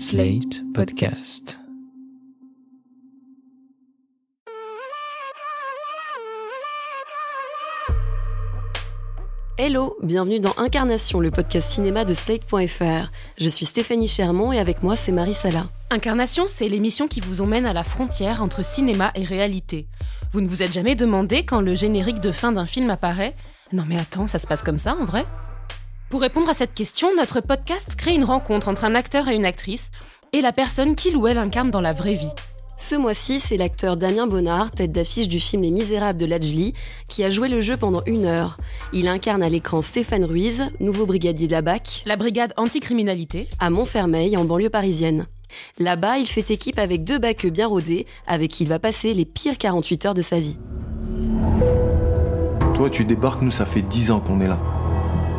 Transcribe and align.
Slate 0.00 0.62
Podcast. 0.74 1.58
Hello, 9.58 9.96
bienvenue 10.00 10.38
dans 10.38 10.54
Incarnation, 10.56 11.18
le 11.18 11.32
podcast 11.32 11.68
cinéma 11.68 12.04
de 12.04 12.14
Slate.fr. 12.14 13.10
Je 13.38 13.48
suis 13.48 13.66
Stéphanie 13.66 14.06
Chermont 14.06 14.52
et 14.52 14.60
avec 14.60 14.84
moi 14.84 14.94
c'est 14.94 15.10
Marie 15.10 15.34
Sala. 15.34 15.66
Incarnation, 15.90 16.44
c'est 16.46 16.68
l'émission 16.68 17.08
qui 17.08 17.18
vous 17.18 17.40
emmène 17.40 17.66
à 17.66 17.72
la 17.72 17.82
frontière 17.82 18.40
entre 18.40 18.64
cinéma 18.64 19.10
et 19.16 19.24
réalité. 19.24 19.88
Vous 20.30 20.40
ne 20.40 20.46
vous 20.46 20.62
êtes 20.62 20.72
jamais 20.72 20.94
demandé 20.94 21.44
quand 21.44 21.60
le 21.60 21.74
générique 21.74 22.20
de 22.20 22.30
fin 22.30 22.52
d'un 22.52 22.66
film 22.66 22.88
apparaît 22.90 23.34
Non 23.72 23.82
mais 23.88 23.98
attends, 23.98 24.28
ça 24.28 24.38
se 24.38 24.46
passe 24.46 24.62
comme 24.62 24.78
ça 24.78 24.94
en 24.94 25.04
vrai? 25.04 25.26
Pour 26.10 26.22
répondre 26.22 26.48
à 26.48 26.54
cette 26.54 26.72
question, 26.74 27.14
notre 27.14 27.40
podcast 27.42 27.94
crée 27.96 28.14
une 28.14 28.24
rencontre 28.24 28.68
entre 28.68 28.84
un 28.84 28.94
acteur 28.94 29.28
et 29.28 29.34
une 29.34 29.44
actrice 29.44 29.90
et 30.32 30.40
la 30.40 30.52
personne 30.52 30.94
qu'il 30.94 31.16
ou 31.16 31.26
elle 31.26 31.36
incarne 31.36 31.70
dans 31.70 31.82
la 31.82 31.92
vraie 31.92 32.14
vie. 32.14 32.32
Ce 32.78 32.94
mois-ci, 32.94 33.40
c'est 33.40 33.56
l'acteur 33.56 33.96
Damien 33.96 34.26
Bonnard, 34.26 34.70
tête 34.70 34.92
d'affiche 34.92 35.28
du 35.28 35.40
film 35.40 35.62
Les 35.62 35.70
Misérables 35.70 36.18
de 36.18 36.24
Lajli, 36.26 36.74
qui 37.08 37.24
a 37.24 37.28
joué 37.28 37.48
le 37.48 37.60
jeu 37.60 37.76
pendant 37.76 38.02
une 38.06 38.24
heure. 38.24 38.56
Il 38.92 39.08
incarne 39.08 39.42
à 39.42 39.48
l'écran 39.48 39.82
Stéphane 39.82 40.24
Ruiz, 40.24 40.62
nouveau 40.80 41.04
brigadier 41.04 41.46
de 41.48 41.52
la 41.52 41.60
BAC, 41.60 42.04
La 42.06 42.16
brigade 42.16 42.54
anticriminalité. 42.56 43.48
à 43.58 43.68
Montfermeil, 43.68 44.36
en 44.36 44.44
banlieue 44.44 44.70
parisienne. 44.70 45.26
Là-bas, 45.78 46.18
il 46.18 46.26
fait 46.28 46.50
équipe 46.50 46.78
avec 46.78 47.04
deux 47.04 47.18
baqueux 47.18 47.50
bien 47.50 47.66
rodés, 47.66 48.06
avec 48.26 48.52
qui 48.52 48.62
il 48.62 48.68
va 48.68 48.78
passer 48.78 49.12
les 49.12 49.24
pires 49.24 49.58
48 49.58 50.06
heures 50.06 50.14
de 50.14 50.22
sa 50.22 50.38
vie. 50.38 50.58
Toi, 52.74 52.88
tu 52.90 53.04
débarques, 53.04 53.42
nous, 53.42 53.50
ça 53.50 53.66
fait 53.66 53.82
10 53.82 54.12
ans 54.12 54.20
qu'on 54.20 54.40
est 54.40 54.46
là. 54.48 54.58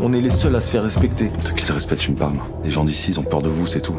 On 0.01 0.13
est 0.13 0.21
les 0.21 0.29
seuls 0.29 0.55
à 0.55 0.61
se 0.61 0.69
faire 0.69 0.83
respecter. 0.83 1.29
Ceux 1.41 1.53
qui 1.53 1.67
le 1.67 1.73
respectent 1.73 2.07
une 2.07 2.15
parle. 2.15 2.35
Les 2.63 2.71
gens 2.71 2.85
d'ici, 2.85 3.11
ils 3.11 3.19
ont 3.19 3.23
peur 3.23 3.41
de 3.41 3.49
vous, 3.49 3.67
c'est 3.67 3.81
tout. 3.81 3.95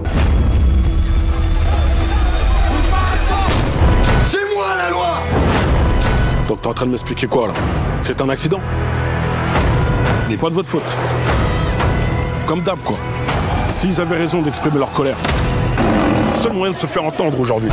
C'est 4.24 4.54
moi 4.54 4.66
la 4.78 4.90
loi 4.90 5.18
Donc 6.48 6.62
t'es 6.62 6.68
en 6.68 6.72
train 6.72 6.86
de 6.86 6.92
m'expliquer 6.92 7.26
quoi 7.26 7.48
là? 7.48 7.54
C'est 8.02 8.18
un 8.22 8.30
accident? 8.30 8.60
Mais 10.30 10.38
pas 10.38 10.48
de 10.48 10.54
votre 10.54 10.68
faute. 10.70 10.96
Comme 12.46 12.62
d'hab 12.62 12.78
quoi. 12.78 12.96
S'ils 13.74 14.00
avaient 14.00 14.16
raison 14.16 14.40
d'exprimer 14.40 14.78
leur 14.78 14.92
colère. 14.92 15.18
Seul 16.38 16.54
moyen 16.54 16.72
de 16.72 16.78
se 16.78 16.86
faire 16.86 17.04
entendre 17.04 17.38
aujourd'hui. 17.38 17.70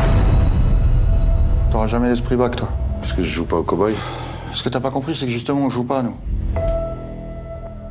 T'auras 1.71 1.87
jamais 1.87 2.09
l'esprit 2.09 2.35
bac, 2.35 2.57
toi. 2.57 2.67
Parce 2.99 3.13
que 3.13 3.21
je 3.21 3.29
joue 3.29 3.45
pas 3.45 3.55
au 3.55 3.63
cowboy. 3.63 3.93
Ce 4.51 4.63
que 4.63 4.69
t'as 4.69 4.81
pas 4.81 4.91
compris, 4.91 5.15
c'est 5.15 5.25
que 5.25 5.31
justement, 5.31 5.61
on 5.61 5.69
joue 5.69 5.85
pas, 5.85 6.03
nous. 6.03 6.15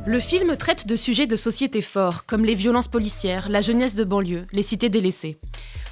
Le 0.07 0.21
film 0.21 0.55
traite 0.55 0.87
de 0.87 0.95
sujets 0.95 1.27
de 1.27 1.35
société 1.35 1.81
forts, 1.81 2.25
comme 2.25 2.45
les 2.45 2.55
violences 2.55 2.87
policières, 2.87 3.49
la 3.49 3.59
jeunesse 3.59 3.93
de 3.93 4.05
banlieue, 4.05 4.47
les 4.53 4.63
cités 4.63 4.87
délaissées. 4.87 5.37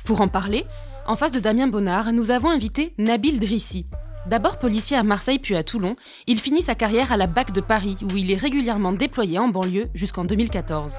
Pour 0.05 0.21
en 0.21 0.29
parler, 0.29 0.63
en 1.05 1.17
face 1.17 1.33
de 1.33 1.41
Damien 1.41 1.67
Bonnard, 1.67 2.13
nous 2.13 2.31
avons 2.31 2.49
invité 2.49 2.93
Nabil 2.97 3.41
Drissi. 3.41 3.87
D'abord 4.25 4.57
policier 4.57 4.95
à 4.95 5.03
Marseille 5.03 5.39
puis 5.39 5.57
à 5.57 5.65
Toulon, 5.65 5.97
il 6.27 6.39
finit 6.39 6.61
sa 6.61 6.75
carrière 6.75 7.11
à 7.11 7.17
la 7.17 7.27
BAC 7.27 7.51
de 7.51 7.59
Paris, 7.59 7.97
où 8.03 8.15
il 8.15 8.31
est 8.31 8.37
régulièrement 8.37 8.93
déployé 8.93 9.37
en 9.37 9.49
banlieue 9.49 9.89
jusqu'en 9.93 10.23
2014. 10.23 10.93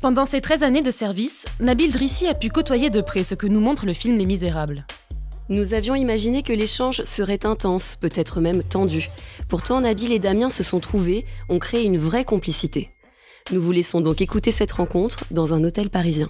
Pendant 0.00 0.24
ces 0.24 0.40
13 0.40 0.62
années 0.62 0.80
de 0.80 0.90
service, 0.90 1.44
Nabil 1.60 1.92
Drissi 1.92 2.26
a 2.26 2.32
pu 2.32 2.48
côtoyer 2.48 2.88
de 2.88 3.02
près 3.02 3.22
ce 3.22 3.34
que 3.34 3.46
nous 3.46 3.60
montre 3.60 3.84
le 3.84 3.92
film 3.92 4.16
Les 4.16 4.24
Misérables. 4.24 4.86
Nous 5.48 5.74
avions 5.74 5.94
imaginé 5.94 6.42
que 6.42 6.52
l'échange 6.52 7.02
serait 7.02 7.46
intense, 7.46 7.96
peut-être 8.00 8.40
même 8.40 8.64
tendu. 8.64 9.08
Pourtant, 9.48 9.80
Nabil 9.80 10.10
et 10.10 10.18
Damien 10.18 10.50
se 10.50 10.64
sont 10.64 10.80
trouvés, 10.80 11.24
ont 11.48 11.60
créé 11.60 11.84
une 11.84 11.98
vraie 11.98 12.24
complicité. 12.24 12.90
Nous 13.52 13.62
vous 13.62 13.70
laissons 13.70 14.00
donc 14.00 14.20
écouter 14.20 14.50
cette 14.50 14.72
rencontre 14.72 15.24
dans 15.30 15.54
un 15.54 15.62
hôtel 15.62 15.88
parisien. 15.88 16.28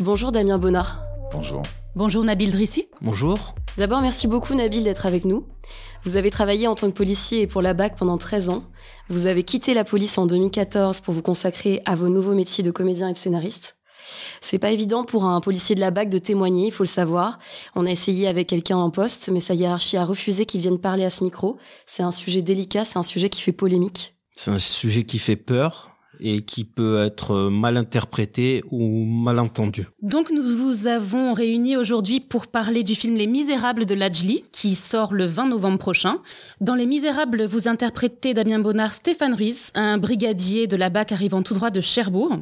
Bonjour 0.00 0.32
Damien 0.32 0.56
Bonnard. 0.56 1.04
Bonjour. 1.32 1.60
Bonjour 1.94 2.24
Nabil 2.24 2.50
Drissi. 2.50 2.88
Bonjour. 3.02 3.54
D'abord, 3.76 4.00
merci 4.00 4.26
beaucoup 4.26 4.54
Nabil 4.54 4.84
d'être 4.84 5.04
avec 5.04 5.26
nous. 5.26 5.46
Vous 6.04 6.16
avez 6.16 6.30
travaillé 6.30 6.66
en 6.66 6.74
tant 6.74 6.90
que 6.90 6.96
policier 6.96 7.42
et 7.42 7.46
pour 7.46 7.60
la 7.60 7.74
BAC 7.74 7.98
pendant 7.98 8.16
13 8.16 8.48
ans. 8.48 8.64
Vous 9.10 9.26
avez 9.26 9.42
quitté 9.42 9.74
la 9.74 9.84
police 9.84 10.16
en 10.16 10.24
2014 10.24 11.02
pour 11.02 11.12
vous 11.12 11.22
consacrer 11.22 11.82
à 11.84 11.94
vos 11.94 12.08
nouveaux 12.08 12.34
métiers 12.34 12.64
de 12.64 12.70
comédien 12.70 13.10
et 13.10 13.12
de 13.12 13.18
scénariste. 13.18 13.76
C'est 14.40 14.58
pas 14.58 14.70
évident 14.70 15.04
pour 15.04 15.24
un 15.24 15.40
policier 15.40 15.74
de 15.74 15.80
la 15.80 15.90
BAC 15.90 16.08
de 16.08 16.18
témoigner, 16.18 16.66
il 16.66 16.72
faut 16.72 16.84
le 16.84 16.88
savoir. 16.88 17.38
On 17.74 17.86
a 17.86 17.90
essayé 17.90 18.28
avec 18.28 18.48
quelqu'un 18.48 18.76
en 18.76 18.90
poste, 18.90 19.28
mais 19.32 19.40
sa 19.40 19.54
hiérarchie 19.54 19.96
a 19.96 20.04
refusé 20.04 20.46
qu'il 20.46 20.60
vienne 20.60 20.78
parler 20.78 21.04
à 21.04 21.10
ce 21.10 21.24
micro. 21.24 21.58
C'est 21.86 22.02
un 22.02 22.10
sujet 22.10 22.42
délicat, 22.42 22.84
c'est 22.84 22.98
un 22.98 23.02
sujet 23.02 23.28
qui 23.28 23.40
fait 23.40 23.52
polémique. 23.52 24.14
C'est 24.36 24.50
un 24.50 24.58
sujet 24.58 25.04
qui 25.04 25.18
fait 25.18 25.36
peur 25.36 25.94
et 26.20 26.42
qui 26.42 26.64
peut 26.64 27.02
être 27.02 27.50
mal 27.50 27.76
interprété 27.76 28.62
ou 28.70 29.04
mal 29.04 29.38
entendu. 29.38 29.86
Donc 30.02 30.30
nous 30.30 30.42
vous 30.42 30.86
avons 30.86 31.32
réunis 31.32 31.76
aujourd'hui 31.76 32.20
pour 32.20 32.46
parler 32.46 32.82
du 32.82 32.94
film 32.94 33.16
Les 33.16 33.26
Misérables 33.26 33.86
de 33.86 33.94
Lajli, 33.94 34.42
qui 34.52 34.74
sort 34.74 35.12
le 35.12 35.26
20 35.26 35.48
novembre 35.48 35.78
prochain. 35.78 36.18
Dans 36.60 36.74
Les 36.74 36.86
Misérables, 36.86 37.44
vous 37.44 37.68
interprétez 37.68 38.34
Damien 38.34 38.58
Bonnard 38.58 38.94
Stéphane 38.94 39.34
Ruiz, 39.34 39.70
un 39.74 39.98
brigadier 39.98 40.66
de 40.66 40.76
la 40.76 40.90
BAC 40.90 41.12
arrivant 41.12 41.42
tout 41.42 41.54
droit 41.54 41.70
de 41.70 41.80
Cherbourg. 41.80 42.38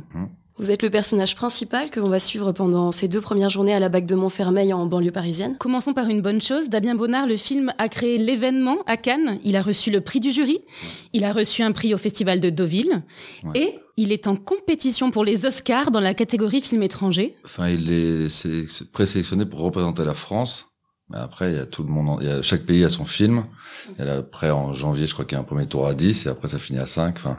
Vous 0.63 0.71
êtes 0.71 0.83
le 0.85 0.91
personnage 0.91 1.35
principal 1.35 1.91
que 1.91 1.99
l'on 1.99 2.09
va 2.09 2.21
suivre 2.21 2.53
pendant 2.53 2.93
ces 2.93 3.09
deux 3.09 3.21
premières 3.21 3.49
journées 3.49 3.75
à 3.75 3.81
la 3.81 3.89
BAC 3.89 4.07
de 4.07 4.15
Montfermeil 4.15 4.73
en 4.73 4.87
banlieue 4.87 5.11
parisienne. 5.11 5.57
Commençons 5.59 5.93
par 5.93 6.07
une 6.09 6.21
bonne 6.23 6.41
chose. 6.41 6.69
Damien 6.69 6.95
Bonnard, 6.95 7.27
le 7.27 7.37
film 7.37 7.73
a 7.79 7.89
créé 7.89 8.17
l'événement 8.17 8.79
à 8.87 8.97
Cannes. 8.97 9.41
Il 9.43 9.57
a 9.57 9.63
reçu 9.63 9.91
le 9.91 10.01
prix 10.01 10.21
du 10.21 10.31
jury. 10.31 10.61
Il 11.13 11.25
a 11.25 11.33
reçu 11.33 11.65
un 11.65 11.73
prix 11.73 11.93
au 11.95 11.99
Festival 11.99 12.39
de 12.39 12.49
Deauville. 12.49 13.03
Ouais. 13.43 13.51
Et 13.61 13.79
il 13.97 14.13
est 14.13 14.29
en 14.29 14.37
compétition 14.37 15.11
pour 15.11 15.25
les 15.25 15.47
Oscars 15.47 15.91
dans 15.91 15.99
la 15.99 16.15
catégorie 16.15 16.61
film 16.61 16.85
étranger. 16.85 17.35
Enfin, 17.45 17.69
il 17.69 17.91
est 17.93 18.29
sélec- 18.29 18.85
présélectionné 18.93 19.45
pour 19.45 19.59
représenter 19.63 20.05
la 20.05 20.15
France. 20.15 20.69
Mais 21.11 21.19
après, 21.19 21.51
il 21.51 21.57
y 21.57 21.61
a 21.61 21.67
tout 21.67 21.83
le 21.83 21.89
monde, 21.89 22.19
il 22.23 22.29
y 22.29 22.31
a, 22.31 22.41
chaque 22.41 22.63
pays 22.63 22.85
a 22.85 22.89
son 22.89 23.05
film. 23.05 23.47
Et 23.99 24.05
là, 24.05 24.19
après, 24.19 24.51
en 24.51 24.73
janvier, 24.73 25.09
je 25.09 25.13
crois 25.13 25.25
qu'il 25.25 25.35
y 25.35 25.39
a 25.39 25.41
un 25.41 25.45
premier 25.45 25.67
tour 25.67 25.89
à 25.89 25.95
10 25.95 26.27
et 26.27 26.29
après, 26.29 26.47
ça 26.47 26.61
finit 26.61 26.79
à 26.79 26.87
5. 26.87 27.17
Enfin, 27.17 27.39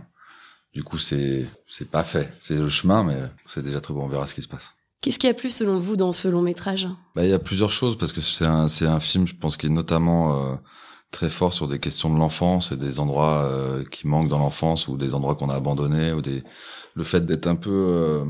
du 0.73 0.84
coup, 0.84 0.97
c'est, 0.97 1.47
c'est 1.67 1.89
pas 1.89 2.03
fait. 2.03 2.34
C'est 2.39 2.56
le 2.56 2.67
chemin, 2.67 3.03
mais 3.03 3.19
c'est 3.47 3.63
déjà 3.63 3.79
très 3.81 3.94
bon. 3.94 4.03
On 4.06 4.07
verra 4.07 4.28
ce 4.28 4.34
qui 4.35 4.41
se 4.41 4.47
passe. 4.47 4.75
Qu'est-ce 5.01 5.19
qui 5.19 5.28
a 5.28 5.34
plu 5.34 5.50
selon 5.50 5.79
vous 5.79 5.97
dans 5.97 6.11
ce 6.13 6.28
long 6.28 6.41
métrage? 6.41 6.88
Bah, 7.16 7.23
il 7.25 7.29
y 7.29 7.34
a 7.34 7.39
plusieurs 7.39 7.69
choses 7.69 7.97
parce 7.97 8.13
que 8.13 8.22
c'est 8.22 8.45
un, 8.45 8.67
c'est 8.67 8.88
un 8.88 9.00
film, 9.00 9.28
je 9.28 9.35
pense, 9.35 9.57
qui 9.57 9.66
est 9.66 9.69
notamment 9.69 10.51
euh, 10.51 10.56
très 11.12 11.29
fort 11.29 11.53
sur 11.53 11.67
des 11.67 11.79
questions 11.79 12.12
de 12.13 12.17
l'enfance 12.17 12.72
et 12.72 12.78
des 12.78 13.00
endroits 13.00 13.44
euh, 13.44 13.83
qui 13.91 14.07
manquent 14.07 14.29
dans 14.29 14.39
l'enfance 14.39 14.88
ou 14.88 14.97
des 14.97 15.13
endroits 15.13 15.35
qu'on 15.35 15.50
a 15.50 15.56
abandonnés 15.56 16.13
ou 16.13 16.22
des 16.22 16.44
le 16.95 17.03
fait 17.03 17.25
d'être 17.25 17.47
un 17.47 17.56
peu 17.56 17.72
euh, 17.72 18.23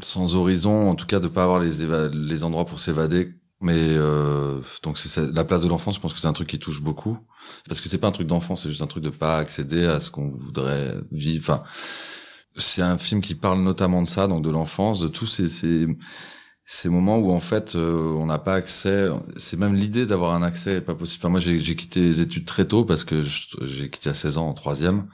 sans 0.00 0.36
horizon, 0.36 0.88
en 0.90 0.94
tout 0.94 1.06
cas 1.06 1.18
de 1.18 1.28
pas 1.28 1.42
avoir 1.44 1.60
les 1.60 1.84
éva- 1.84 2.10
les 2.12 2.44
endroits 2.44 2.66
pour 2.66 2.78
s'évader. 2.78 3.34
Mais 3.60 3.72
euh, 3.74 4.60
donc 4.82 4.98
c'est 4.98 5.32
la 5.32 5.44
place 5.44 5.62
de 5.62 5.68
l'enfance, 5.68 5.94
je 5.96 6.00
pense 6.00 6.12
que 6.12 6.20
c'est 6.20 6.26
un 6.28 6.34
truc 6.34 6.48
qui 6.48 6.58
touche 6.58 6.82
beaucoup 6.82 7.18
parce 7.68 7.80
que 7.80 7.88
c'est 7.88 7.98
pas 7.98 8.08
un 8.08 8.12
truc 8.12 8.26
d'enfant, 8.26 8.56
c'est 8.56 8.68
juste 8.68 8.82
un 8.82 8.86
truc 8.86 9.04
de 9.04 9.10
pas 9.10 9.38
accéder 9.38 9.84
à 9.86 10.00
ce 10.00 10.10
qu'on 10.10 10.28
voudrait 10.28 10.94
vivre. 11.12 11.44
Enfin, 11.44 11.62
c'est 12.56 12.82
un 12.82 12.98
film 12.98 13.20
qui 13.20 13.34
parle 13.34 13.60
notamment 13.62 14.02
de 14.02 14.08
ça, 14.08 14.28
donc 14.28 14.42
de 14.42 14.50
l'enfance, 14.50 15.00
de 15.00 15.08
tous 15.08 15.26
ces, 15.26 15.48
ces 15.48 15.86
ces 16.66 16.88
moments 16.88 17.18
où 17.18 17.30
en 17.30 17.38
fait 17.40 17.76
euh, 17.76 18.12
on 18.18 18.26
n'a 18.26 18.38
pas 18.38 18.54
accès 18.54 19.08
c'est 19.36 19.56
même 19.56 19.74
l'idée 19.74 20.04
d'avoir 20.04 20.34
un 20.34 20.42
accès 20.42 20.80
pas 20.80 20.96
possible 20.96 21.20
enfin 21.20 21.28
moi 21.28 21.38
j'ai 21.38 21.60
j'ai 21.60 21.76
quitté 21.76 22.00
les 22.00 22.20
études 22.20 22.44
très 22.44 22.64
tôt 22.66 22.84
parce 22.84 23.04
que 23.04 23.22
j'ai 23.22 23.88
quitté 23.88 24.10
à 24.10 24.14
16 24.14 24.38
ans 24.38 24.48
en 24.48 24.52
troisième 24.52 25.06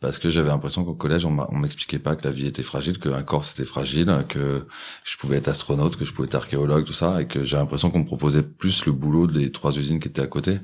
parce 0.00 0.18
que 0.18 0.28
j'avais 0.28 0.48
l'impression 0.48 0.84
qu'au 0.84 0.94
collège 0.94 1.24
on 1.24 1.56
m'expliquait 1.56 1.98
pas 1.98 2.14
que 2.14 2.24
la 2.24 2.30
vie 2.30 2.46
était 2.46 2.62
fragile 2.62 2.98
qu'un 2.98 3.22
corps 3.22 3.46
c'était 3.46 3.64
fragile 3.64 4.26
que 4.28 4.66
je 5.02 5.16
pouvais 5.16 5.38
être 5.38 5.48
astronaute 5.48 5.96
que 5.96 6.04
je 6.04 6.12
pouvais 6.12 6.26
être 6.26 6.34
archéologue 6.34 6.84
tout 6.84 6.92
ça 6.92 7.22
et 7.22 7.26
que 7.26 7.42
j'ai 7.42 7.56
l'impression 7.56 7.90
qu'on 7.90 8.00
me 8.00 8.04
proposait 8.04 8.42
plus 8.42 8.84
le 8.84 8.92
boulot 8.92 9.26
des 9.26 9.50
trois 9.50 9.78
usines 9.78 9.98
qui 9.98 10.08
étaient 10.08 10.20
à 10.20 10.26
côté 10.26 10.60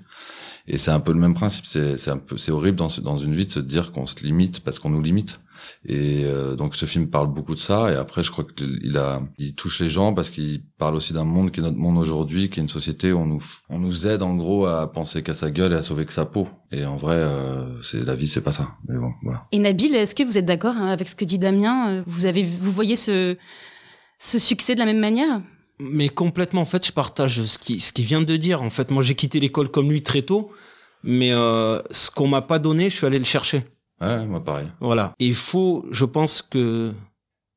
et 0.68 0.78
c'est 0.78 0.92
un 0.92 1.00
peu 1.00 1.12
le 1.12 1.18
même 1.18 1.34
principe 1.34 1.66
c'est 1.66 1.96
c'est 1.96 2.10
un 2.10 2.18
peu 2.18 2.36
c'est 2.36 2.52
horrible 2.52 2.76
dans 2.76 2.88
dans 3.02 3.16
une 3.16 3.34
vie 3.34 3.46
de 3.46 3.50
se 3.50 3.58
dire 3.60 3.90
qu'on 3.92 4.06
se 4.06 4.22
limite 4.22 4.60
parce 4.60 4.78
qu'on 4.78 4.90
nous 4.90 5.02
limite 5.02 5.40
et 5.84 6.24
euh, 6.24 6.56
donc 6.56 6.74
ce 6.74 6.86
film 6.86 7.08
parle 7.08 7.28
beaucoup 7.28 7.54
de 7.54 7.60
ça. 7.60 7.90
Et 7.90 7.96
après, 7.96 8.22
je 8.22 8.30
crois 8.30 8.44
qu'il 8.44 8.96
a, 8.96 9.22
il 9.38 9.54
touche 9.54 9.80
les 9.80 9.88
gens 9.88 10.14
parce 10.14 10.30
qu'il 10.30 10.62
parle 10.78 10.96
aussi 10.96 11.12
d'un 11.12 11.24
monde 11.24 11.50
qui 11.50 11.60
est 11.60 11.62
notre 11.62 11.76
monde 11.76 11.98
aujourd'hui, 11.98 12.50
qui 12.50 12.60
est 12.60 12.62
une 12.62 12.68
société 12.68 13.12
où 13.12 13.18
on 13.18 13.26
nous, 13.26 13.42
on 13.68 13.78
nous 13.78 14.06
aide 14.06 14.22
en 14.22 14.34
gros 14.34 14.66
à 14.66 14.90
penser 14.92 15.22
qu'à 15.22 15.34
sa 15.34 15.50
gueule 15.50 15.72
et 15.72 15.76
à 15.76 15.82
sauver 15.82 16.04
que 16.04 16.12
sa 16.12 16.24
peau. 16.24 16.48
Et 16.72 16.84
en 16.84 16.96
vrai, 16.96 17.16
euh, 17.16 17.80
c'est 17.82 18.04
la 18.04 18.14
vie, 18.14 18.28
c'est 18.28 18.40
pas 18.40 18.52
ça. 18.52 18.76
Mais 18.88 18.98
bon, 18.98 19.12
voilà. 19.22 19.46
Et 19.52 19.58
Nabil, 19.58 19.94
est-ce 19.94 20.14
que 20.14 20.22
vous 20.22 20.38
êtes 20.38 20.46
d'accord 20.46 20.76
hein, 20.76 20.88
avec 20.88 21.08
ce 21.08 21.16
que 21.16 21.24
dit 21.24 21.38
Damien 21.38 21.90
Euh, 21.90 22.02
Vous 22.06 22.26
avez, 22.26 22.42
vous 22.42 22.72
voyez 22.72 22.96
ce, 22.96 23.36
ce 24.18 24.38
succès 24.38 24.74
de 24.74 24.80
la 24.80 24.86
même 24.86 25.00
manière? 25.00 25.40
Mais 25.80 26.08
complètement, 26.08 26.62
en 26.62 26.66
fait, 26.66 26.84
je 26.84 26.92
partage 26.92 27.44
ce 27.44 27.56
qui 27.56 27.78
ce 27.78 27.92
qu'il 27.92 28.04
vient 28.04 28.20
de 28.20 28.36
dire. 28.36 28.62
En 28.62 28.70
fait, 28.70 28.90
moi, 28.90 29.00
j'ai 29.00 29.14
quitté 29.14 29.38
l'école 29.38 29.70
comme 29.70 29.88
lui 29.90 30.02
très 30.02 30.22
tôt, 30.22 30.50
mais 31.02 31.32
euh, 31.32 31.80
ce 31.90 32.10
qu'on 32.10 32.28
m'a 32.28 32.42
pas 32.42 32.58
donné, 32.58 32.90
je 32.90 32.96
suis 32.96 33.06
allé 33.06 33.18
le 33.18 33.24
chercher. 33.24 33.64
Ouais, 34.00 34.26
moi 34.26 34.42
pareil. 34.42 34.68
Voilà. 34.80 35.14
Et 35.18 35.26
il 35.26 35.34
faut, 35.34 35.86
je 35.90 36.04
pense 36.04 36.42
que 36.42 36.92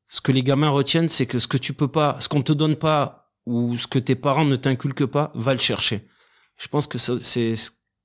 ce 0.07 0.21
que 0.21 0.31
les 0.31 0.43
gamins 0.43 0.69
retiennent, 0.69 1.09
c'est 1.09 1.25
que 1.25 1.39
ce 1.39 1.47
que 1.47 1.57
tu 1.57 1.73
peux 1.73 1.87
pas, 1.87 2.17
ce 2.19 2.27
qu'on 2.27 2.41
te 2.41 2.53
donne 2.53 2.75
pas 2.75 3.31
ou 3.45 3.77
ce 3.77 3.87
que 3.87 3.99
tes 3.99 4.15
parents 4.15 4.45
ne 4.45 4.55
t'inculquent 4.55 5.05
pas, 5.05 5.31
va 5.35 5.53
le 5.53 5.59
chercher. 5.59 6.07
Je 6.57 6.67
pense 6.67 6.87
que 6.87 6.97
c'est 6.97 7.53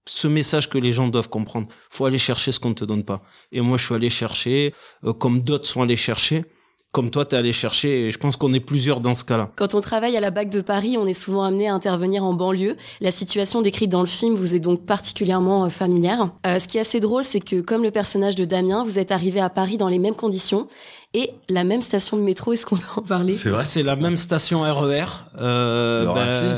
ce 0.08 0.28
message 0.28 0.70
que 0.70 0.78
les 0.78 0.92
gens 0.92 1.08
doivent 1.08 1.28
comprendre. 1.28 1.68
Faut 1.90 2.06
aller 2.06 2.18
chercher 2.18 2.52
ce 2.52 2.60
qu'on 2.60 2.70
ne 2.70 2.74
te 2.74 2.84
donne 2.84 3.04
pas. 3.04 3.22
Et 3.52 3.60
moi, 3.60 3.76
je 3.76 3.84
suis 3.84 3.94
allé 3.94 4.08
chercher, 4.08 4.72
euh, 5.04 5.12
comme 5.12 5.40
d'autres 5.40 5.66
sont 5.66 5.82
allés 5.82 5.96
chercher 5.96 6.44
comme 6.92 7.10
toi, 7.10 7.26
tu 7.26 7.34
es 7.34 7.38
allé 7.38 7.52
chercher, 7.52 8.06
et 8.06 8.10
je 8.10 8.16
pense 8.18 8.36
qu'on 8.36 8.54
est 8.54 8.60
plusieurs 8.60 9.00
dans 9.00 9.12
ce 9.14 9.22
cas-là. 9.24 9.50
Quand 9.56 9.74
on 9.74 9.82
travaille 9.82 10.16
à 10.16 10.20
la 10.20 10.30
BAC 10.30 10.48
de 10.48 10.62
Paris, 10.62 10.96
on 10.98 11.06
est 11.06 11.12
souvent 11.12 11.42
amené 11.44 11.68
à 11.68 11.74
intervenir 11.74 12.24
en 12.24 12.32
banlieue. 12.32 12.76
La 13.02 13.10
situation 13.10 13.60
décrite 13.60 13.90
dans 13.90 14.00
le 14.00 14.06
film 14.06 14.34
vous 14.34 14.54
est 14.54 14.60
donc 14.60 14.86
particulièrement 14.86 15.66
euh, 15.66 15.68
familière. 15.68 16.30
Euh, 16.46 16.58
ce 16.58 16.66
qui 16.68 16.78
est 16.78 16.80
assez 16.80 17.00
drôle, 17.00 17.22
c'est 17.22 17.40
que 17.40 17.60
comme 17.60 17.82
le 17.82 17.90
personnage 17.90 18.34
de 18.34 18.46
Damien, 18.46 18.82
vous 18.82 18.98
êtes 18.98 19.12
arrivé 19.12 19.40
à 19.40 19.50
Paris 19.50 19.76
dans 19.76 19.88
les 19.88 19.98
mêmes 19.98 20.14
conditions 20.14 20.68
et 21.12 21.32
la 21.50 21.64
même 21.64 21.82
station 21.82 22.16
de 22.16 22.22
métro. 22.22 22.54
Est-ce 22.54 22.64
qu'on 22.64 22.76
peut 22.76 22.82
en 22.96 23.02
parler? 23.02 23.34
C'est 23.34 23.50
vrai. 23.50 23.62
C'est 23.64 23.82
la 23.82 23.96
même 23.96 24.16
station 24.16 24.62
RER. 24.62 25.04
Euh, 25.38 26.04
Le 26.04 26.08
Racier 26.10 26.48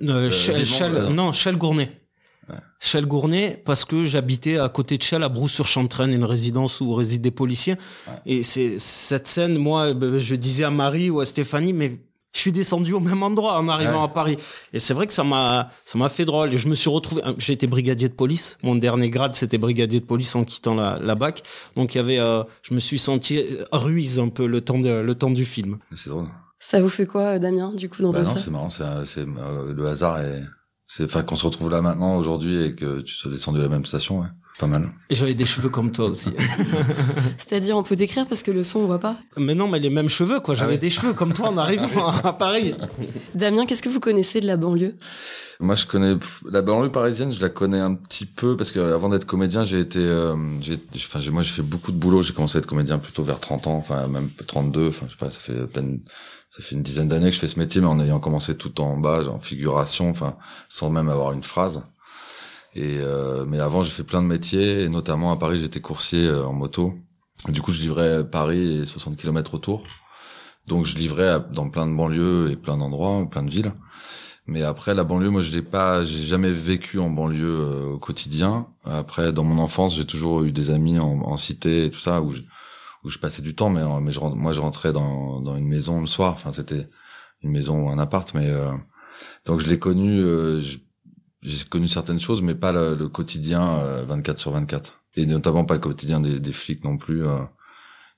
euh, 0.00 0.30
Chal- 0.30 0.56
Vivement, 0.56 0.76
Chal- 0.76 0.92
là. 0.94 1.00
Ouais. 2.80 2.86
Chelles-Gournay, 2.86 3.62
parce 3.64 3.84
que 3.84 4.04
j'habitais 4.04 4.58
à 4.58 4.68
côté 4.68 4.98
de 4.98 5.02
Chelles, 5.02 5.22
à 5.22 5.28
Brousse-sur-Chantraine, 5.28 6.12
une 6.12 6.24
résidence 6.24 6.80
où 6.80 6.92
résident 6.94 7.22
des 7.22 7.30
policiers. 7.30 7.74
Ouais. 8.06 8.14
Et 8.26 8.42
c'est 8.42 8.78
cette 8.78 9.26
scène, 9.26 9.56
moi, 9.58 9.94
ben, 9.94 10.18
je 10.18 10.34
disais 10.34 10.64
à 10.64 10.70
Marie 10.70 11.10
ou 11.10 11.20
à 11.20 11.26
Stéphanie, 11.26 11.72
mais 11.72 11.98
je 12.32 12.40
suis 12.40 12.52
descendu 12.52 12.92
au 12.92 13.00
même 13.00 13.22
endroit 13.22 13.58
en 13.58 13.68
arrivant 13.68 13.98
Ouais. 14.00 14.04
à 14.04 14.08
Paris. 14.08 14.36
Et 14.72 14.78
c'est 14.78 14.94
vrai 14.94 15.06
que 15.06 15.12
ça 15.12 15.24
m'a, 15.24 15.70
ça 15.84 15.98
m'a 15.98 16.08
fait 16.08 16.24
drôle. 16.24 16.52
Et 16.54 16.58
je 16.58 16.68
me 16.68 16.74
suis 16.76 16.90
retrouvé, 16.90 17.22
j'ai 17.38 17.54
été 17.54 17.66
brigadier 17.66 18.08
de 18.08 18.14
police. 18.14 18.58
Mon 18.62 18.76
dernier 18.76 19.10
grade, 19.10 19.34
c'était 19.34 19.58
brigadier 19.58 19.98
de 19.98 20.04
police 20.04 20.36
en 20.36 20.44
quittant 20.44 20.74
la, 20.74 20.98
la 21.00 21.14
bac. 21.14 21.42
Donc 21.74 21.94
il 21.94 21.98
y 21.98 22.00
avait, 22.00 22.18
euh, 22.20 22.44
je 22.62 22.74
me 22.74 22.78
suis 22.80 22.98
senti 22.98 23.38
euh, 23.38 23.64
ruise 23.72 24.18
un 24.20 24.28
peu 24.28 24.46
le 24.46 24.60
temps 24.60 24.78
de, 24.78 24.88
le 25.00 25.14
temps 25.14 25.30
du 25.30 25.44
film. 25.46 25.78
C'est 25.94 26.10
drôle. 26.10 26.28
Ça 26.60 26.80
vous 26.82 26.90
fait 26.90 27.06
quoi, 27.06 27.22
euh, 27.22 27.38
Damien, 27.38 27.72
du 27.74 27.88
coup, 27.88 28.02
dans 28.02 28.12
Bah 28.12 28.22
non, 28.22 28.36
ça? 28.36 28.42
c'est 28.42 28.50
marrant, 28.50 28.68
c'est, 28.68 28.84
euh, 28.84 29.72
le 29.72 29.86
hasard 29.88 30.20
et 30.20 30.40
c'est, 30.88 31.04
enfin, 31.04 31.22
qu'on 31.22 31.36
se 31.36 31.46
retrouve 31.46 31.70
là 31.70 31.82
maintenant 31.82 32.16
aujourd'hui 32.16 32.64
et 32.64 32.74
que 32.74 33.00
tu 33.02 33.14
sois 33.14 33.30
descendu 33.30 33.60
à 33.60 33.62
la 33.62 33.68
même 33.68 33.84
station, 33.84 34.20
ouais. 34.20 34.28
Pas 34.58 34.66
mal. 34.66 34.90
Et 35.08 35.14
j'avais 35.14 35.34
des 35.34 35.46
cheveux 35.46 35.68
comme 35.68 35.92
toi 35.92 36.06
aussi. 36.06 36.32
C'est-à-dire, 37.38 37.76
on 37.76 37.84
peut 37.84 37.94
décrire 37.94 38.26
parce 38.26 38.42
que 38.42 38.50
le 38.50 38.64
son, 38.64 38.80
on 38.80 38.86
voit 38.86 38.98
pas. 38.98 39.16
mais 39.36 39.54
non, 39.54 39.68
mais 39.68 39.78
les 39.78 39.88
mêmes 39.90 40.08
cheveux, 40.08 40.40
quoi. 40.40 40.56
J'avais 40.56 40.72
ouais. 40.72 40.78
des 40.78 40.90
cheveux 40.90 41.12
comme 41.12 41.32
toi 41.32 41.50
en 41.50 41.56
arrivant 41.56 42.08
à 42.24 42.32
Paris. 42.32 42.74
Damien, 43.36 43.66
qu'est-ce 43.66 43.82
que 43.82 43.88
vous 43.88 44.00
connaissez 44.00 44.40
de 44.40 44.48
la 44.48 44.56
banlieue? 44.56 44.96
Moi, 45.60 45.76
je 45.76 45.86
connais 45.86 46.16
la 46.50 46.60
banlieue 46.60 46.90
parisienne, 46.90 47.32
je 47.32 47.40
la 47.40 47.50
connais 47.50 47.78
un 47.78 47.94
petit 47.94 48.26
peu 48.26 48.56
parce 48.56 48.72
que 48.72 48.80
avant 48.80 49.08
d'être 49.08 49.26
comédien, 49.26 49.64
j'ai 49.64 49.78
été, 49.78 50.00
euh, 50.00 50.34
j'ai, 50.60 50.80
enfin, 50.96 51.20
j'ai, 51.20 51.30
moi, 51.30 51.42
j'ai 51.42 51.52
fait 51.52 51.62
beaucoup 51.62 51.92
de 51.92 51.96
boulot. 51.96 52.22
J'ai 52.22 52.32
commencé 52.32 52.58
à 52.58 52.60
être 52.60 52.66
comédien 52.66 52.98
plutôt 52.98 53.22
vers 53.22 53.38
30 53.38 53.68
ans, 53.68 53.76
enfin, 53.76 54.08
même 54.08 54.28
32. 54.44 54.88
Enfin, 54.88 55.06
je 55.06 55.12
sais 55.12 55.18
pas, 55.18 55.30
ça 55.30 55.38
fait 55.38 55.60
à 55.60 55.66
peine, 55.68 56.00
ça 56.50 56.64
fait 56.64 56.74
une 56.74 56.82
dizaine 56.82 57.06
d'années 57.06 57.28
que 57.28 57.34
je 57.36 57.40
fais 57.40 57.48
ce 57.48 57.60
métier, 57.60 57.80
mais 57.80 57.86
en 57.86 58.00
ayant 58.00 58.18
commencé 58.18 58.56
tout 58.56 58.80
en 58.80 58.96
bas, 58.96 59.22
genre 59.22 59.36
en 59.36 59.40
figuration, 59.40 60.10
enfin, 60.10 60.36
sans 60.68 60.90
même 60.90 61.08
avoir 61.08 61.32
une 61.32 61.44
phrase. 61.44 61.84
Et 62.78 62.98
euh, 63.00 63.44
mais 63.46 63.58
avant, 63.58 63.82
j'ai 63.82 63.90
fait 63.90 64.04
plein 64.04 64.22
de 64.22 64.28
métiers, 64.28 64.82
et 64.84 64.88
notamment 64.88 65.32
à 65.32 65.36
Paris, 65.36 65.58
j'étais 65.60 65.80
coursier 65.80 66.26
euh, 66.28 66.46
en 66.46 66.52
moto. 66.52 66.94
Du 67.48 67.60
coup, 67.60 67.72
je 67.72 67.80
livrais 67.82 68.28
Paris 68.30 68.78
et 68.82 68.86
60 68.86 69.16
km 69.16 69.54
autour. 69.54 69.82
Donc, 70.68 70.84
je 70.84 70.96
livrais 70.96 71.40
dans 71.52 71.70
plein 71.70 71.86
de 71.88 71.94
banlieues 71.96 72.50
et 72.52 72.56
plein 72.56 72.76
d'endroits, 72.76 73.26
plein 73.30 73.42
de 73.42 73.50
villes. 73.50 73.72
Mais 74.46 74.62
après, 74.62 74.94
la 74.94 75.02
banlieue, 75.04 75.30
moi, 75.30 75.40
je 75.42 75.52
l'ai 75.52 75.62
pas, 75.62 76.04
j'ai 76.04 76.22
jamais 76.22 76.52
vécu 76.52 76.98
en 77.00 77.10
banlieue 77.10 77.58
euh, 77.60 77.94
au 77.94 77.98
quotidien. 77.98 78.68
Après, 78.84 79.32
dans 79.32 79.44
mon 79.44 79.58
enfance, 79.60 79.96
j'ai 79.96 80.06
toujours 80.06 80.44
eu 80.44 80.52
des 80.52 80.70
amis 80.70 80.98
en, 81.00 81.20
en 81.22 81.36
cité 81.36 81.86
et 81.86 81.90
tout 81.90 81.98
ça 81.98 82.22
où 82.22 82.30
je, 82.32 82.42
où 83.04 83.08
je 83.08 83.18
passais 83.18 83.42
du 83.42 83.54
temps, 83.56 83.70
mais, 83.70 83.82
euh, 83.82 84.00
mais 84.00 84.12
je, 84.12 84.20
moi, 84.20 84.52
je 84.52 84.60
rentrais 84.60 84.92
dans, 84.92 85.40
dans 85.40 85.56
une 85.56 85.66
maison 85.68 86.00
le 86.00 86.06
soir. 86.06 86.34
Enfin, 86.34 86.52
c'était 86.52 86.88
une 87.42 87.50
maison 87.50 87.86
ou 87.86 87.90
un 87.90 87.98
appart, 87.98 88.32
mais 88.34 88.48
euh, 88.50 88.72
donc 89.46 89.60
je 89.60 89.68
l'ai 89.68 89.78
connu. 89.78 90.20
euh, 90.20 90.60
j'ai 91.42 91.64
connu 91.64 91.88
certaines 91.88 92.20
choses, 92.20 92.42
mais 92.42 92.54
pas 92.54 92.72
le, 92.72 92.94
le 92.94 93.08
quotidien 93.08 93.78
euh, 93.80 94.04
24 94.04 94.38
sur 94.38 94.50
24. 94.52 95.00
Et 95.16 95.26
notamment 95.26 95.64
pas 95.64 95.74
le 95.74 95.80
quotidien 95.80 96.20
des, 96.20 96.40
des 96.40 96.52
flics 96.52 96.84
non 96.84 96.96
plus. 96.96 97.26
euh, 97.26 97.38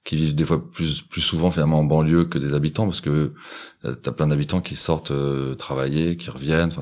qui 0.03 0.17
vivent 0.17 0.35
des 0.35 0.47
fois 0.47 0.71
plus 0.71 1.03
plus 1.03 1.21
souvent 1.21 1.51
finalement 1.51 1.81
en 1.81 1.85
banlieue 1.85 2.25
que 2.25 2.39
des 2.39 2.55
habitants 2.55 2.85
parce 2.87 3.03
que 3.03 3.35
euh, 3.85 3.95
t'as 3.95 4.13
plein 4.13 4.29
d'habitants 4.29 4.63
qui 4.63 4.75
sortent 4.75 5.11
euh, 5.11 5.55
travailler, 5.55 6.17
qui 6.17 6.31
reviennent, 6.31 6.73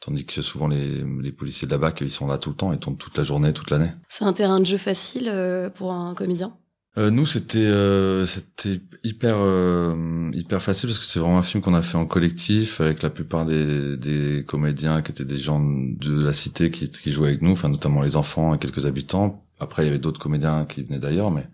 tandis 0.00 0.26
que 0.26 0.42
souvent 0.42 0.68
les, 0.68 1.02
les 1.22 1.32
policiers 1.32 1.66
de 1.66 1.72
là-bas, 1.72 1.92
ils 2.02 2.12
sont 2.12 2.26
là 2.26 2.36
tout 2.36 2.50
le 2.50 2.56
temps, 2.56 2.72
ils 2.72 2.78
tournent 2.78 2.98
toute 2.98 3.16
la 3.16 3.24
journée, 3.24 3.54
toute 3.54 3.70
l'année. 3.70 3.92
C'est 4.08 4.24
un 4.24 4.34
terrain 4.34 4.60
de 4.60 4.66
jeu 4.66 4.76
facile 4.76 5.28
euh, 5.28 5.70
pour 5.70 5.92
un 5.92 6.14
comédien? 6.14 6.54
Euh, 6.98 7.10
nous, 7.10 7.24
c'était 7.24 7.58
euh, 7.58 8.26
c'était 8.26 8.80
hyper 9.02 9.36
euh, 9.38 10.30
hyper 10.34 10.60
facile 10.60 10.90
parce 10.90 10.98
que 10.98 11.06
c'est 11.06 11.18
vraiment 11.20 11.38
un 11.38 11.42
film 11.42 11.62
qu'on 11.62 11.72
a 11.72 11.82
fait 11.82 11.96
en 11.96 12.04
collectif 12.04 12.82
avec 12.82 13.02
la 13.02 13.08
plupart 13.08 13.46
des, 13.46 13.96
des 13.96 14.44
comédiens 14.46 15.00
qui 15.00 15.10
étaient 15.10 15.24
des 15.24 15.38
gens 15.38 15.58
de 15.60 16.22
la 16.22 16.34
cité 16.34 16.70
qui, 16.70 16.90
qui 16.90 17.10
jouaient 17.10 17.28
avec 17.28 17.40
nous, 17.40 17.52
enfin 17.52 17.70
notamment 17.70 18.02
les 18.02 18.16
enfants 18.16 18.54
et 18.54 18.58
quelques 18.58 18.84
habitants. 18.84 19.42
Après, 19.58 19.84
il 19.84 19.86
y 19.86 19.88
avait 19.88 19.98
d'autres 19.98 20.20
comédiens 20.20 20.66
qui 20.66 20.82
venaient 20.82 20.98
d'ailleurs, 20.98 21.30
mais 21.30 21.48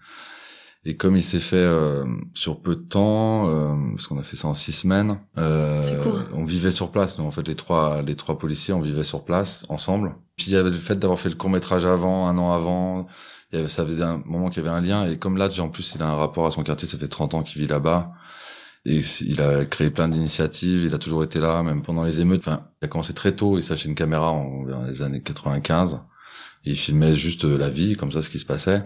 et 0.85 0.97
comme 0.97 1.17
il 1.17 1.23
s'est 1.23 1.41
fait 1.41 1.57
euh, 1.57 2.05
sur 2.35 2.61
peu 2.61 2.77
de 2.77 2.83
temps, 2.83 3.49
euh, 3.49 3.75
parce 3.95 4.07
qu'on 4.07 4.19
a 4.19 4.23
fait 4.23 4.37
ça 4.37 4.49
en 4.49 4.55
six 4.55 4.73
semaines, 4.73 5.19
euh, 5.37 5.83
court. 6.03 6.21
on 6.33 6.45
vivait 6.45 6.71
sur 6.71 6.93
place. 6.93 7.19
Nous, 7.19 7.25
en 7.25 7.31
fait, 7.31 7.47
les 7.47 7.57
trois 7.57 8.01
les 8.03 8.15
trois 8.15 8.39
policiers, 8.39 8.73
on 8.75 8.81
vivait 8.81 9.03
sur 9.03 9.25
place 9.25 9.67
ensemble. 9.69 10.15
Puis 10.37 10.47
il 10.49 10.53
y 10.53 10.57
avait 10.57 10.71
le 10.71 10.77
fait 10.77 10.95
d'avoir 10.97 11.19
fait 11.19 11.31
le 11.31 11.35
court 11.35 11.51
métrage 11.51 11.85
avant, 11.85 12.29
un 12.29 12.39
an 12.39 12.53
avant. 12.53 13.09
Il 13.51 13.57
y 13.57 13.59
avait, 13.59 13.69
ça 13.69 13.85
faisait 13.85 14.05
un 14.05 14.23
moment 14.25 14.51
qu'il 14.51 14.63
y 14.63 14.67
avait 14.67 14.75
un 14.75 14.81
lien. 14.81 15.05
Et 15.07 15.19
comme 15.19 15.37
là, 15.37 15.49
en 15.59 15.69
plus, 15.69 15.95
il 15.97 16.03
a 16.03 16.09
un 16.09 16.15
rapport 16.15 16.47
à 16.47 16.53
son 16.53 16.63
quartier. 16.63 16.87
Ça 16.87 16.97
fait 16.97 17.09
30 17.09 17.35
ans 17.35 17.43
qu'il 17.43 17.61
vit 17.61 17.69
là-bas. 17.69 18.13
Et 18.85 19.01
il 19.23 19.43
a 19.43 19.65
créé 19.65 19.91
plein 19.91 20.09
d'initiatives. 20.09 20.85
Il 20.85 20.95
a 20.95 20.99
toujours 20.99 21.25
été 21.25 21.41
là, 21.41 21.63
même 21.65 21.83
pendant 21.83 22.05
les 22.05 22.21
émeutes. 22.21 22.43
Enfin, 22.47 22.69
il 22.81 22.85
a 22.85 22.89
commencé 22.89 23.15
très 23.15 23.33
tôt. 23.33 23.59
Il 23.59 23.65
s'achetait 23.65 23.89
une 23.89 23.97
caméra 23.97 24.31
en, 24.31 24.65
dans 24.65 24.85
les 24.85 25.03
années 25.03 25.21
95. 25.21 26.01
Et 26.65 26.71
il 26.71 26.77
filmait 26.77 27.17
juste 27.17 27.45
euh, 27.45 27.59
la 27.59 27.69
vie, 27.69 27.97
comme 27.97 28.13
ça, 28.13 28.23
ce 28.23 28.31
qui 28.31 28.39
se 28.39 28.47
passait. 28.47 28.85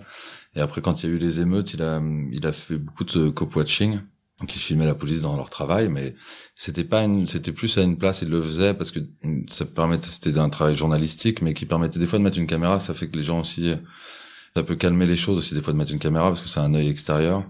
Et 0.54 0.60
après, 0.60 0.81
quand 0.81 1.02
il 1.02 1.08
y 1.08 1.12
a 1.12 1.14
eu 1.14 1.19
les 1.19 1.40
émeutes, 1.40 1.72
il 1.75 1.82
a, 1.82 2.00
il 2.31 2.46
a 2.46 2.52
fait 2.52 2.76
beaucoup 2.76 3.04
de 3.04 3.31
cop-watching. 3.31 4.00
Donc, 4.40 4.54
il 4.56 4.58
filmait 4.58 4.87
la 4.87 4.94
police 4.94 5.22
dans 5.22 5.37
leur 5.37 5.50
travail, 5.50 5.88
mais 5.88 6.16
c'était 6.56 6.84
pas 6.84 7.04
une, 7.04 7.26
c'était 7.26 7.52
plus 7.52 7.78
à 7.78 7.82
une 7.82 7.96
place, 7.96 8.22
il 8.22 8.28
le 8.28 8.43
faisait 8.43 8.75
parce 8.75 8.90
que 8.90 8.99
ça 9.49 9.64
permettait, 9.64 10.08
c'était 10.08 10.37
un 10.37 10.49
travail 10.49 10.75
journalistique, 10.75 11.43
mais 11.43 11.54
qui 11.54 11.64
permettait 11.64 12.00
des 12.00 12.08
fois 12.08 12.19
de 12.19 12.25
mettre 12.25 12.38
une 12.38 12.49
caméra, 12.49 12.81
ça 12.81 12.93
fait 12.93 13.08
que 13.08 13.16
les 13.16 13.22
gens 13.22 13.40
aussi, 13.40 13.72
ça 14.56 14.64
peut 14.64 14.75
calmer 14.75 15.06
les 15.06 15.16
choses 15.16 15.38
aussi 15.38 15.54
des 15.54 15.62
fois 15.62 15.72
de 15.72 15.78
mettre 15.78 15.93
une 15.93 16.00
caméra 16.00 16.28
parce 16.28 16.40
que 16.40 16.49
c'est 16.49 16.60
un 16.60 16.75
œil 16.75 16.88
extérieur. 16.88 17.44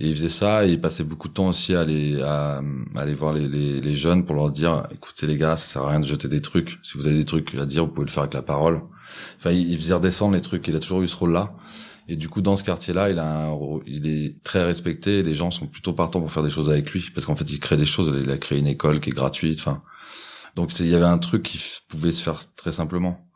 Et 0.00 0.08
il 0.08 0.14
faisait 0.14 0.28
ça 0.28 0.66
et 0.66 0.72
il 0.72 0.80
passait 0.80 1.04
beaucoup 1.04 1.28
de 1.28 1.34
temps 1.34 1.48
aussi 1.48 1.74
à 1.74 1.80
aller, 1.80 2.20
à, 2.20 2.60
aller 2.96 3.14
voir 3.14 3.32
les, 3.32 3.94
jeunes 3.94 4.24
pour 4.24 4.34
leur 4.34 4.50
dire, 4.50 4.86
écoutez 4.92 5.26
les 5.26 5.36
gars, 5.36 5.56
ça 5.56 5.66
sert 5.66 5.82
à 5.82 5.90
rien 5.90 6.00
de 6.00 6.06
jeter 6.06 6.26
des 6.28 6.40
trucs. 6.40 6.78
Si 6.82 6.98
vous 6.98 7.06
avez 7.06 7.16
des 7.16 7.24
trucs 7.24 7.54
à 7.54 7.66
dire, 7.66 7.84
vous 7.84 7.92
pouvez 7.92 8.06
le 8.06 8.10
faire 8.10 8.24
avec 8.24 8.34
la 8.34 8.42
parole. 8.42 8.82
Enfin, 9.38 9.50
il 9.50 9.76
faisait 9.76 9.94
redescendre 9.94 10.34
les 10.34 10.40
trucs. 10.40 10.66
Il 10.66 10.74
a 10.74 10.80
toujours 10.80 11.02
eu 11.02 11.08
ce 11.08 11.16
rôle-là. 11.16 11.54
Et 12.08 12.16
du 12.16 12.28
coup, 12.28 12.42
dans 12.42 12.56
ce 12.56 12.64
quartier-là, 12.64 13.10
il 13.10 13.18
a 13.18 13.50
il 13.86 14.06
est 14.06 14.42
très 14.42 14.64
respecté. 14.64 15.22
Les 15.22 15.34
gens 15.34 15.50
sont 15.50 15.66
plutôt 15.66 15.92
partants 15.92 16.20
pour 16.20 16.32
faire 16.32 16.42
des 16.42 16.50
choses 16.50 16.68
avec 16.68 16.90
lui, 16.90 17.10
parce 17.14 17.26
qu'en 17.26 17.36
fait, 17.36 17.50
il 17.50 17.60
crée 17.60 17.76
des 17.76 17.86
choses. 17.86 18.12
Il 18.22 18.30
a 18.30 18.38
créé 18.38 18.58
une 18.58 18.66
école 18.66 19.00
qui 19.00 19.10
est 19.10 19.12
gratuite. 19.12 19.60
Enfin, 19.60 19.82
donc 20.54 20.78
il 20.80 20.86
y 20.86 20.94
avait 20.94 21.04
un 21.04 21.18
truc 21.18 21.42
qui 21.42 21.60
pouvait 21.88 22.12
se 22.12 22.22
faire 22.22 22.40
très 22.54 22.72
simplement. 22.72 23.30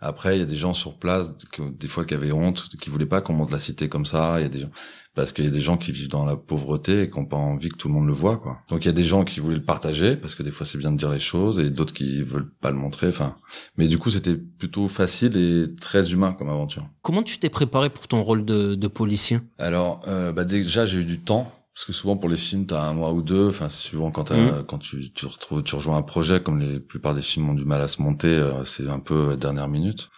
Après, 0.00 0.36
il 0.36 0.40
y 0.40 0.42
a 0.42 0.46
des 0.46 0.56
gens 0.56 0.72
sur 0.72 0.98
place, 0.98 1.32
des 1.58 1.88
fois, 1.88 2.04
qui 2.04 2.14
avaient 2.14 2.32
honte, 2.32 2.68
qui 2.80 2.90
voulaient 2.90 3.06
pas 3.06 3.20
qu'on 3.20 3.34
monte 3.34 3.52
la 3.52 3.60
cité 3.60 3.88
comme 3.88 4.04
ça. 4.04 4.40
Il 4.40 4.42
y 4.42 4.46
a 4.46 4.48
des 4.48 4.60
gens, 4.60 4.70
parce 5.14 5.32
qu'il 5.32 5.44
y 5.44 5.48
a 5.48 5.50
des 5.50 5.60
gens 5.60 5.76
qui 5.76 5.92
vivent 5.92 6.08
dans 6.08 6.24
la 6.24 6.36
pauvreté 6.36 7.02
et 7.02 7.10
qui 7.10 7.18
n'ont 7.18 7.26
pas 7.26 7.36
envie 7.36 7.68
que 7.68 7.76
tout 7.76 7.88
le 7.88 7.94
monde 7.94 8.06
le 8.06 8.12
voit, 8.12 8.38
quoi. 8.38 8.58
Donc 8.70 8.84
il 8.84 8.86
y 8.86 8.90
a 8.90 8.94
des 8.94 9.04
gens 9.04 9.24
qui 9.24 9.40
voulaient 9.40 9.56
le 9.56 9.64
partager, 9.64 10.16
parce 10.16 10.34
que 10.34 10.42
des 10.42 10.50
fois 10.50 10.64
c'est 10.66 10.78
bien 10.78 10.90
de 10.92 10.96
dire 10.96 11.10
les 11.10 11.18
choses, 11.20 11.58
et 11.58 11.70
d'autres 11.70 11.92
qui 11.94 12.22
veulent 12.22 12.50
pas 12.60 12.70
le 12.70 12.76
montrer. 12.76 13.08
Enfin, 13.08 13.36
mais 13.76 13.88
du 13.88 13.98
coup, 13.98 14.10
c'était 14.10 14.36
plutôt 14.36 14.88
facile 14.88 15.36
et 15.36 15.74
très 15.76 16.12
humain 16.12 16.32
comme 16.32 16.48
aventure. 16.48 16.86
Comment 17.02 17.22
tu 17.22 17.38
t'es 17.38 17.50
préparé 17.50 17.90
pour 17.90 18.08
ton 18.08 18.22
rôle 18.22 18.44
de, 18.44 18.74
de 18.74 18.88
policier? 18.88 19.40
Alors, 19.58 20.00
euh, 20.08 20.32
bah 20.32 20.44
déjà, 20.44 20.86
j'ai 20.86 20.98
eu 20.98 21.04
du 21.04 21.20
temps. 21.20 21.52
Parce 21.74 21.86
que 21.86 21.94
souvent 21.94 22.18
pour 22.18 22.28
les 22.28 22.36
films, 22.36 22.66
t'as 22.66 22.82
un 22.82 22.92
mois 22.92 23.14
ou 23.14 23.22
deux. 23.22 23.48
Enfin, 23.48 23.70
souvent 23.70 24.10
quand 24.10 24.30
Mhm. 24.30 24.62
quand 24.68 24.76
tu, 24.76 25.10
tu 25.10 25.24
retrouves, 25.24 25.62
tu 25.62 25.74
rejoins 25.74 25.96
un 25.96 26.02
projet, 26.02 26.42
comme 26.42 26.58
les 26.60 26.78
plupart 26.78 27.14
des 27.14 27.22
films 27.22 27.48
ont 27.48 27.54
du 27.54 27.64
mal 27.64 27.80
à 27.80 27.88
se 27.88 28.02
monter, 28.02 28.28
euh, 28.28 28.66
c'est 28.66 28.86
un 28.90 28.98
peu 28.98 29.30
à 29.30 29.36
dernière 29.36 29.68
minute. 29.68 30.10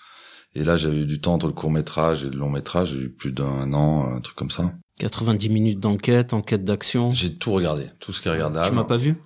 Et 0.56 0.64
là, 0.64 0.76
j'avais 0.76 0.98
eu 0.98 1.06
du 1.06 1.20
temps 1.20 1.34
entre 1.34 1.46
le 1.46 1.52
court 1.52 1.70
métrage 1.70 2.24
et 2.24 2.28
le 2.30 2.36
long 2.36 2.50
métrage. 2.50 2.94
J'ai 2.94 3.02
eu 3.02 3.08
plus 3.08 3.30
d'un 3.30 3.72
an, 3.72 4.04
un 4.16 4.20
truc 4.20 4.34
comme 4.34 4.50
ça. 4.50 4.72
90 4.98 5.48
minutes 5.50 5.80
d'enquête, 5.80 6.32
enquête 6.32 6.64
d'action. 6.64 7.12
J'ai 7.12 7.34
tout 7.36 7.52
regardé, 7.52 7.86
tout 8.00 8.12
ce 8.12 8.22
qui 8.22 8.28
est 8.28 8.32
regardable. 8.32 8.68
Tu 8.68 8.74
m'as 8.74 8.84
pas 8.84 8.96
vu? 8.96 9.16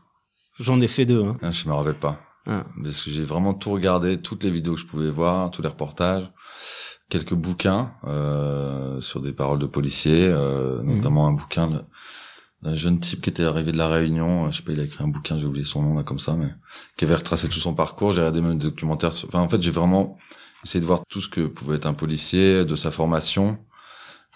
J'en 0.58 0.80
ai 0.80 0.88
fait 0.88 1.04
deux. 1.06 1.22
Hein. 1.22 1.36
Ah, 1.42 1.50
je 1.50 1.68
me 1.68 1.74
rappelle 1.74 1.98
pas. 1.98 2.20
Ah. 2.46 2.64
Parce 2.82 3.02
que 3.02 3.10
j'ai 3.10 3.24
vraiment 3.24 3.54
tout 3.54 3.70
regardé, 3.70 4.20
toutes 4.20 4.42
les 4.44 4.50
vidéos 4.50 4.74
que 4.74 4.80
je 4.80 4.86
pouvais 4.86 5.10
voir, 5.10 5.50
tous 5.50 5.60
les 5.62 5.68
reportages, 5.68 6.30
quelques 7.10 7.34
bouquins 7.34 7.92
euh, 8.04 9.00
sur 9.00 9.20
des 9.20 9.32
paroles 9.32 9.58
de 9.58 9.66
policiers, 9.66 10.26
euh, 10.26 10.82
Mhm. 10.82 10.96
notamment 10.96 11.26
un 11.28 11.32
bouquin 11.32 11.84
d'un 12.62 12.74
jeune 12.74 12.98
type 12.98 13.20
qui 13.20 13.30
était 13.30 13.44
arrivé 13.44 13.70
de 13.70 13.76
la 13.76 13.88
Réunion. 13.88 14.46
euh, 14.46 14.50
Je 14.50 14.56
sais 14.56 14.62
pas, 14.62 14.72
il 14.72 14.80
a 14.80 14.84
écrit 14.84 15.04
un 15.04 15.08
bouquin, 15.08 15.38
j'ai 15.38 15.46
oublié 15.46 15.64
son 15.66 15.82
nom 15.82 15.94
là 15.94 16.02
comme 16.02 16.18
ça, 16.18 16.34
mais 16.34 16.48
qui 16.96 17.04
avait 17.04 17.14
retracé 17.14 17.48
tout 17.48 17.60
son 17.60 17.74
parcours. 17.74 18.12
J'ai 18.12 18.20
regardé 18.20 18.40
même 18.40 18.56
des 18.58 18.64
documentaires. 18.64 19.12
Sur... 19.14 19.28
Enfin, 19.28 19.40
en 19.40 19.48
fait, 19.48 19.60
j'ai 19.60 19.70
vraiment 19.70 20.16
essayé 20.64 20.80
de 20.80 20.86
voir 20.86 21.02
tout 21.08 21.20
ce 21.20 21.28
que 21.28 21.42
pouvait 21.46 21.76
être 21.76 21.86
un 21.86 21.94
policier, 21.94 22.64
de 22.64 22.74
sa 22.74 22.90
formation. 22.90 23.58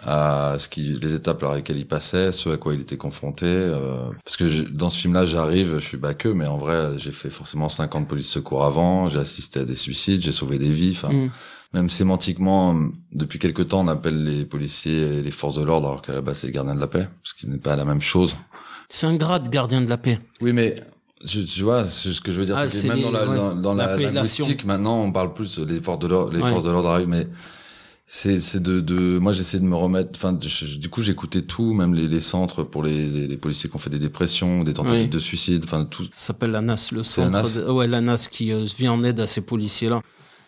À 0.04 0.56
ce 0.59 0.68
qui 0.68 0.99
les 1.00 1.14
étapes 1.14 1.38
par 1.40 1.54
lesquelles 1.54 1.78
il 1.78 1.87
passait, 1.87 2.32
ce 2.32 2.49
à 2.50 2.56
quoi 2.56 2.75
il 2.75 2.80
était 2.80 2.97
confronté. 2.97 3.47
euh, 3.47 4.11
parce 4.25 4.37
que 4.37 4.49
je- 4.49 4.62
dans 4.64 4.90
ce 4.90 4.99
film-là, 4.99 5.25
j'arrive, 5.26 5.75
je 5.78 5.87
suis 5.87 5.97
baqueux, 5.97 6.35
mais 6.35 6.47
en 6.47 6.59
vrai, 6.59 6.99
j'ai 6.99 7.12
fait 7.12 7.30
forcément 7.30 7.68
50 7.68 8.09
police 8.09 8.28
secours 8.28 8.64
avant, 8.64 9.06
j'ai 9.09 9.21
assisté 9.21 9.61
à 9.61 9.64
des 9.64 9.76
suicides, 9.76 10.21
j'ai 10.23 10.32
sauvé 10.32 10.59
des 10.59 10.71
vies. 10.71 10.92
Enfin, 10.97 11.12
Mm. 11.12 11.30
même 11.75 11.88
sémantiquement, 11.88 12.76
depuis 13.12 13.38
quelque 13.38 13.62
temps, 13.62 13.80
on 13.80 13.88
appelle 13.88 14.25
les 14.25 14.44
policiers 14.44 15.23
les 15.23 15.30
forces 15.30 15.54
de 15.56 15.62
l'ordre, 15.64 15.88
alors 15.88 16.02
qu'à 16.02 16.12
la 16.14 16.21
base, 16.21 16.38
c'est 16.40 16.49
les 16.49 16.52
gardiens 16.52 16.75
de 16.75 16.80
la 16.80 16.88
paix, 16.88 17.09
ce 17.23 17.35
qui 17.35 17.49
n'est 17.49 17.59
pas 17.59 17.76
la 17.76 17.85
même 17.85 18.00
chose. 18.02 18.35
C'est 18.88 19.06
un 19.06 19.16
grade 19.16 19.49
gardien 19.50 19.80
de 19.80 19.88
la 19.88 19.97
paix. 19.99 20.18
Oui, 20.40 20.52
mais 20.52 20.82
je, 21.25 21.40
tu 21.42 21.62
vois, 21.62 21.85
ce 21.87 22.21
que 22.21 22.32
je 22.32 22.40
veux 22.40 22.44
dire, 22.47 22.56
Ah, 22.59 22.68
c'est 22.68 22.88
que 22.88 22.92
même 22.92 22.97
les- 22.99 23.02
dans 23.04 23.11
la, 23.12 23.26
ouais, 23.28 23.37
dans, 23.37 23.54
dans 23.54 23.75
la, 23.75 23.97
linguistique, 23.97 24.64
maintenant, 24.66 25.00
on 25.00 25.12
parle 25.12 25.32
plus 25.32 25.61
des 25.61 25.80
forces 25.80 26.00
de 26.00 26.09
l'ordre, 26.09 26.32
les 26.32 26.42
Ouais. 26.42 26.50
forces 26.50 26.64
de 26.64 26.71
l'ordre 26.73 26.88
arrivent, 26.90 27.09
mais 27.09 27.26
c'est, 28.06 28.40
c'est 28.40 28.61
de, 28.62 28.80
de, 28.80 29.18
moi, 29.18 29.32
j'essaie 29.32 29.59
de 29.59 29.64
me 29.64 29.75
remettre, 29.76 30.11
enfin, 30.14 30.32
du 30.32 30.88
coup, 30.90 31.02
j'écoutais 31.02 31.42
tout, 31.42 31.73
même 31.73 31.94
les, 31.94 32.09
les 32.09 32.21
centres 32.21 32.62
pour 32.62 32.82
les, 32.82 33.09
les 33.26 33.37
policiers 33.37 33.71
qui 33.71 33.76
ont 33.76 33.78
fait 33.78 33.90
des 33.90 33.99
dépressions, 33.99 34.64
des 34.64 34.75
tentatives 34.75 35.04
Oui. 35.04 35.09
de 35.09 35.18
suicide, 35.18 35.62
enfin, 35.64 35.85
tout. 35.85 36.04
Ça 36.04 36.11
s'appelle 36.12 36.50
l'ANAS, 36.50 36.90
le 36.92 37.02
centre. 37.02 37.30
l'ANAS 37.30 37.56
de- 37.59 37.71
ouais, 37.71 37.87
l'ANAS 37.87 38.28
qui 38.30 38.52
euh, 38.52 38.66
vient 38.76 38.92
en 38.92 39.04
aide 39.04 39.21
à 39.21 39.26
ces 39.26 39.40
policiers-là. 39.47 40.02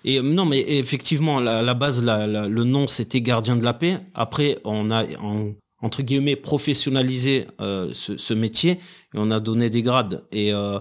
Et 0.05 0.19
euh, 0.19 0.23
non, 0.23 0.45
mais 0.45 0.61
effectivement, 0.69 1.41
la, 1.41 1.63
la 1.63 1.75
base, 1.75 2.05
la, 2.05 2.27
la- 2.27 2.49
le 2.49 2.65
nom, 2.65 2.87
c'était 2.87 3.23
gardien 3.23 3.57
de 3.57 3.65
la 3.65 3.73
paix. 3.73 4.01
Après, 4.15 4.59
on 4.65 4.91
a 4.91 5.07
en- 5.21 5.53
entre 5.81 6.03
guillemets 6.03 6.37
professionnalisé 6.37 7.47
euh, 7.61 7.91
ce, 7.95 8.17
ce 8.17 8.35
métier 8.35 8.73
et 8.73 8.79
on 9.15 9.31
a 9.31 9.41
donné 9.41 9.71
des 9.71 9.83
grades. 9.83 10.25
Et 10.33 10.53
euh, 10.53 10.79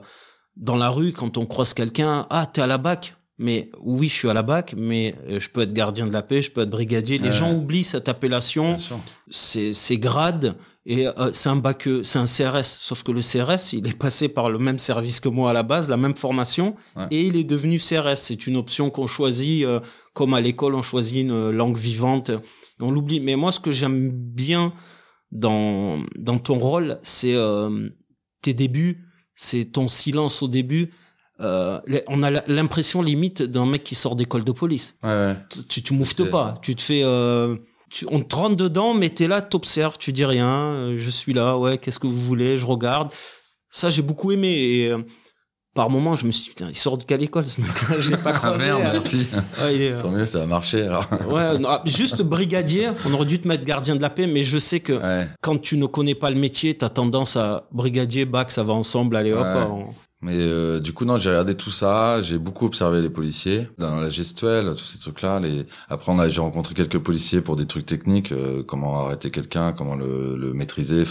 dans 0.57 0.75
la 0.75 0.89
rue, 0.89 1.13
quand 1.13 1.37
on 1.37 1.45
croise 1.45 1.73
quelqu'un, 1.73 2.25
ah, 2.29 2.45
t'es 2.45 2.61
à 2.61 2.67
la 2.67 2.77
BAC? 2.77 3.15
Mais 3.39 3.69
oui, 3.81 4.07
je 4.07 4.13
suis 4.13 4.29
à 4.29 4.33
la 4.33 4.43
BAC, 4.43 4.75
mais 4.77 5.15
euh, 5.27 5.39
je 5.39 5.49
peux 5.49 5.61
être 5.61 5.73
gardien 5.73 6.05
de 6.05 6.13
la 6.13 6.21
paix, 6.21 6.41
je 6.43 6.51
peux 6.51 6.61
être 6.61 6.69
brigadier. 6.69 7.17
Les 7.17 7.25
Ouais. 7.25 7.31
gens 7.31 7.51
oublient 7.53 7.83
cette 7.83 8.07
appellation 8.07 8.69
Bien 8.69 8.77
sûr. 8.77 8.99
c'est 9.31 9.73
c'est 9.73 9.97
grade 9.97 10.55
et 10.85 11.07
euh, 11.07 11.31
c'est 11.33 11.49
un 11.49 11.55
bac 11.55 11.87
euh, 11.87 12.03
c'est 12.03 12.19
un 12.19 12.25
CRS 12.25 12.63
sauf 12.65 13.03
que 13.03 13.11
le 13.13 13.21
CRS 13.21 13.71
il 13.73 13.87
est 13.87 13.97
passé 13.97 14.27
par 14.27 14.49
le 14.51 14.59
même 14.59 14.77
service 14.79 15.19
que 15.21 15.29
moi 15.29 15.49
à 15.49 15.53
la 15.53 15.63
base 15.63 15.87
la 15.89 15.95
même 15.97 16.15
formation 16.15 16.75
Ouais. 16.97 17.05
et 17.09 17.21
il 17.21 17.37
est 17.37 17.45
devenu 17.45 17.79
CRS 17.79 18.17
c'est 18.17 18.45
une 18.47 18.57
option 18.57 18.89
qu'on 18.89 19.07
choisit 19.07 19.63
euh, 19.63 19.79
comme 20.13 20.33
à 20.33 20.41
l'école 20.41 20.75
on 20.75 20.81
choisit 20.81 21.21
une 21.21 21.51
langue 21.51 21.77
vivante 21.77 22.31
on 22.81 22.91
l'oublie 22.91 23.21
mais 23.21 23.37
moi 23.37 23.53
ce 23.53 23.61
que 23.61 23.71
j'aime 23.71 24.09
bien 24.11 24.73
dans 25.31 26.03
dans 26.17 26.37
ton 26.37 26.59
rôle 26.59 26.99
c'est 27.01 27.33
euh, 27.33 27.89
tes 28.41 28.53
débuts 28.53 29.05
c'est 29.35 29.65
ton 29.65 29.87
silence 29.87 30.43
au 30.43 30.47
début 30.49 30.91
euh, 31.41 31.79
on 32.07 32.21
a 32.23 32.29
l'impression 32.47 33.01
limite 33.01 33.41
d'un 33.41 33.65
mec 33.65 33.83
qui 33.83 33.95
sort 33.95 34.15
d'école 34.15 34.43
de 34.43 34.51
police 34.51 34.95
Ouais, 35.03 35.09
ouais. 35.09 35.37
tu, 35.69 35.81
tu 35.81 35.93
mouftes 35.93 36.29
pas. 36.29 36.55
Tu 36.61 36.75
te 36.75 36.81
fais, 36.81 37.01
euh, 37.03 37.55
tu, 37.89 38.05
on 38.11 38.21
te 38.21 38.35
rentre 38.35 38.55
dedans, 38.55 38.93
mais 38.93 39.09
t'es 39.09 39.27
là, 39.27 39.41
t'observes, 39.41 39.97
tu 39.97 40.11
dis 40.13 40.25
rien. 40.25 40.47
euh, 40.47 40.95
je 40.97 41.09
suis 41.09 41.33
là, 41.33 41.57
ouais, 41.57 41.77
qu'est-ce 41.77 41.99
que 41.99 42.07
vous 42.07 42.21
voulez 42.21 42.57
Je 42.57 42.65
regarde. 42.65 43.11
Ça, 43.69 43.89
j'ai 43.89 44.03
beaucoup 44.03 44.31
aimé. 44.31 44.49
Et 44.49 44.89
euh, 44.91 44.99
par 45.73 45.89
moment, 45.89 46.13
je 46.13 46.27
me 46.27 46.31
suis 46.31 46.43
dit, 46.43 46.49
putain, 46.51 46.67
il 46.69 46.77
sort 46.77 46.99
de 46.99 47.03
quelle 47.03 47.23
école 47.23 47.47
ce 47.47 47.59
mec-là 47.59 47.99
Je 47.99 48.11
l'ai 48.11 48.17
pas 48.17 48.29
Ah 48.35 48.37
croisé. 48.37 48.57
merde, 48.65 48.81
euh. 48.85 48.89
merci. 48.93 49.27
Ouais, 49.59 49.75
il 49.75 49.81
est, 49.81 49.95
Tant 49.95 50.11
mieux, 50.11 50.27
ça 50.27 50.43
a 50.43 50.45
marché, 50.45 50.83
alors. 50.83 51.07
ouais, 51.27 51.57
non, 51.57 51.69
ah, 51.69 51.81
juste 51.85 52.21
brigadier. 52.21 52.89
On 53.07 53.13
aurait 53.15 53.25
dû 53.25 53.39
te 53.39 53.47
mettre 53.47 53.63
gardien 53.63 53.95
de 53.95 54.01
la 54.03 54.11
paix, 54.11 54.27
mais 54.27 54.43
je 54.43 54.59
sais 54.59 54.81
que 54.81 54.93
Ouais. 54.93 55.27
quand 55.41 55.59
tu 55.59 55.77
ne 55.77 55.87
connais 55.87 56.13
pas 56.13 56.29
le 56.29 56.35
métier, 56.39 56.77
t'as 56.77 56.89
tendance 56.89 57.35
à 57.37 57.67
brigadier, 57.71 58.25
bac, 58.25 58.51
ça 58.51 58.61
va 58.61 58.73
ensemble. 58.73 59.15
Allez 59.15 59.33
hop. 59.33 59.43
On- 59.43 59.87
Mais 60.23 60.37
euh, 60.37 60.79
du 60.79 60.93
coup 60.93 61.03
non, 61.05 61.17
j'ai 61.17 61.29
regardé 61.29 61.53
tout 61.55 61.69
ça, 61.69 62.21
j'ai 62.21 62.37
beaucoup 62.37 62.65
observé 62.65 63.01
les 63.01 63.09
policiers 63.09 63.69
dans 63.77 63.95
la 63.95 64.09
gestuelle, 64.09 64.73
tous 64.75 64.85
ces 64.85 64.99
trucs-là. 64.99 65.39
Les... 65.39 65.65
Après, 65.89 66.11
on 66.11 66.29
j'ai 66.29 66.39
rencontré 66.41 66.73
quelques 66.73 66.99
policiers 66.99 67.41
pour 67.41 67.55
des 67.57 67.65
trucs 67.65 67.85
techniques, 67.85 68.31
euh, 68.31 68.63
comment 68.63 69.01
arrêter 69.01 69.31
quelqu'un, 69.31 69.73
comment 69.73 69.95
le, 69.95 70.37
le 70.37 70.53
maîtriser. 70.53 71.03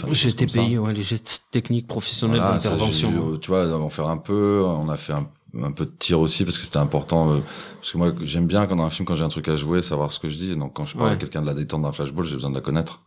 Payé, 0.51 0.77
ouais, 0.79 0.93
les 0.93 1.03
gestes 1.03 1.45
techniques 1.51 1.87
professionnels 1.87 2.39
Voilà, 2.39 2.55
d'intervention. 2.57 3.11
j'ai 3.11 3.35
eu, 3.35 3.39
tu 3.39 3.51
vois, 3.51 3.71
en 3.71 3.89
faire 3.89 4.07
un 4.07 4.17
peu. 4.17 4.63
On 4.65 4.89
a 4.89 4.97
fait 4.97 5.13
un, 5.13 5.27
un 5.61 5.71
peu 5.71 5.85
de 5.85 5.91
tir 5.97 6.19
aussi 6.19 6.43
parce 6.45 6.57
que 6.57 6.63
c'était 6.65 6.77
important. 6.77 7.31
euh, 7.33 7.39
parce 7.79 7.91
que 7.91 7.97
moi, 7.97 8.13
j'aime 8.21 8.47
bien 8.47 8.65
quand 8.65 8.75
dans 8.75 8.83
un 8.85 8.89
film, 8.89 9.05
quand 9.05 9.15
j'ai 9.15 9.23
un 9.23 9.29
truc 9.29 9.47
à 9.49 9.55
jouer, 9.55 9.81
savoir 9.81 10.11
ce 10.11 10.19
que 10.19 10.29
je 10.29 10.37
dis. 10.37 10.55
Donc 10.55 10.73
quand 10.75 10.85
je 10.85 10.95
parle 10.97 11.09
Ouais. 11.09 11.13
à 11.13 11.17
quelqu'un 11.17 11.41
de 11.41 11.45
la 11.47 11.53
détente 11.53 11.81
d'un 11.83 11.91
flashball, 11.91 12.25
j'ai 12.25 12.35
besoin 12.35 12.49
de 12.49 12.55
la 12.55 12.61
connaître. 12.61 13.01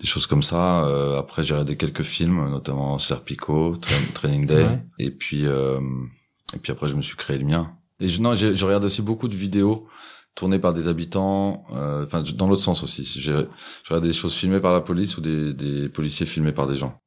Des 0.00 0.06
choses 0.06 0.26
comme 0.26 0.42
ça. 0.42 0.84
Euh, 0.84 1.18
après, 1.18 1.42
j'ai 1.42 1.54
regardé 1.54 1.76
quelques 1.76 2.02
films, 2.02 2.50
notamment 2.50 2.98
Serpico, 2.98 3.76
Tra- 3.76 4.12
Training 4.14 4.46
Day. 4.46 4.64
Ouais. 4.64 4.82
Et 4.98 5.10
puis, 5.10 5.46
euh, 5.46 5.80
et 6.54 6.58
puis 6.58 6.72
après, 6.72 6.88
je 6.88 6.94
me 6.96 7.02
suis 7.02 7.16
créé 7.16 7.38
le 7.38 7.44
mien. 7.44 7.72
Et 8.00 8.08
je, 8.08 8.20
non, 8.20 8.34
je 8.34 8.64
regarde 8.64 8.84
aussi 8.84 9.02
beaucoup 9.02 9.28
de 9.28 9.34
vidéos 9.36 9.86
tournées 10.34 10.58
par 10.58 10.72
des 10.72 10.88
habitants. 10.88 11.64
euh, 11.74 12.04
Enfin, 12.04 12.22
dans 12.34 12.48
l'autre 12.48 12.62
sens 12.62 12.82
aussi. 12.82 13.04
J'ai- 13.04 13.46
Je 13.84 13.88
regarde 13.90 14.04
des 14.06 14.12
choses 14.12 14.34
filmées 14.34 14.60
par 14.60 14.72
la 14.72 14.80
police 14.80 15.16
ou 15.18 15.20
des, 15.20 15.52
des 15.54 15.88
policiers 15.88 16.26
filmés 16.26 16.52
par 16.52 16.66
des 16.66 16.76
gens 16.76 16.98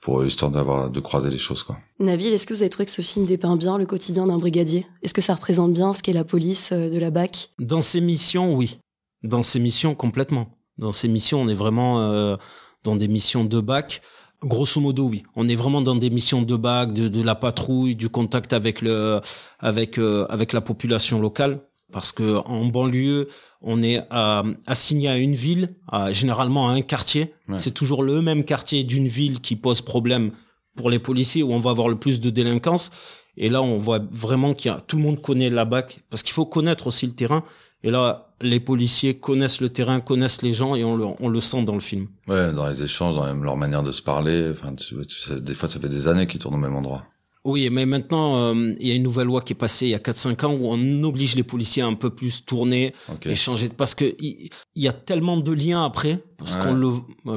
pour 0.00 0.20
euh, 0.20 0.26
histoire 0.26 0.50
d'avoir 0.50 0.90
de 0.90 1.00
croiser 1.00 1.30
les 1.30 1.38
choses, 1.38 1.62
quoi. 1.62 1.76
Nabil, 1.98 2.32
est-ce 2.32 2.46
que 2.46 2.54
vous 2.54 2.62
avez 2.62 2.70
trouvé 2.70 2.86
que 2.86 2.92
ce 2.92 3.02
film 3.02 3.26
dépeint 3.26 3.56
bien 3.56 3.78
le 3.78 3.86
quotidien 3.86 4.26
d'un 4.26 4.38
brigadier? 4.38 4.86
Est-ce 5.02 5.14
que 5.14 5.20
ça 5.20 5.34
représente 5.34 5.72
bien 5.72 5.92
ce 5.92 6.02
qu'est 6.02 6.12
la 6.12 6.24
police 6.24 6.70
euh, 6.72 6.90
de 6.90 6.98
la 6.98 7.10
BAC 7.10 7.50
Dans 7.58 7.82
ces 7.82 8.00
missions, 8.00 8.54
oui. 8.54 8.78
Dans 9.22 9.42
ces 9.42 9.58
missions, 9.58 9.94
complètement. 9.94 10.48
Dans 10.78 10.92
ces 10.92 11.08
missions, 11.08 11.40
on 11.40 11.48
est 11.48 11.54
vraiment 11.54 12.00
euh, 12.00 12.36
dans 12.84 12.94
des 12.96 13.08
missions 13.08 13.44
de 13.44 13.60
bac. 13.60 14.00
Grosso 14.44 14.80
modo, 14.80 15.06
oui. 15.08 15.24
On 15.34 15.48
est 15.48 15.56
vraiment 15.56 15.82
dans 15.82 15.96
des 15.96 16.10
missions 16.10 16.42
de 16.42 16.54
bac, 16.54 16.92
de, 16.92 17.08
de 17.08 17.22
la 17.22 17.34
patrouille, 17.34 17.96
du 17.96 18.08
contact 18.08 18.52
avec 18.52 18.82
le, 18.82 19.20
avec 19.58 19.98
euh, 19.98 20.26
avec 20.28 20.52
la 20.52 20.60
population 20.60 21.20
locale. 21.20 21.60
Parce 21.90 22.12
que 22.12 22.36
en 22.44 22.66
banlieue, 22.66 23.28
on 23.60 23.82
est 23.82 24.02
euh, 24.12 24.42
assigné 24.66 25.08
à 25.08 25.16
une 25.18 25.34
ville, 25.34 25.74
à- 25.88 26.12
généralement 26.12 26.68
à 26.68 26.72
un 26.72 26.82
quartier. 26.82 27.32
Ouais. 27.48 27.58
C'est 27.58 27.72
toujours 27.72 28.02
le 28.02 28.22
même 28.22 28.44
quartier 28.44 28.84
d'une 28.84 29.08
ville 29.08 29.40
qui 29.40 29.56
pose 29.56 29.80
problème 29.82 30.30
pour 30.76 30.90
les 30.90 30.98
policiers 30.98 31.42
où 31.42 31.52
on 31.52 31.58
va 31.58 31.70
avoir 31.70 31.88
le 31.88 31.96
plus 31.98 32.20
de 32.20 32.30
délinquance. 32.30 32.90
Et 33.36 33.48
là, 33.48 33.62
on 33.62 33.76
voit 33.76 34.00
vraiment 34.10 34.54
qu'il 34.54 34.70
y 34.70 34.74
a 34.74 34.80
tout 34.86 34.96
le 34.96 35.02
monde 35.02 35.20
connaît 35.22 35.50
la 35.50 35.64
BAC 35.64 36.00
parce 36.10 36.22
qu'il 36.22 36.32
faut 36.32 36.46
connaître 36.46 36.86
aussi 36.86 37.06
le 37.06 37.12
terrain. 37.12 37.44
Et 37.84 37.90
là, 37.92 38.34
les 38.40 38.58
policiers 38.58 39.14
connaissent 39.18 39.60
le 39.60 39.68
terrain, 39.68 40.00
connaissent 40.00 40.42
les 40.42 40.52
gens 40.54 40.74
et 40.74 40.82
on 40.82 40.96
le, 40.96 41.06
on 41.20 41.28
le 41.28 41.40
sent 41.40 41.62
dans 41.64 41.74
le 41.74 41.80
film. 41.80 42.08
Ouais, 42.26 42.52
dans 42.52 42.68
les 42.68 42.82
échanges, 42.82 43.14
dans 43.14 43.32
leur 43.32 43.56
manière 43.56 43.84
de 43.84 43.92
se 43.92 44.02
parler. 44.02 44.48
Enfin, 44.50 44.74
tu, 44.74 44.96
tu 45.06 45.16
sais, 45.20 45.40
des 45.40 45.54
fois, 45.54 45.68
ça 45.68 45.78
fait 45.78 45.88
des 45.88 46.08
années 46.08 46.26
qu'ils 46.26 46.40
tournent 46.40 46.56
au 46.56 46.58
même 46.58 46.74
endroit. 46.74 47.04
Oui, 47.44 47.68
mais 47.70 47.86
maintenant, 47.86 48.36
euh, 48.54 48.74
il 48.80 48.86
y 48.88 48.90
a 48.90 48.94
une 48.94 49.02
nouvelle 49.02 49.26
loi 49.28 49.40
qui 49.42 49.52
est 49.52 49.56
passée 49.56 49.86
il 49.86 49.90
y 49.90 49.94
a 49.94 49.98
4-5 49.98 50.44
ans 50.44 50.52
où 50.52 50.68
on 50.70 51.02
oblige 51.04 51.34
les 51.36 51.42
policiers 51.42 51.82
à 51.82 51.86
un 51.86 51.94
peu 51.94 52.10
plus 52.10 52.44
tourner, 52.44 52.92
Ok. 53.12 53.26
échanger, 53.26 53.68
parce 53.68 53.94
que 53.94 54.04
il 54.20 54.50
y 54.76 54.88
a 54.88 54.92
tellement 54.92 55.36
de 55.36 55.52
liens 55.52 55.84
après, 55.84 56.22
parce 56.36 56.56
Ouais. 56.56 56.62
qu'on 56.62 56.74
le, 56.74 56.88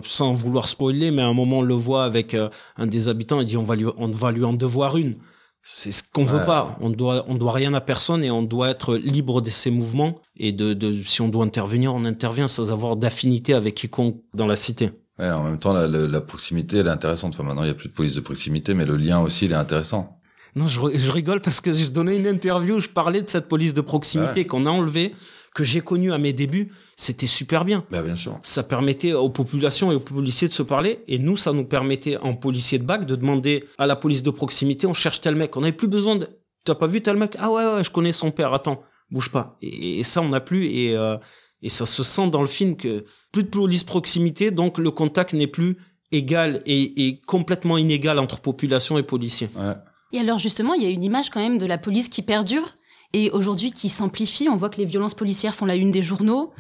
sans 0.03 0.33
vouloir 0.33 0.67
spoiler, 0.67 1.11
mais 1.11 1.21
à 1.21 1.27
un 1.27 1.33
moment 1.33 1.59
on 1.59 1.61
le 1.61 1.73
voit 1.75 2.03
avec 2.03 2.33
euh, 2.33 2.49
un 2.77 2.87
des 2.87 3.07
habitants, 3.07 3.39
il 3.39 3.45
dit 3.45 3.57
on 3.57 3.63
va 3.63 3.75
lui, 3.75 3.85
on 3.97 4.07
va 4.09 4.31
lui 4.31 4.43
en 4.43 4.53
devoir 4.53 4.97
une. 4.97 5.15
C'est 5.63 5.91
ce 5.91 6.01
qu'on 6.01 6.23
veut 6.23 6.39
Ouais. 6.39 6.45
pas. 6.47 6.75
On 6.81 6.89
doit, 6.89 7.23
on 7.27 7.35
doit 7.35 7.51
rien 7.53 7.73
à 7.75 7.81
personne 7.81 8.23
et 8.23 8.31
on 8.31 8.41
doit 8.41 8.69
être 8.69 8.95
libre 8.95 9.41
de 9.41 9.49
ses 9.51 9.69
mouvements 9.69 10.19
et 10.35 10.51
de, 10.51 10.73
de, 10.73 11.03
si 11.03 11.21
on 11.21 11.29
doit 11.29 11.45
intervenir, 11.45 11.93
on 11.93 12.03
intervient 12.03 12.47
sans 12.47 12.71
avoir 12.71 12.95
d'affinité 12.95 13.53
avec 13.53 13.75
quiconque 13.75 14.17
dans 14.33 14.47
la 14.47 14.55
cité. 14.55 14.89
Ouais, 15.21 15.29
en 15.31 15.43
même 15.43 15.59
temps, 15.59 15.71
la, 15.71 15.87
la, 15.87 16.07
la 16.07 16.21
proximité, 16.21 16.77
elle 16.77 16.87
est 16.87 16.89
intéressante. 16.89 17.33
Enfin, 17.35 17.43
maintenant, 17.43 17.63
il 17.63 17.67
y 17.67 17.71
a 17.71 17.75
plus 17.75 17.89
de 17.89 17.93
police 17.93 18.15
de 18.15 18.21
proximité, 18.21 18.73
mais 18.73 18.85
le 18.85 18.97
lien 18.97 19.19
aussi, 19.19 19.45
il 19.45 19.51
est 19.51 19.55
intéressant. 19.55 20.17
Non, 20.55 20.67
je, 20.67 20.81
je 20.95 21.11
rigole 21.11 21.39
parce 21.41 21.61
que 21.61 21.71
je 21.71 21.89
donnais 21.89 22.17
une 22.17 22.27
interview, 22.27 22.79
je 22.79 22.89
parlais 22.89 23.21
de 23.21 23.29
cette 23.29 23.47
police 23.47 23.73
de 23.73 23.81
proximité 23.81 24.41
Ouais. 24.41 24.45
qu'on 24.45 24.65
a 24.65 24.69
enlevée, 24.69 25.13
que 25.53 25.63
j'ai 25.63 25.81
connue 25.81 26.11
à 26.11 26.17
mes 26.17 26.33
débuts. 26.33 26.71
C'était 26.97 27.27
super 27.27 27.65
bien. 27.65 27.85
Bah, 27.91 28.01
bien 28.01 28.15
sûr. 28.15 28.39
Ça 28.41 28.63
permettait 28.63 29.13
aux 29.13 29.29
populations 29.29 29.91
et 29.91 29.95
aux 29.95 29.99
policiers 29.99 30.47
de 30.47 30.53
se 30.53 30.63
parler. 30.63 31.03
Et 31.07 31.19
nous, 31.19 31.37
ça 31.37 31.53
nous 31.53 31.65
permettait, 31.65 32.17
en 32.17 32.33
policier 32.33 32.79
de 32.79 32.83
bac, 32.83 33.05
de 33.05 33.15
demander 33.15 33.65
à 33.77 33.85
la 33.87 33.95
police 33.95 34.23
de 34.23 34.31
proximité, 34.31 34.87
on 34.87 34.93
cherche 34.93 35.21
tel 35.21 35.35
mec. 35.35 35.55
On 35.55 35.61
n'avait 35.61 35.71
plus 35.71 35.87
besoin 35.87 36.15
de... 36.15 36.27
T'as 36.65 36.75
pas 36.75 36.87
vu 36.87 37.01
tel 37.01 37.15
mec? 37.17 37.35
Ah 37.39 37.49
ouais, 37.51 37.63
ouais, 37.63 37.83
je 37.83 37.91
connais 37.91 38.11
son 38.11 38.31
père. 38.31 38.53
Attends, 38.53 38.83
bouge 39.09 39.31
pas. 39.31 39.57
Et, 39.61 39.99
et 39.99 40.03
ça, 40.03 40.21
on 40.21 40.29
n'a 40.29 40.41
plus. 40.41 40.65
Et, 40.65 40.95
euh, 40.95 41.17
et 41.61 41.69
ça 41.69 41.85
se 41.85 42.03
sent 42.03 42.29
dans 42.29 42.41
le 42.41 42.47
film 42.47 42.75
que 42.75 43.05
plus 43.31 43.43
de 43.43 43.49
police 43.49 43.83
proximité, 43.83 44.51
donc 44.51 44.77
le 44.77 44.91
contact 44.91 45.33
n'est 45.33 45.47
plus 45.47 45.77
égal 46.11 46.61
et, 46.65 47.07
et 47.07 47.21
complètement 47.21 47.77
inégal 47.77 48.19
entre 48.19 48.39
population 48.41 48.97
et 48.97 49.03
policiers. 49.03 49.49
Ouais. 49.55 49.75
Et 50.11 50.19
alors 50.19 50.39
justement, 50.39 50.73
il 50.73 50.83
y 50.83 50.85
a 50.85 50.89
une 50.89 51.03
image 51.03 51.29
quand 51.29 51.39
même 51.39 51.57
de 51.57 51.65
la 51.65 51.77
police 51.77 52.09
qui 52.09 52.21
perdure 52.21 52.75
et 53.13 53.29
aujourd'hui 53.31 53.71
qui 53.71 53.87
s'amplifie. 53.89 54.49
On 54.49 54.57
voit 54.57 54.69
que 54.69 54.77
les 54.77 54.85
violences 54.85 55.13
policières 55.13 55.55
font 55.55 55.65
la 55.65 55.75
une 55.75 55.91
des 55.91 56.03
journaux. 56.03 56.51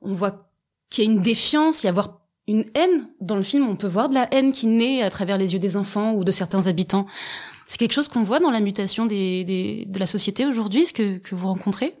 On 0.00 0.14
voit 0.14 0.50
qu'il 0.88 1.04
y 1.04 1.06
a 1.06 1.10
une 1.10 1.20
défiance, 1.20 1.82
il 1.82 1.86
y 1.86 1.88
a 1.90 1.92
voir 1.92 2.20
une 2.46 2.64
haine. 2.74 3.08
Dans 3.20 3.36
le 3.36 3.42
film, 3.42 3.68
on 3.68 3.76
peut 3.76 3.86
voir 3.88 4.08
de 4.08 4.14
la 4.14 4.32
haine 4.34 4.52
qui 4.52 4.66
naît 4.66 5.02
à 5.02 5.10
travers 5.10 5.36
les 5.36 5.52
yeux 5.52 5.58
des 5.58 5.76
enfants 5.76 6.14
ou 6.14 6.24
de 6.24 6.32
certains 6.32 6.66
habitants. 6.66 7.06
C'est 7.66 7.76
quelque 7.76 7.92
chose 7.92 8.08
qu'on 8.08 8.22
voit 8.22 8.40
dans 8.40 8.50
la 8.50 8.60
mutation 8.60 9.04
des, 9.04 9.44
des- 9.44 9.84
de 9.86 9.98
la 9.98 10.06
société 10.06 10.46
aujourd'hui, 10.46 10.86
ce 10.86 10.94
que, 10.94 11.18
que 11.18 11.34
vous 11.34 11.48
rencontrez? 11.48 11.94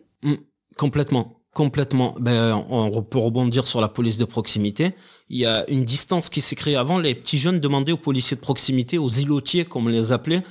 Complètement, 0.78 1.37
complètement. 1.54 2.14
Ben, 2.18 2.64
on 2.70 3.02
peut 3.02 3.18
rebondir 3.18 3.66
sur 3.66 3.80
la 3.80 3.88
police 3.88 4.18
de 4.18 4.24
proximité. 4.24 4.92
Il 5.28 5.38
y 5.38 5.46
a 5.46 5.68
une 5.68 5.84
distance 5.84 6.28
qui 6.28 6.40
s'est 6.40 6.56
créée 6.56 6.76
avant. 6.76 6.98
Les 6.98 7.14
petits 7.14 7.38
jeunes 7.38 7.60
demandaient 7.60 7.92
aux 7.92 7.96
policiers 7.96 8.36
de 8.36 8.40
proximité, 8.40 8.98
aux 8.98 9.10
îlotiers, 9.10 9.64
comme 9.64 9.86
on 9.86 9.88
les 9.88 10.12
appelait, 10.12 10.42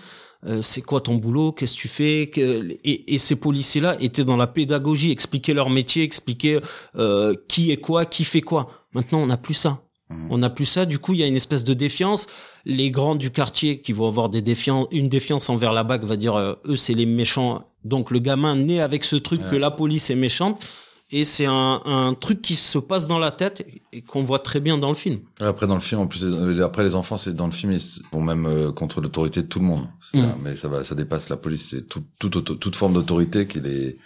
euh, 0.46 0.62
c'est 0.62 0.82
quoi 0.82 1.02
ton 1.02 1.16
boulot, 1.16 1.52
qu'est-ce 1.52 1.76
que 1.76 1.80
tu 1.80 1.88
fais, 1.88 2.30
que... 2.32 2.78
et, 2.84 3.14
et, 3.16 3.18
ces 3.18 3.36
policiers-là 3.36 3.98
étaient 4.00 4.24
dans 4.24 4.38
la 4.38 4.46
pédagogie, 4.46 5.12
expliquaient 5.12 5.54
leur 5.56 5.70
métier, 5.70 6.04
expliquaient 6.04 6.62
euh, 6.96 7.36
qui 7.48 7.72
est 7.72 7.78
quoi, 7.78 8.06
qui 8.06 8.24
fait 8.24 8.42
quoi. 8.42 8.68
Maintenant, 8.94 9.20
on 9.20 9.26
n'a 9.28 9.38
plus 9.38 9.56
ça. 9.56 9.82
Mhm. 10.10 10.28
On 10.30 10.38
n'a 10.38 10.50
plus 10.50 10.66
ça. 10.66 10.86
Du 10.86 11.00
coup, 11.00 11.14
il 11.14 11.20
y 11.20 11.24
a 11.24 11.28
une 11.28 11.36
espèce 11.36 11.64
de 11.64 11.74
défiance. 11.74 12.28
Les 12.66 12.92
grands 12.92 13.16
du 13.16 13.32
quartier 13.32 13.82
qui 13.82 13.94
vont 13.94 14.08
avoir 14.08 14.30
des 14.30 14.44
une 14.92 15.10
défiance 15.10 15.50
envers 15.50 15.74
la 15.74 15.84
BAC 15.84 16.04
va 16.04 16.16
dire 16.16 16.36
euh, 16.36 16.54
eux 16.66 16.76
c'est 16.76 16.94
les 16.94 17.06
méchants. 17.06 17.64
Donc 17.84 18.12
le 18.12 18.20
gamin 18.20 18.56
naît 18.56 18.80
avec 18.80 19.04
ce 19.04 19.16
truc 19.16 19.42
Ouais. 19.42 19.50
que 19.52 19.56
la 19.56 19.72
police 19.72 20.10
est 20.10 20.16
méchante. 20.16 20.70
Et 21.12 21.24
c'est 21.24 21.46
un, 21.46 21.82
un 21.86 22.14
truc 22.14 22.42
qui 22.42 22.56
se 22.56 22.78
passe 22.78 23.08
dans 23.08 23.20
la 23.20 23.32
tête 23.32 23.66
et 23.94 24.02
qu'on 24.02 24.24
voit 24.24 24.40
très 24.40 24.60
bien 24.60 24.78
dans 24.78 24.90
le 24.90 24.96
film. 24.96 25.20
Après 25.40 25.66
dans 25.66 25.76
le 25.76 25.82
film, 25.82 26.02
en 26.02 26.08
plus, 26.08 26.24
euh, 26.24 26.64
après 26.64 26.84
les 26.84 26.96
enfants, 26.96 27.16
c'est 27.16 27.34
dans 27.34 27.46
le 27.46 27.54
film, 27.54 27.72
ils 27.72 28.02
vont 28.12 28.22
même 28.22 28.46
euh, 28.46 28.72
contre 28.74 29.00
l'autorité 29.00 29.42
de 29.42 29.48
tout 29.48 29.60
le 29.60 29.66
monde. 29.66 29.88
Mm. 30.14 30.26
Mais 30.44 30.56
ça 30.56 30.68
va, 30.68 30.84
ça 30.84 30.96
dépasse 30.96 31.30
la 31.30 31.38
police. 31.38 31.70
C'est 31.70 31.88
tout, 31.88 32.04
toute 32.20 32.76
forme 32.76 32.94
d'autorité 32.94 33.48
qui 33.48 33.62
les, 33.62 33.98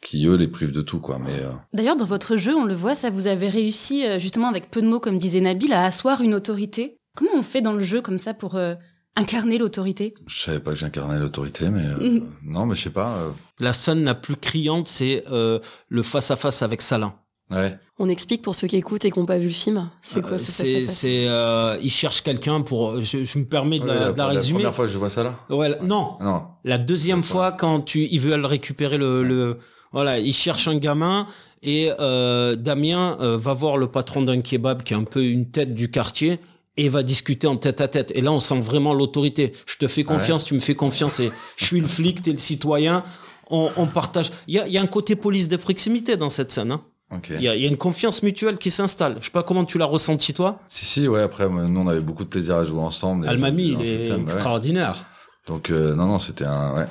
qui 0.00 0.26
eux 0.26 0.36
les 0.36 0.46
privent 0.46 0.70
de 0.70 0.82
tout, 0.82 1.00
quoi. 1.00 1.18
Mais 1.18 1.40
euh, 1.40 1.52
D'ailleurs, 1.72 1.96
dans 1.96 2.04
votre 2.04 2.36
jeu, 2.36 2.54
on 2.54 2.64
le 2.64 2.74
voit, 2.74 2.94
ça 2.94 3.10
vous 3.10 3.26
avez 3.26 3.48
réussi, 3.48 4.04
justement, 4.20 4.48
avec 4.48 4.70
peu 4.70 4.80
de 4.80 4.86
mots, 4.86 5.00
comme 5.00 5.18
disait 5.18 5.40
Nabil, 5.40 5.72
à 5.72 5.84
asseoir 5.84 6.20
une 6.20 6.34
autorité. 6.34 6.98
Comment 7.18 7.32
on 7.34 7.42
fait 7.42 7.62
dans 7.62 7.72
le 7.72 7.82
jeu 7.82 8.00
comme 8.00 8.18
ça 8.18 8.32
pour 8.32 8.54
euh, 8.54 8.76
incarner 9.18 9.58
l'autorité 9.58 10.14
je 10.26 10.40
savais 10.40 10.60
pas 10.60 10.70
que 10.72 10.76
j'incarnais 10.78 11.18
l'autorité, 11.18 11.68
mais 11.70 11.84
euh, 11.84 11.98
Mhm. 12.10 12.26
non, 12.44 12.66
mais 12.66 12.74
je 12.74 12.82
sais 12.84 12.90
pas. 12.90 13.08
euh, 13.18 13.30
La 13.60 13.72
scène 13.72 14.04
la 14.04 14.14
plus 14.14 14.36
criante, 14.36 14.86
c'est 14.88 15.24
euh, 15.30 15.58
le 15.88 16.02
face 16.02 16.30
à 16.30 16.36
face 16.36 16.62
avec 16.62 16.80
Salin. 16.82 17.12
ouais. 17.50 17.78
On 18.00 18.08
explique 18.08 18.42
pour 18.42 18.54
ceux 18.54 18.68
qui 18.68 18.76
écoutent 18.76 19.04
et 19.04 19.10
qui 19.10 19.18
n'ont 19.18 19.26
pas 19.26 19.38
vu 19.38 19.48
le 19.48 19.52
film. 19.52 19.90
C'est 20.02 20.20
quoi 20.22 20.34
Euh, 20.34 20.38
ce 20.38 20.52
C'est, 20.52 20.86
c'est, 20.86 21.24
euh, 21.26 21.76
il 21.82 21.90
cherche 21.90 22.22
quelqu'un 22.22 22.60
pour. 22.60 23.00
Je, 23.00 23.24
je 23.24 23.38
me 23.40 23.44
permets 23.44 23.80
de 23.80 23.86
Ouais, 23.88 23.94
la, 23.98 24.12
de 24.12 24.18
la 24.18 24.26
résumer. 24.28 24.60
première 24.60 24.74
fois 24.74 24.84
que 24.86 24.92
je 24.92 24.98
vois 24.98 25.10
ça 25.10 25.24
là. 25.24 25.34
Ouais, 25.50 25.68
la- 25.70 25.80
non, 25.82 26.16
Non. 26.20 26.42
La 26.64 26.78
deuxième 26.78 27.24
fois, 27.24 27.50
quand 27.50 27.80
tu, 27.80 28.06
ils 28.08 28.20
veulent 28.20 28.46
récupérer 28.46 28.98
le, 28.98 29.24
le, 29.24 29.58
voilà, 29.92 30.20
ils 30.20 30.32
cherchent 30.32 30.68
un 30.68 30.78
gamin 30.78 31.26
et 31.62 31.90
euh, 31.98 32.54
Damien 32.54 33.16
euh, 33.20 33.36
va 33.36 33.52
voir 33.52 33.76
le 33.78 33.88
patron 33.88 34.22
d'un 34.22 34.40
kebab 34.42 34.84
qui 34.84 34.94
est 34.94 34.96
un 34.96 35.02
peu 35.02 35.24
une 35.24 35.50
tête 35.50 35.74
du 35.74 35.90
quartier 35.90 36.38
et 36.78 36.88
va 36.88 37.02
discuter 37.02 37.46
en 37.46 37.56
tête 37.56 37.82
à 37.82 37.88
tête. 37.88 38.12
Et 38.14 38.22
là, 38.22 38.32
on 38.32 38.40
sent 38.40 38.60
vraiment 38.60 38.94
l'autorité. 38.94 39.52
Je 39.66 39.76
te 39.76 39.86
fais 39.86 40.04
confiance, 40.04 40.46
tu 40.46 40.54
me 40.54 40.60
fais 40.60 40.74
confiance 40.74 41.20
et 41.20 41.30
je 41.56 41.64
suis 41.66 41.80
le 41.80 41.88
flic, 41.88 42.22
t'es 42.22 42.32
le 42.32 42.38
citoyen. 42.38 43.04
On, 43.50 43.70
on 43.76 43.86
partage. 43.86 44.30
Il 44.46 44.54
y 44.54 44.58
a, 44.58 44.66
il 44.66 44.72
y 44.72 44.78
a 44.78 44.82
un 44.82 44.86
côté 44.86 45.16
police 45.16 45.48
de 45.48 45.56
proximité 45.56 46.16
dans 46.16 46.30
cette 46.30 46.52
scène. 46.52 46.72
Hein. 46.72 46.82
Il 47.30 47.42
y, 47.42 47.48
a, 47.48 47.56
il 47.56 47.62
y 47.62 47.64
a 47.64 47.68
une 47.68 47.78
confiance 47.78 48.22
mutuelle 48.22 48.58
qui 48.58 48.70
s'installe. 48.70 49.16
Je 49.20 49.26
sais 49.26 49.30
pas 49.32 49.42
comment 49.42 49.64
tu 49.64 49.78
l'as 49.78 49.86
ressenti 49.86 50.34
toi. 50.34 50.60
Si 50.68 50.84
si, 50.84 51.08
ouais. 51.08 51.22
Après, 51.22 51.48
nous, 51.48 51.80
on 51.80 51.88
avait 51.88 52.02
beaucoup 52.02 52.24
de 52.24 52.28
plaisir 52.28 52.56
à 52.56 52.64
jouer 52.64 52.80
ensemble. 52.80 53.26
Almami, 53.26 53.68
il 53.68 53.80
est 53.80 54.04
scène, 54.04 54.16
ouais. 54.16 54.22
extraordinaire. 54.24 55.06
Donc 55.46 55.70
euh, 55.70 55.94
non, 55.94 56.06
non, 56.06 56.18
c'était 56.18 56.44
un 56.44 56.74
ouais. 56.74 56.86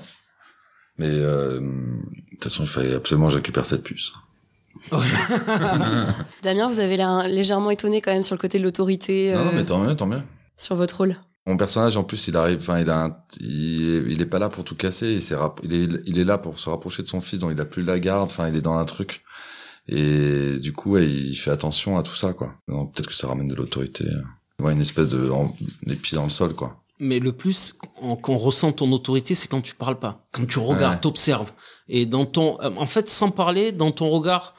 Mais 0.97 1.11
euh, 1.11 1.59
de 1.59 2.31
toute 2.31 2.43
façon, 2.45 2.63
il 2.63 2.69
fallait 2.69 2.95
absolument 2.95 3.27
que 3.27 3.33
je 3.33 3.37
récupère 3.37 3.67
cette 3.67 3.83
puce. 3.83 4.11
Damien, 6.43 6.67
vous 6.67 6.79
avez 6.79 6.97
l'air 6.97 7.27
légèrement 7.27 7.71
étonné 7.71 8.01
quand 8.01 8.11
même 8.13 8.23
sur 8.23 8.35
le 8.35 8.39
côté 8.39 8.59
de 8.59 8.63
l'autorité, 8.63 9.33
Non, 9.33 9.45
non, 9.45 9.49
euh, 9.51 9.53
mais 9.55 9.65
tant 9.65 9.79
mieux, 9.79 9.95
tant 9.95 10.07
mieux. 10.07 10.21
sur 10.57 10.75
votre 10.75 10.97
rôle. 10.97 11.15
Mon 11.45 11.55
personnage, 11.55 11.95
en 11.95 12.03
plus, 12.03 12.27
il 12.27 12.35
arrive, 12.35 12.57
enfin, 12.59 12.79
il 12.79 12.89
a, 12.89 13.05
un- 13.05 13.17
il, 13.39 13.89
est, 13.89 14.11
il 14.11 14.21
est 14.21 14.25
pas 14.25 14.39
là 14.39 14.49
pour 14.49 14.63
tout 14.65 14.75
casser. 14.75 15.17
Il, 15.63 15.73
est, 15.73 15.89
il 16.05 16.19
est 16.19 16.25
là 16.25 16.37
pour 16.37 16.59
se 16.59 16.69
rapprocher 16.69 17.03
de 17.03 17.07
son 17.07 17.21
fils, 17.21 17.39
donc 17.39 17.51
il 17.53 17.61
a 17.61 17.65
plus 17.65 17.83
la 17.83 17.99
garde. 17.99 18.23
Enfin, 18.23 18.49
il 18.49 18.55
est 18.55 18.61
dans 18.61 18.77
un 18.77 18.83
truc. 18.85 19.23
Et 19.87 20.57
du 20.59 20.73
coup, 20.73 20.91
ouais, 20.91 21.07
il 21.09 21.35
fait 21.35 21.51
attention 21.51 21.97
à 21.97 22.03
tout 22.03 22.15
ça, 22.15 22.33
quoi. 22.33 22.55
Peut-être 22.67 23.07
que 23.07 23.13
ça 23.13 23.27
ramène 23.27 23.47
de 23.47 23.55
l'autorité. 23.55 24.05
Ouais, 24.59 24.73
une 24.73 24.81
espèce 24.81 25.07
de, 25.07 25.29
en- 25.29 25.55
les 25.83 25.95
pieds 25.95 26.17
dans 26.17 26.25
le 26.25 26.29
sol, 26.29 26.53
quoi. 26.53 26.83
Mais 26.99 27.19
le 27.19 27.31
plus 27.31 27.75
qu'on 28.21 28.37
ressent 28.37 28.71
ton 28.73 28.91
autorité, 28.91 29.33
c'est 29.35 29.47
quand 29.47 29.61
tu 29.61 29.75
parles 29.75 29.99
pas, 29.99 30.23
quand 30.33 30.45
tu 30.47 30.59
regardes, 30.59 30.95
Ouais. 30.95 30.99
t'observes. 31.01 31.51
Et 31.87 32.05
dans 32.07 32.25
ton, 32.25 32.59
euh, 32.61 32.71
en 32.75 32.87
fait, 32.87 33.07
sans 33.07 33.29
parler, 33.31 33.71
dans 33.71 33.91
ton 33.91 34.09
regard, 34.09 34.53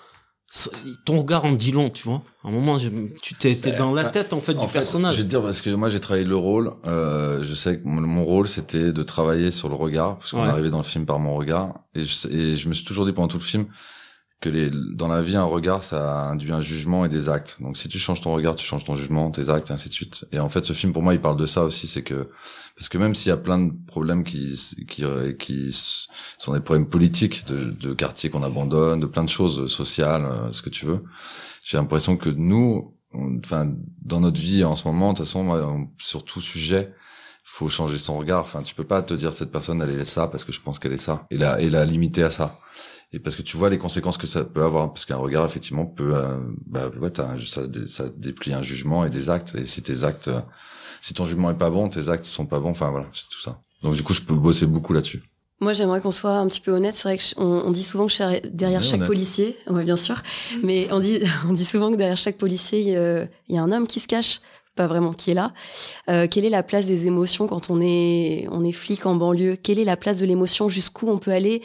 ton 1.04 1.18
regard 1.18 1.44
en 1.44 1.52
dit 1.52 1.72
long, 1.72 1.90
tu 1.90 2.04
vois. 2.04 2.22
À 2.42 2.48
un 2.48 2.50
moment, 2.50 2.78
je- 2.78 2.88
tu 3.20 3.34
t'es 3.34 3.54
t'es 3.54 3.72
dans 3.72 3.92
la 3.92 4.06
Euh, 4.06 4.10
tête 4.10 4.32
en 4.32 4.40
fait 4.40 4.56
En 4.56 4.62
du 4.62 4.68
fait, 4.68 4.78
personnage. 4.78 5.16
Je 5.16 5.18
vais 5.20 5.24
te 5.24 5.30
dire 5.30 5.42
parce 5.42 5.60
que 5.60 5.68
moi 5.70 5.90
j'ai 5.90 6.00
travaillé 6.00 6.24
le 6.24 6.36
rôle. 6.36 6.72
Euh, 6.86 7.44
je 7.44 7.54
sais 7.54 7.78
que 7.78 7.86
mon, 7.86 8.24
rôle 8.24 8.48
c'était 8.48 8.90
de 8.92 9.02
travailler 9.02 9.50
sur 9.50 9.68
le 9.68 9.74
regard 9.74 10.16
parce 10.18 10.30
qu'on 10.30 10.40
Ouais. 10.42 10.46
est 10.46 10.50
arrivé 10.50 10.70
dans 10.70 10.78
le 10.78 10.82
film 10.84 11.04
par 11.04 11.18
mon 11.18 11.34
regard 11.36 11.74
et 11.94 12.04
je, 12.04 12.28
et 12.28 12.56
je 12.56 12.68
me 12.68 12.72
suis 12.74 12.84
toujours 12.84 13.04
dit 13.04 13.12
pendant 13.12 13.28
tout 13.28 13.36
le 13.38 13.42
film 13.42 13.66
que 14.40 14.48
les, 14.48 14.70
dans 14.70 15.08
la 15.08 15.20
vie 15.20 15.36
un 15.36 15.44
regard 15.44 15.82
ça 15.82 16.22
induit 16.28 16.52
un 16.52 16.60
jugement 16.60 17.04
et 17.04 17.08
des 17.08 17.28
actes. 17.28 17.56
Donc 17.60 17.76
si 17.76 17.88
tu 17.88 17.98
changes 17.98 18.20
ton 18.20 18.32
regard, 18.32 18.54
tu 18.54 18.64
changes 18.64 18.84
ton 18.84 18.94
jugement, 18.94 19.30
tes 19.30 19.48
actes 19.48 19.70
et 19.70 19.72
ainsi 19.72 19.88
de 19.88 19.94
suite. 19.94 20.26
Et 20.30 20.38
en 20.38 20.48
fait 20.48 20.64
ce 20.64 20.72
film 20.72 20.92
pour 20.92 21.02
moi 21.02 21.14
il 21.14 21.20
parle 21.20 21.36
de 21.36 21.46
ça 21.46 21.64
aussi, 21.64 21.86
c'est 21.88 22.02
que 22.02 22.30
parce 22.76 22.88
que 22.88 22.98
même 22.98 23.14
s'il 23.14 23.30
y 23.30 23.32
a 23.32 23.36
plein 23.36 23.58
de 23.58 23.72
problèmes 23.86 24.22
qui 24.22 24.56
qui 24.86 25.04
qui 25.38 25.70
sont 26.38 26.52
des 26.52 26.60
problèmes 26.60 26.88
politiques 26.88 27.46
de, 27.46 27.70
de 27.70 27.92
quartiers 27.94 28.30
qu'on 28.30 28.44
abandonne, 28.44 29.00
de 29.00 29.06
plein 29.06 29.24
de 29.24 29.28
choses 29.28 29.70
sociales, 29.72 30.24
euh, 30.24 30.52
ce 30.52 30.62
que 30.62 30.70
tu 30.70 30.86
veux, 30.86 31.02
j'ai 31.64 31.76
l'impression 31.76 32.16
que 32.16 32.30
nous 32.30 32.94
enfin 33.14 33.72
dans 34.02 34.20
notre 34.20 34.40
vie 34.40 34.64
en 34.64 34.76
ce 34.76 34.86
moment 34.86 35.12
de 35.12 35.18
toute 35.18 35.26
façon 35.26 35.88
sur 35.98 36.24
tout 36.24 36.40
sujet 36.40 36.92
faut 37.42 37.70
changer 37.70 37.96
son 37.96 38.18
regard 38.18 38.42
enfin 38.42 38.62
tu 38.62 38.74
peux 38.74 38.84
pas 38.84 39.02
te 39.02 39.14
dire 39.14 39.32
cette 39.32 39.50
personne 39.50 39.80
elle 39.80 39.90
est 39.90 40.04
ça 40.04 40.28
parce 40.28 40.44
que 40.44 40.52
je 40.52 40.60
pense 40.60 40.78
qu'elle 40.78 40.92
est 40.92 40.98
ça 40.98 41.26
et 41.30 41.38
la 41.38 41.58
et 41.60 41.70
la 41.70 41.86
limiter 41.86 42.22
à 42.22 42.30
ça 42.30 42.60
et 43.12 43.18
parce 43.18 43.36
que 43.36 43.42
tu 43.42 43.56
vois 43.56 43.70
les 43.70 43.78
conséquences 43.78 44.18
que 44.18 44.26
ça 44.26 44.44
peut 44.44 44.62
avoir 44.62 44.92
parce 44.92 45.04
qu'un 45.06 45.16
regard 45.16 45.44
effectivement 45.46 45.86
peut 45.86 46.14
euh, 46.14 46.38
bah 46.66 46.90
ouais 47.00 47.10
t'as 47.10 47.30
un- 47.32 47.46
ça 47.46 47.66
dé- 47.66 47.86
ça 47.86 48.04
déplie 48.16 48.52
un 48.52 48.62
jugement 48.62 49.04
et 49.04 49.10
des 49.10 49.30
actes. 49.30 49.54
Et 49.54 49.64
si 49.66 49.82
tes 49.82 50.04
actes 50.04 50.28
euh, 50.28 50.40
si 51.00 51.14
ton 51.14 51.24
jugement 51.24 51.50
est 51.50 51.58
pas 51.58 51.70
bon 51.70 51.88
tes 51.88 52.08
actes 52.08 52.24
sont 52.24 52.46
pas 52.46 52.60
bons. 52.60 52.70
Enfin 52.70 52.90
voilà 52.90 53.06
c'est 53.14 53.28
tout 53.30 53.40
ça. 53.40 53.60
Donc 53.82 53.94
du 53.94 54.02
coup 54.02 54.12
je 54.12 54.22
peux 54.22 54.34
bosser 54.34 54.66
beaucoup 54.66 54.92
là-dessus. 54.92 55.22
Moi, 55.60 55.72
j'aimerais 55.72 56.00
qu'on 56.00 56.12
soit 56.12 56.36
un 56.36 56.46
petit 56.46 56.60
peu 56.60 56.70
honnête. 56.70 56.94
C'est 56.94 57.08
vrai 57.08 57.18
qu'on 57.34 57.44
on 57.44 57.70
dit 57.72 57.82
souvent 57.82 58.06
que 58.06 58.12
cher- 58.12 58.40
derrière 58.52 58.84
chaque 58.84 58.94
honnête. 58.94 59.08
policier, 59.08 59.56
ouais, 59.68 59.82
bien 59.82 59.96
sûr, 59.96 60.22
mais 60.62 60.86
on 60.92 61.00
dit, 61.00 61.18
on 61.48 61.52
dit 61.52 61.64
souvent 61.64 61.90
que 61.90 61.96
derrière 61.96 62.16
chaque 62.16 62.38
policier, 62.38 62.80
il 62.80 62.88
y 62.90 62.96
a- 62.96 63.24
il 63.48 63.56
y 63.56 63.58
a 63.58 63.62
un 63.62 63.72
homme 63.72 63.88
qui 63.88 63.98
se 63.98 64.06
cache, 64.06 64.38
pas 64.76 64.86
vraiment 64.86 65.12
qui 65.12 65.32
est 65.32 65.34
là. 65.34 65.52
Euh, 66.10 66.28
quelle 66.30 66.44
est 66.44 66.48
la 66.48 66.62
place 66.62 66.86
des 66.86 67.08
émotions 67.08 67.48
quand 67.48 67.70
on 67.70 67.80
est, 67.80 68.46
on 68.52 68.64
est 68.64 68.70
flic 68.70 69.04
en 69.04 69.16
banlieue? 69.16 69.56
Quelle 69.56 69.80
est 69.80 69.84
la 69.84 69.96
place 69.96 70.18
de 70.18 70.26
l'émotion? 70.26 70.68
Jusqu'où 70.68 71.08
on 71.08 71.18
peut 71.18 71.32
aller? 71.32 71.60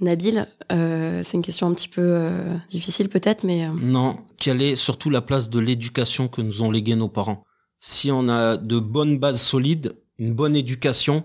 Nabil, 0.00 0.48
euh, 0.72 1.22
c'est 1.24 1.36
une 1.36 1.42
question 1.42 1.68
un 1.68 1.74
petit 1.74 1.88
peu 1.88 2.02
euh, 2.02 2.56
difficile 2.68 3.08
peut-être, 3.08 3.44
mais 3.44 3.66
euh, 3.66 3.70
Non, 3.80 4.18
quelle 4.38 4.60
est 4.60 4.74
surtout 4.74 5.08
la 5.08 5.20
place 5.20 5.50
de 5.50 5.60
l'éducation 5.60 6.26
que 6.26 6.42
nous 6.42 6.62
ont 6.62 6.70
légué 6.70 6.96
nos 6.96 7.08
parents? 7.08 7.44
Si 7.80 8.10
on 8.10 8.28
a 8.28 8.56
de 8.56 8.78
bonnes 8.78 9.18
bases 9.18 9.40
solides, 9.40 9.96
une 10.18 10.34
bonne 10.34 10.56
éducation, 10.56 11.24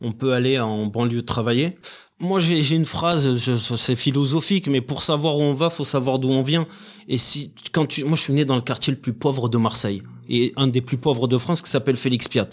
on 0.00 0.12
peut 0.12 0.32
aller 0.32 0.58
en 0.58 0.86
banlieue 0.86 1.22
travailler. 1.22 1.76
Moi, 2.18 2.40
j'ai 2.40 2.74
une 2.74 2.86
phrase, 2.86 3.36
c'est 3.58 3.96
philosophique, 3.96 4.68
mais 4.68 4.80
pour 4.80 5.02
savoir 5.02 5.36
où 5.36 5.42
on 5.42 5.52
va, 5.52 5.68
faut 5.68 5.84
savoir 5.84 6.18
d'où 6.18 6.30
on 6.30 6.42
vient. 6.42 6.66
Et 7.08 7.18
si, 7.18 7.52
quand 7.72 7.86
tu, 7.86 8.04
moi, 8.04 8.16
je 8.16 8.22
suis 8.22 8.32
né 8.32 8.46
dans 8.46 8.56
le 8.56 8.62
quartier 8.62 8.92
le 8.92 8.98
plus 8.98 9.12
pauvre 9.12 9.50
de 9.50 9.58
Marseille 9.58 10.02
et 10.28 10.54
un 10.56 10.66
des 10.66 10.80
plus 10.80 10.96
pauvres 10.96 11.28
de 11.28 11.36
France 11.36 11.60
qui 11.60 11.70
s'appelle 11.70 11.96
Félix 11.96 12.28
Piat. 12.28 12.48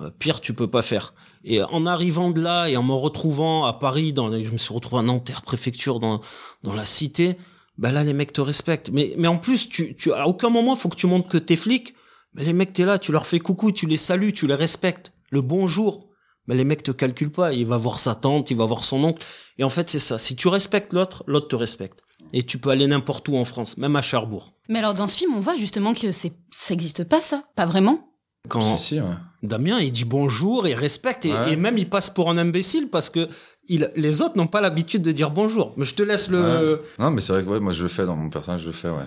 Euh, 0.00 0.10
pire, 0.18 0.40
tu 0.40 0.54
peux 0.54 0.66
pas 0.66 0.82
faire. 0.82 1.14
Et 1.44 1.62
en 1.62 1.84
arrivant 1.86 2.30
de 2.30 2.40
là 2.40 2.68
et 2.68 2.76
en 2.76 2.82
me 2.82 2.92
retrouvant 2.94 3.64
à 3.66 3.72
Paris, 3.74 4.12
dans, 4.12 4.28
les- 4.28 4.42
je 4.42 4.50
me 4.52 4.56
suis 4.56 4.72
retrouvé 4.72 5.00
à 5.00 5.02
Nanterre 5.02 5.42
préfecture, 5.42 6.00
dans 6.00 6.20
dans 6.62 6.74
la 6.74 6.84
cité. 6.84 7.36
Ben 7.76 7.90
là, 7.92 8.02
les 8.04 8.12
mecs 8.14 8.32
te 8.32 8.40
respectent. 8.40 8.90
Mais 8.90 9.12
mais 9.18 9.28
en 9.28 9.36
plus, 9.38 9.68
tu 9.68 9.94
tu 9.96 10.12
à 10.12 10.26
aucun 10.28 10.48
moment 10.48 10.74
faut 10.76 10.88
que 10.88 10.96
tu 10.96 11.06
montres 11.06 11.28
que 11.28 11.38
t'es 11.38 11.56
flic. 11.56 11.94
Mais 12.34 12.44
les 12.44 12.52
mecs, 12.52 12.72
t'es 12.72 12.84
là, 12.84 12.98
tu 12.98 13.12
leur 13.12 13.26
fais 13.26 13.38
coucou, 13.38 13.70
tu 13.72 13.86
les 13.86 13.96
salues, 13.96 14.32
tu 14.32 14.46
les 14.46 14.54
respectes. 14.54 15.12
Le 15.30 15.40
bonjour. 15.40 16.08
Mais 16.46 16.54
les 16.54 16.64
mecs 16.64 16.82
te 16.82 16.90
calculent 16.90 17.30
pas. 17.30 17.52
Il 17.52 17.66
va 17.66 17.76
voir 17.78 17.98
sa 17.98 18.14
tante, 18.14 18.50
il 18.50 18.56
va 18.56 18.64
voir 18.66 18.84
son 18.84 19.02
oncle. 19.04 19.24
Et 19.58 19.64
en 19.64 19.70
fait, 19.70 19.88
c'est 19.88 19.98
ça. 19.98 20.18
Si 20.18 20.34
tu 20.36 20.48
respectes 20.48 20.92
l'autre, 20.92 21.24
l'autre 21.26 21.48
te 21.48 21.56
respecte. 21.56 22.00
Et 22.32 22.42
tu 22.42 22.58
peux 22.58 22.70
aller 22.70 22.86
n'importe 22.86 23.28
où 23.28 23.36
en 23.36 23.44
France, 23.44 23.76
même 23.76 23.96
à 23.96 24.02
Cherbourg. 24.02 24.52
Mais 24.68 24.78
alors, 24.80 24.94
dans 24.94 25.06
ce 25.06 25.16
film, 25.18 25.34
on 25.34 25.40
voit 25.40 25.56
justement 25.56 25.92
que 25.94 26.10
c'est, 26.10 26.32
ça 26.50 26.74
existe 26.74 27.04
pas, 27.04 27.20
ça. 27.20 27.44
Pas 27.54 27.66
vraiment. 27.66 28.08
Quand 28.48 28.76
si 28.76 28.82
si 28.82 29.00
ouais 29.00 29.06
Damien, 29.42 29.78
il 29.80 29.92
dit 29.92 30.04
bonjour, 30.04 30.66
il 30.66 30.74
respecte, 30.74 31.26
et, 31.26 31.32
Ouais. 31.32 31.52
et 31.52 31.56
même 31.56 31.76
il 31.78 31.88
passe 31.88 32.08
pour 32.10 32.30
un 32.30 32.38
imbécile 32.38 32.88
parce 32.88 33.10
que 33.10 33.28
il, 33.68 33.90
les 33.96 34.22
autres 34.22 34.36
n'ont 34.36 34.46
pas 34.46 34.60
l'habitude 34.60 35.02
de 35.02 35.12
dire 35.12 35.30
bonjour. 35.30 35.72
Mais 35.76 35.84
je 35.84 35.94
te 35.94 36.02
laisse 36.02 36.28
le. 36.30 36.82
non 36.98 37.10
mais 37.10 37.20
c'est 37.20 37.32
vrai 37.32 37.44
que 37.44 37.48
ouais 37.50 37.60
moi 37.60 37.72
je 37.72 37.82
le 37.82 37.88
fais 37.88 38.06
dans 38.06 38.16
mon 38.16 38.30
personnage 38.30 38.60
je 38.62 38.66
le 38.68 38.72
fais 38.72 38.88
ouais 38.90 39.04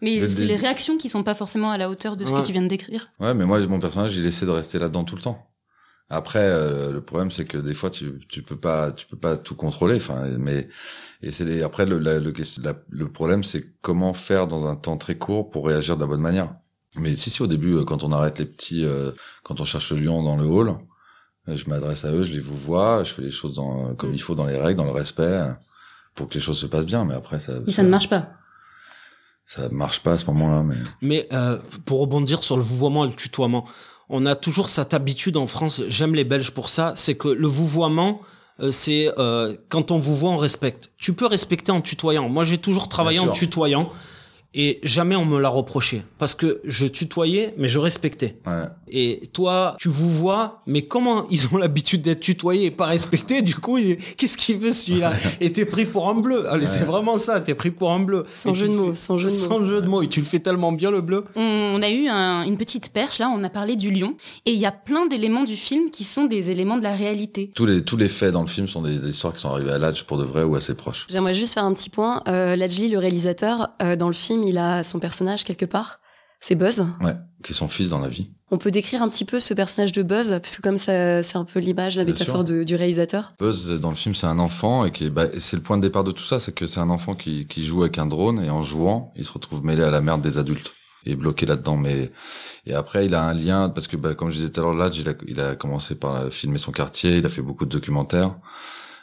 Mais 0.00 0.18
c'est 0.28 0.34
des- 0.36 0.46
les 0.46 0.54
réactions 0.54 0.96
qui 0.96 1.08
sont 1.08 1.22
pas 1.22 1.34
forcément 1.34 1.70
à 1.70 1.78
la 1.78 1.88
hauteur 1.90 2.16
de 2.16 2.24
ce 2.24 2.32
Ouais. 2.32 2.40
que 2.40 2.46
tu 2.46 2.52
viens 2.52 2.62
de 2.62 2.68
décrire. 2.68 3.10
Ouais, 3.20 3.34
mais 3.34 3.44
moi, 3.46 3.60
mon 3.66 3.78
personnage, 3.78 4.16
il 4.16 4.24
essaie 4.26 4.46
de 4.46 4.50
rester 4.50 4.78
là-dedans 4.78 5.04
tout 5.04 5.14
le 5.16 5.22
temps. 5.22 5.46
Après, 6.08 6.40
euh, 6.42 6.90
le 6.90 7.00
problème, 7.02 7.30
c'est 7.30 7.44
que 7.44 7.58
des 7.58 7.74
fois, 7.74 7.90
tu, 7.90 8.14
tu 8.28 8.42
peux 8.42 8.56
pas, 8.56 8.90
tu 8.92 9.06
peux 9.06 9.16
pas 9.18 9.36
tout 9.36 9.54
contrôler. 9.54 9.96
Enfin, 9.96 10.26
mais 10.38 10.68
et 11.22 11.30
c'est 11.30 11.44
les- 11.44 11.62
après 11.62 11.84
le, 11.86 11.98
la- 11.98 12.18
le, 12.18 12.32
la- 12.62 12.74
le 12.88 13.08
problème, 13.12 13.44
c'est 13.44 13.64
comment 13.82 14.12
faire 14.14 14.46
dans 14.48 14.66
un 14.66 14.74
temps 14.74 14.96
très 14.96 15.16
court 15.16 15.50
pour 15.50 15.66
réagir 15.66 15.96
de 15.96 16.00
la 16.00 16.06
bonne 16.08 16.20
manière. 16.22 16.54
Mais 16.96 17.14
si, 17.16 17.30
si, 17.30 17.42
au 17.42 17.46
début, 17.46 17.74
euh, 17.74 17.84
quand 17.84 18.02
on 18.02 18.12
arrête 18.12 18.38
les 18.38 18.46
petits, 18.46 18.84
euh, 18.84 19.12
quand 19.44 19.60
on 19.60 19.64
cherche 19.64 19.92
le 19.92 20.00
lion 20.00 20.22
dans 20.22 20.36
le 20.36 20.46
hall, 20.46 20.76
euh, 21.48 21.56
je 21.56 21.68
m'adresse 21.68 22.04
à 22.04 22.12
eux, 22.12 22.24
je 22.24 22.32
les 22.32 22.40
vous 22.40 22.56
vois, 22.56 23.02
je 23.04 23.12
fais 23.12 23.22
les 23.22 23.30
choses 23.30 23.54
dans, 23.54 23.94
comme 23.94 24.12
il 24.12 24.20
faut, 24.20 24.34
dans 24.34 24.46
les 24.46 24.56
règles, 24.56 24.78
dans 24.78 24.84
le 24.84 24.90
respect, 24.90 25.42
pour 26.14 26.28
que 26.28 26.34
les 26.34 26.40
choses 26.40 26.58
se 26.58 26.66
passent 26.66 26.86
bien. 26.86 27.04
Mais 27.04 27.14
après, 27.14 27.38
ça, 27.38 27.54
Mais 27.64 27.72
ça 27.72 27.82
ne 27.82 27.88
marche 27.88 28.08
pas. 28.08 28.30
Ça 29.50 29.68
marche 29.70 30.00
pas 30.00 30.12
à 30.12 30.18
ce 30.18 30.26
moment-là, 30.26 30.62
mais 30.62 30.76
Mais 31.02 31.28
euh, 31.32 31.58
pour 31.84 31.98
rebondir 31.98 32.44
sur 32.44 32.56
le 32.56 32.62
vouvoiement 32.62 33.04
et 33.04 33.08
le 33.08 33.14
tutoiement, 33.14 33.64
on 34.08 34.24
a 34.24 34.36
toujours 34.36 34.68
cette 34.68 34.94
habitude 34.94 35.36
en 35.36 35.48
France. 35.48 35.82
J'aime 35.88 36.14
les 36.14 36.22
Belges 36.22 36.52
pour 36.52 36.68
ça. 36.68 36.92
C'est 36.94 37.16
que 37.16 37.26
le 37.26 37.48
vouvoiement, 37.48 38.20
euh, 38.60 38.70
c'est 38.70 39.12
euh, 39.18 39.56
quand 39.68 39.90
on 39.90 39.98
vous 39.98 40.14
voit, 40.14 40.30
on 40.30 40.36
respecte. 40.36 40.90
Tu 40.98 41.14
peux 41.14 41.26
respecter 41.26 41.72
en 41.72 41.80
tutoyant. 41.80 42.28
Moi, 42.28 42.44
j'ai 42.44 42.58
toujours 42.58 42.88
travaillé 42.88 43.18
en 43.18 43.32
tutoyant 43.32 43.90
et 44.54 44.80
jamais 44.82 45.14
on 45.16 45.24
me 45.24 45.38
l'a 45.40 45.48
reproché 45.48 46.02
parce 46.18 46.34
que 46.34 46.60
je 46.64 46.86
tutoyais, 46.86 47.54
mais 47.56 47.68
je 47.68 47.78
respectais. 47.78 48.36
Ouais. 48.46 48.64
Et 48.92 49.28
toi, 49.32 49.76
tu 49.78 49.88
vous 49.88 50.08
vois, 50.08 50.62
mais 50.66 50.82
comment 50.82 51.26
ils 51.30 51.46
ont 51.52 51.56
l'habitude 51.58 52.02
d'être 52.02 52.20
tutoyés 52.20 52.66
et 52.66 52.70
pas 52.72 52.86
respectés 52.86 53.42
Du 53.42 53.54
coup, 53.54 53.78
il- 53.78 53.96
qu'est-ce 54.16 54.36
qu'il 54.36 54.56
veut 54.58 54.72
celui-là 54.72 55.12
Et 55.40 55.52
t'es 55.52 55.64
pris 55.64 55.84
pour 55.84 56.08
un 56.08 56.14
bleu. 56.14 56.48
Allez, 56.50 56.66
c'est 56.66 56.84
vraiment 56.84 57.16
ça. 57.18 57.40
T'es 57.40 57.54
pris 57.54 57.70
pour 57.70 57.92
un 57.92 58.00
bleu. 58.00 58.24
Sans 58.34 58.50
Et 58.50 58.54
jeu 58.54 58.68
de 58.68 58.72
mots, 58.74 58.90
fais- 58.90 58.94
sans 58.96 59.18
jeu 59.18 59.28
de 59.28 59.32
mots. 59.34 59.38
Sans 59.40 59.64
jeu 59.64 59.80
de 59.82 59.86
mots. 59.88 60.02
Et 60.02 60.08
tu 60.08 60.20
le 60.20 60.26
fais 60.26 60.40
tellement 60.40 60.72
bien 60.72 60.90
le 60.90 61.00
bleu. 61.00 61.24
On 61.36 61.80
a 61.82 61.88
eu 61.90 62.08
un- 62.08 62.42
une 62.42 62.56
petite 62.56 62.92
perche, 62.92 63.18
là, 63.20 63.30
on 63.32 63.44
a 63.44 63.50
parlé 63.50 63.76
du 63.76 63.90
lion, 63.92 64.16
et 64.46 64.52
il 64.52 64.58
y 64.58 64.66
a 64.66 64.72
plein 64.72 65.06
d'éléments 65.06 65.44
du 65.44 65.54
film 65.56 65.90
qui 65.90 66.02
sont 66.04 66.24
des 66.24 66.50
éléments 66.50 66.76
de 66.76 66.82
la 66.82 66.94
réalité. 66.96 67.50
Tous 67.54 67.66
les 67.66 67.82
tous 67.84 67.96
les 67.96 68.08
faits 68.08 68.32
dans 68.32 68.42
le 68.42 68.48
film 68.48 68.66
sont 68.66 68.82
des 68.82 69.08
histoires 69.08 69.32
qui 69.34 69.40
sont 69.40 69.50
arrivées 69.50 69.70
à 69.72 69.78
l'âge 69.78 70.04
pour 70.06 70.18
de 70.18 70.24
vrai 70.24 70.42
ou 70.42 70.56
assez 70.56 70.74
proches. 70.74 71.06
J'aimerais 71.08 71.34
juste 71.34 71.54
faire 71.54 71.64
un 71.64 71.72
petit 71.74 71.90
point. 71.90 72.22
Euh, 72.28 72.56
Lajli, 72.56 72.88
le 72.88 72.98
réalisateur, 72.98 73.68
euh, 73.82 73.94
dans 73.96 74.08
le 74.08 74.12
film, 74.14 74.39
il 74.44 74.58
a 74.58 74.82
son 74.82 74.98
personnage 74.98 75.44
quelque 75.44 75.66
part. 75.66 76.00
C'est 76.42 76.54
Buzz. 76.54 76.86
Ouais. 77.02 77.14
Qui 77.44 77.52
est 77.52 77.54
son 77.54 77.68
fils 77.68 77.90
dans 77.90 77.98
la 77.98 78.08
vie. 78.08 78.30
On 78.50 78.56
peut 78.56 78.70
décrire 78.70 79.02
un 79.02 79.10
petit 79.10 79.26
peu 79.26 79.38
ce 79.40 79.52
personnage 79.52 79.92
de 79.92 80.02
Buzz, 80.02 80.38
puisque 80.40 80.62
comme 80.62 80.78
ça, 80.78 81.22
c'est 81.22 81.36
un 81.36 81.44
peu 81.44 81.60
l'image, 81.60 81.96
la 81.98 82.04
métaphore 82.06 82.44
de- 82.44 82.64
du 82.64 82.74
réalisateur. 82.76 83.34
Buzz 83.38 83.70
dans 83.78 83.90
le 83.90 83.94
film 83.96 84.14
c'est 84.14 84.26
un 84.26 84.38
enfant 84.38 84.86
et 84.86 84.90
qui 84.90 85.04
est, 85.04 85.10
bah, 85.10 85.26
c'est 85.38 85.56
le 85.56 85.62
point 85.62 85.76
de 85.76 85.82
départ 85.82 86.02
de 86.02 86.12
tout 86.12 86.22
ça, 86.24 86.40
c'est 86.40 86.52
que 86.52 86.66
c'est 86.66 86.80
un 86.80 86.88
enfant 86.88 87.14
qui, 87.14 87.46
qui 87.46 87.64
joue 87.66 87.82
avec 87.82 87.98
un 87.98 88.06
drone 88.06 88.42
et 88.42 88.48
en 88.48 88.62
jouant 88.62 89.12
il 89.16 89.24
se 89.26 89.32
retrouve 89.32 89.62
mêlé 89.64 89.82
à 89.82 89.90
la 89.90 90.00
merde 90.00 90.22
des 90.22 90.38
adultes 90.38 90.72
et 91.04 91.14
bloqué 91.14 91.44
là-dedans. 91.44 91.76
Mais 91.76 92.10
et 92.66 92.72
après 92.72 93.04
il 93.04 93.14
a 93.14 93.22
un 93.22 93.34
lien 93.34 93.68
parce 93.68 93.86
que 93.86 93.98
bah, 93.98 94.14
comme 94.14 94.30
je 94.30 94.36
disais 94.36 94.50
tout 94.50 94.60
à 94.60 94.62
l'heure, 94.62 94.74
Ladj, 94.74 94.98
il 95.00 95.08
a, 95.10 95.14
il 95.28 95.40
a 95.40 95.56
commencé 95.56 95.94
par 95.94 96.30
filmer 96.32 96.58
son 96.58 96.72
quartier, 96.72 97.18
il 97.18 97.26
a 97.26 97.28
fait 97.28 97.42
beaucoup 97.42 97.66
de 97.66 97.70
documentaires 97.70 98.34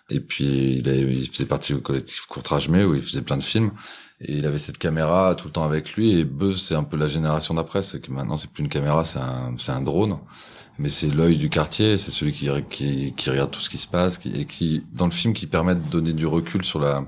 et 0.10 0.19
puis 0.21 0.78
il, 0.80 0.89
a, 0.89 0.93
il 0.95 1.30
faisait 1.30 1.45
partie 1.45 1.73
du 1.76 1.82
collectif 1.82 2.26
Courtrage-Mais 2.28 2.84
où 2.84 2.95
il 2.95 3.02
faisait 3.02 3.21
plein 3.21 3.38
de 3.38 3.43
films. 3.43 3.71
Et 4.20 4.38
il 4.38 4.46
avait 4.46 4.58
cette 4.58 4.80
caméra 4.80 5.36
tout 5.36 5.48
le 5.48 5.54
temps 5.54 5.66
avec 5.66 5.94
lui. 5.94 6.12
Et 6.12 6.26
Buzz, 6.26 6.62
c'est 6.62 6.76
un 6.76 6.84
peu 6.84 6.98
la 6.98 7.08
génération 7.08 7.54
d'après. 7.54 7.84
C'est 7.84 8.00
que 8.02 8.12
maintenant, 8.12 8.38
c'est 8.38 8.50
plus 8.50 8.64
une 8.64 8.70
caméra, 8.70 9.06
c'est 9.06 9.20
un, 9.20 9.56
c'est 9.58 9.72
un 9.72 9.82
drone. 9.82 10.18
Mais 10.80 10.90
c'est 10.90 11.08
l'œil 11.08 11.38
du 11.38 11.50
quartier. 11.50 11.98
C'est 11.98 12.12
celui 12.12 12.34
qui, 12.34 12.50
qui, 12.70 13.14
qui 13.16 13.30
regarde 13.30 13.52
tout 13.52 13.62
ce 13.62 13.70
qui 13.70 13.78
se 13.78 13.88
passe, 13.88 14.18
qui, 14.18 14.32
et 14.32 14.46
qui, 14.46 14.84
dans 14.94 15.06
le 15.06 15.12
film, 15.12 15.34
qui 15.34 15.48
permet 15.48 15.76
de 15.76 15.90
donner 15.90 16.14
du 16.14 16.26
recul 16.26 16.64
sur 16.66 16.80
la, 16.80 17.06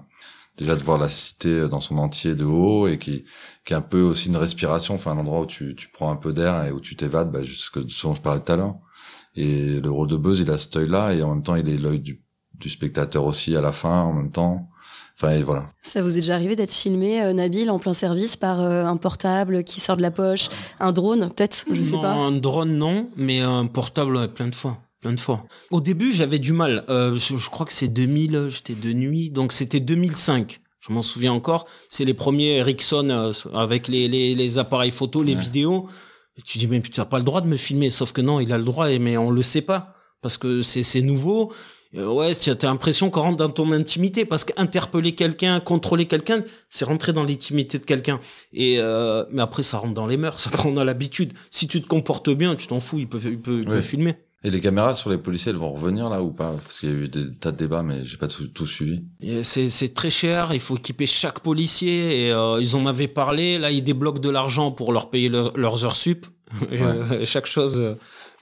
déjà 0.57 0.75
de 0.75 0.83
voir 0.83 0.97
la 0.97 1.09
cité 1.09 1.67
dans 1.67 1.79
son 1.79 1.97
entier 1.97 2.35
de 2.35 2.45
haut 2.45 2.87
et 2.87 2.99
qui, 2.99 3.25
qui 3.65 3.73
est 3.73 3.75
un 3.77 3.81
peu 3.81 4.01
aussi 4.01 4.27
une 4.27 4.37
respiration. 4.37 4.95
Enfin, 4.95 5.11
un 5.11 5.17
endroit 5.17 5.41
où 5.41 5.45
tu, 5.47 5.75
tu 5.75 5.89
prends 5.89 6.11
un 6.11 6.15
peu 6.15 6.31
d'air 6.31 6.63
et 6.65 6.71
où 6.71 6.79
tu 6.79 6.95
t'évades, 6.95 7.31
bah, 7.31 7.39
ce 7.43 7.79
dont 8.07 8.13
je 8.13 8.21
parlais 8.21 8.41
tout 8.41 8.51
à 8.51 8.57
l'heure. 8.57 8.75
Et 9.35 9.79
le 9.79 9.89
rôle 9.89 10.07
de 10.07 10.17
Buzz, 10.17 10.39
il 10.39 10.51
a 10.51 10.57
cet 10.57 10.75
œil-là 10.75 11.13
et 11.13 11.23
en 11.23 11.33
même 11.33 11.43
temps, 11.43 11.55
il 11.55 11.69
est 11.69 11.77
l'œil 11.77 12.01
du, 12.01 12.21
du 12.55 12.69
spectateur 12.69 13.25
aussi 13.25 13.55
à 13.55 13.61
la 13.61 13.71
fin, 13.71 14.01
en 14.01 14.13
même 14.13 14.31
temps. 14.31 14.69
Enfin, 15.21 15.41
voilà. 15.43 15.67
Ça 15.81 16.01
vous 16.01 16.11
est 16.13 16.21
déjà 16.21 16.35
arrivé 16.35 16.55
d'être 16.55 16.73
filmé, 16.73 17.21
euh, 17.21 17.33
Nabil, 17.33 17.69
en 17.69 17.77
plein 17.79 17.93
service 17.93 18.37
par 18.37 18.61
euh, 18.61 18.85
un 18.85 18.95
portable 18.95 19.63
qui 19.65 19.79
sort 19.81 19.97
de 19.97 20.01
la 20.01 20.11
poche, 20.11 20.47
un 20.79 20.91
drone, 20.93 21.29
peut-être, 21.35 21.65
je 21.71 21.81
sais 21.81 21.91
non, 21.91 22.01
pas. 22.01 22.13
Un 22.13 22.31
drone, 22.31 22.77
non, 22.77 23.09
mais 23.17 23.41
un 23.41 23.65
portable, 23.65 24.15
ouais, 24.15 24.27
plein 24.29 24.47
de 24.47 24.55
fois. 24.55 24.77
Plein 25.01 25.13
de 25.13 25.19
fois. 25.19 25.45
Au 25.71 25.81
début, 25.81 26.11
j'avais 26.13 26.39
du 26.39 26.51
mal. 26.53 26.83
Euh, 26.89 27.15
je, 27.15 27.37
je 27.37 27.49
crois 27.49 27.65
que 27.65 27.71
c'est 27.73 27.87
2000, 27.87 28.47
j'étais 28.49 28.75
de 28.75 28.91
nuit, 28.93 29.29
donc 29.29 29.51
c'était 29.53 29.79
2005. 29.79 30.59
Je 30.81 30.93
m'en 30.93 31.03
souviens 31.03 31.33
encore. 31.33 31.65
C'est 31.89 32.05
les 32.05 32.13
premiers 32.13 32.57
Ericsson 32.57 33.09
euh, 33.09 33.31
avec 33.53 33.87
les, 33.89 34.07
les, 34.07 34.35
les 34.35 34.57
appareils 34.57 34.91
photo, 34.91 35.21
les 35.23 35.35
Ouais. 35.35 35.41
vidéos. 35.41 35.87
Et 36.37 36.41
tu 36.41 36.57
dis, 36.57 36.67
mais 36.67 36.79
tu 36.81 36.97
n'as 36.99 37.05
pas 37.05 37.17
le 37.17 37.23
droit 37.25 37.41
de 37.41 37.47
me 37.47 37.57
filmer. 37.57 37.89
Sauf 37.89 38.11
que 38.13 38.21
non, 38.21 38.39
il 38.39 38.51
a 38.53 38.57
le 38.57 38.63
droit, 38.63 38.87
mais 38.99 39.17
on 39.17 39.31
le 39.31 39.41
sait 39.41 39.61
pas. 39.61 39.93
Parce 40.21 40.37
que 40.37 40.61
c'est 40.61 40.83
c'est 40.83 41.01
nouveau. 41.01 41.51
Euh, 41.95 42.07
ouais, 42.07 42.35
tu 42.35 42.49
as 42.51 42.55
l'impression 42.63 43.09
qu'on 43.09 43.21
rentre 43.21 43.37
dans 43.37 43.49
ton 43.49 43.71
intimité. 43.71 44.25
Parce 44.25 44.43
qu'interpeller 44.43 45.15
quelqu'un, 45.15 45.59
contrôler 45.59 46.05
quelqu'un, 46.05 46.43
c'est 46.69 46.85
rentrer 46.85 47.13
dans 47.13 47.23
l'intimité 47.23 47.79
de 47.79 47.85
quelqu'un. 47.85 48.19
Et 48.53 48.75
euh, 48.79 49.25
mais 49.31 49.41
après, 49.41 49.63
ça 49.63 49.77
rentre 49.79 49.93
dans 49.95 50.07
les 50.07 50.17
mœurs, 50.17 50.39
ça 50.43 50.49
prend 50.49 50.71
dans 50.71 50.83
l'habitude. 50.83 51.33
Si 51.49 51.67
tu 51.67 51.81
te 51.81 51.87
comportes 51.87 52.29
bien, 52.29 52.55
tu 52.55 52.67
t'en 52.67 52.79
fous, 52.79 52.99
il 52.99 53.07
peut, 53.07 53.19
il 53.23 53.39
peut, 53.39 53.59
il 53.61 53.65
peut 53.65 53.81
filmer. 53.81 54.15
Et 54.41 54.51
les 54.51 54.61
caméras 54.61 54.93
sur 54.93 55.09
les 55.09 55.17
policiers, 55.17 55.49
elles 55.49 55.57
vont 55.57 55.73
revenir 55.73 56.07
là 56.09 56.23
ou 56.23 56.31
pas? 56.31 56.53
Parce 56.63 56.79
qu'il 56.79 56.89
y 56.89 56.91
a 56.93 56.95
eu 56.95 57.07
des 57.09 57.29
tas 57.31 57.51
de 57.51 57.57
débats, 57.57 57.83
mais 57.83 58.05
j'ai 58.05 58.15
pas 58.15 58.29
tout, 58.29 58.47
tout 58.47 58.65
suivi. 58.65 59.03
C'est 59.43 59.93
très 59.93 60.09
cher, 60.09 60.53
il 60.53 60.61
faut 60.61 60.77
équiper 60.77 61.05
chaque 61.07 61.41
policier 61.41 62.27
et 62.27 62.31
euh, 62.31 62.57
ils 62.61 62.77
en 62.77 62.85
avaient 62.85 63.09
parlé. 63.09 63.57
Là, 63.59 63.69
ils 63.69 63.83
débloquent 63.83 64.21
de 64.21 64.29
l'argent 64.29 64.71
pour 64.71 64.93
leur 64.93 65.09
payer 65.09 65.27
leur- 65.27 65.57
leurs 65.57 65.83
heures 65.83 65.97
sup. 65.97 66.25
Et, 66.71 66.81
euh, 66.81 67.25
chaque 67.25 67.45
chose 67.45 67.77
euh, 67.77 67.93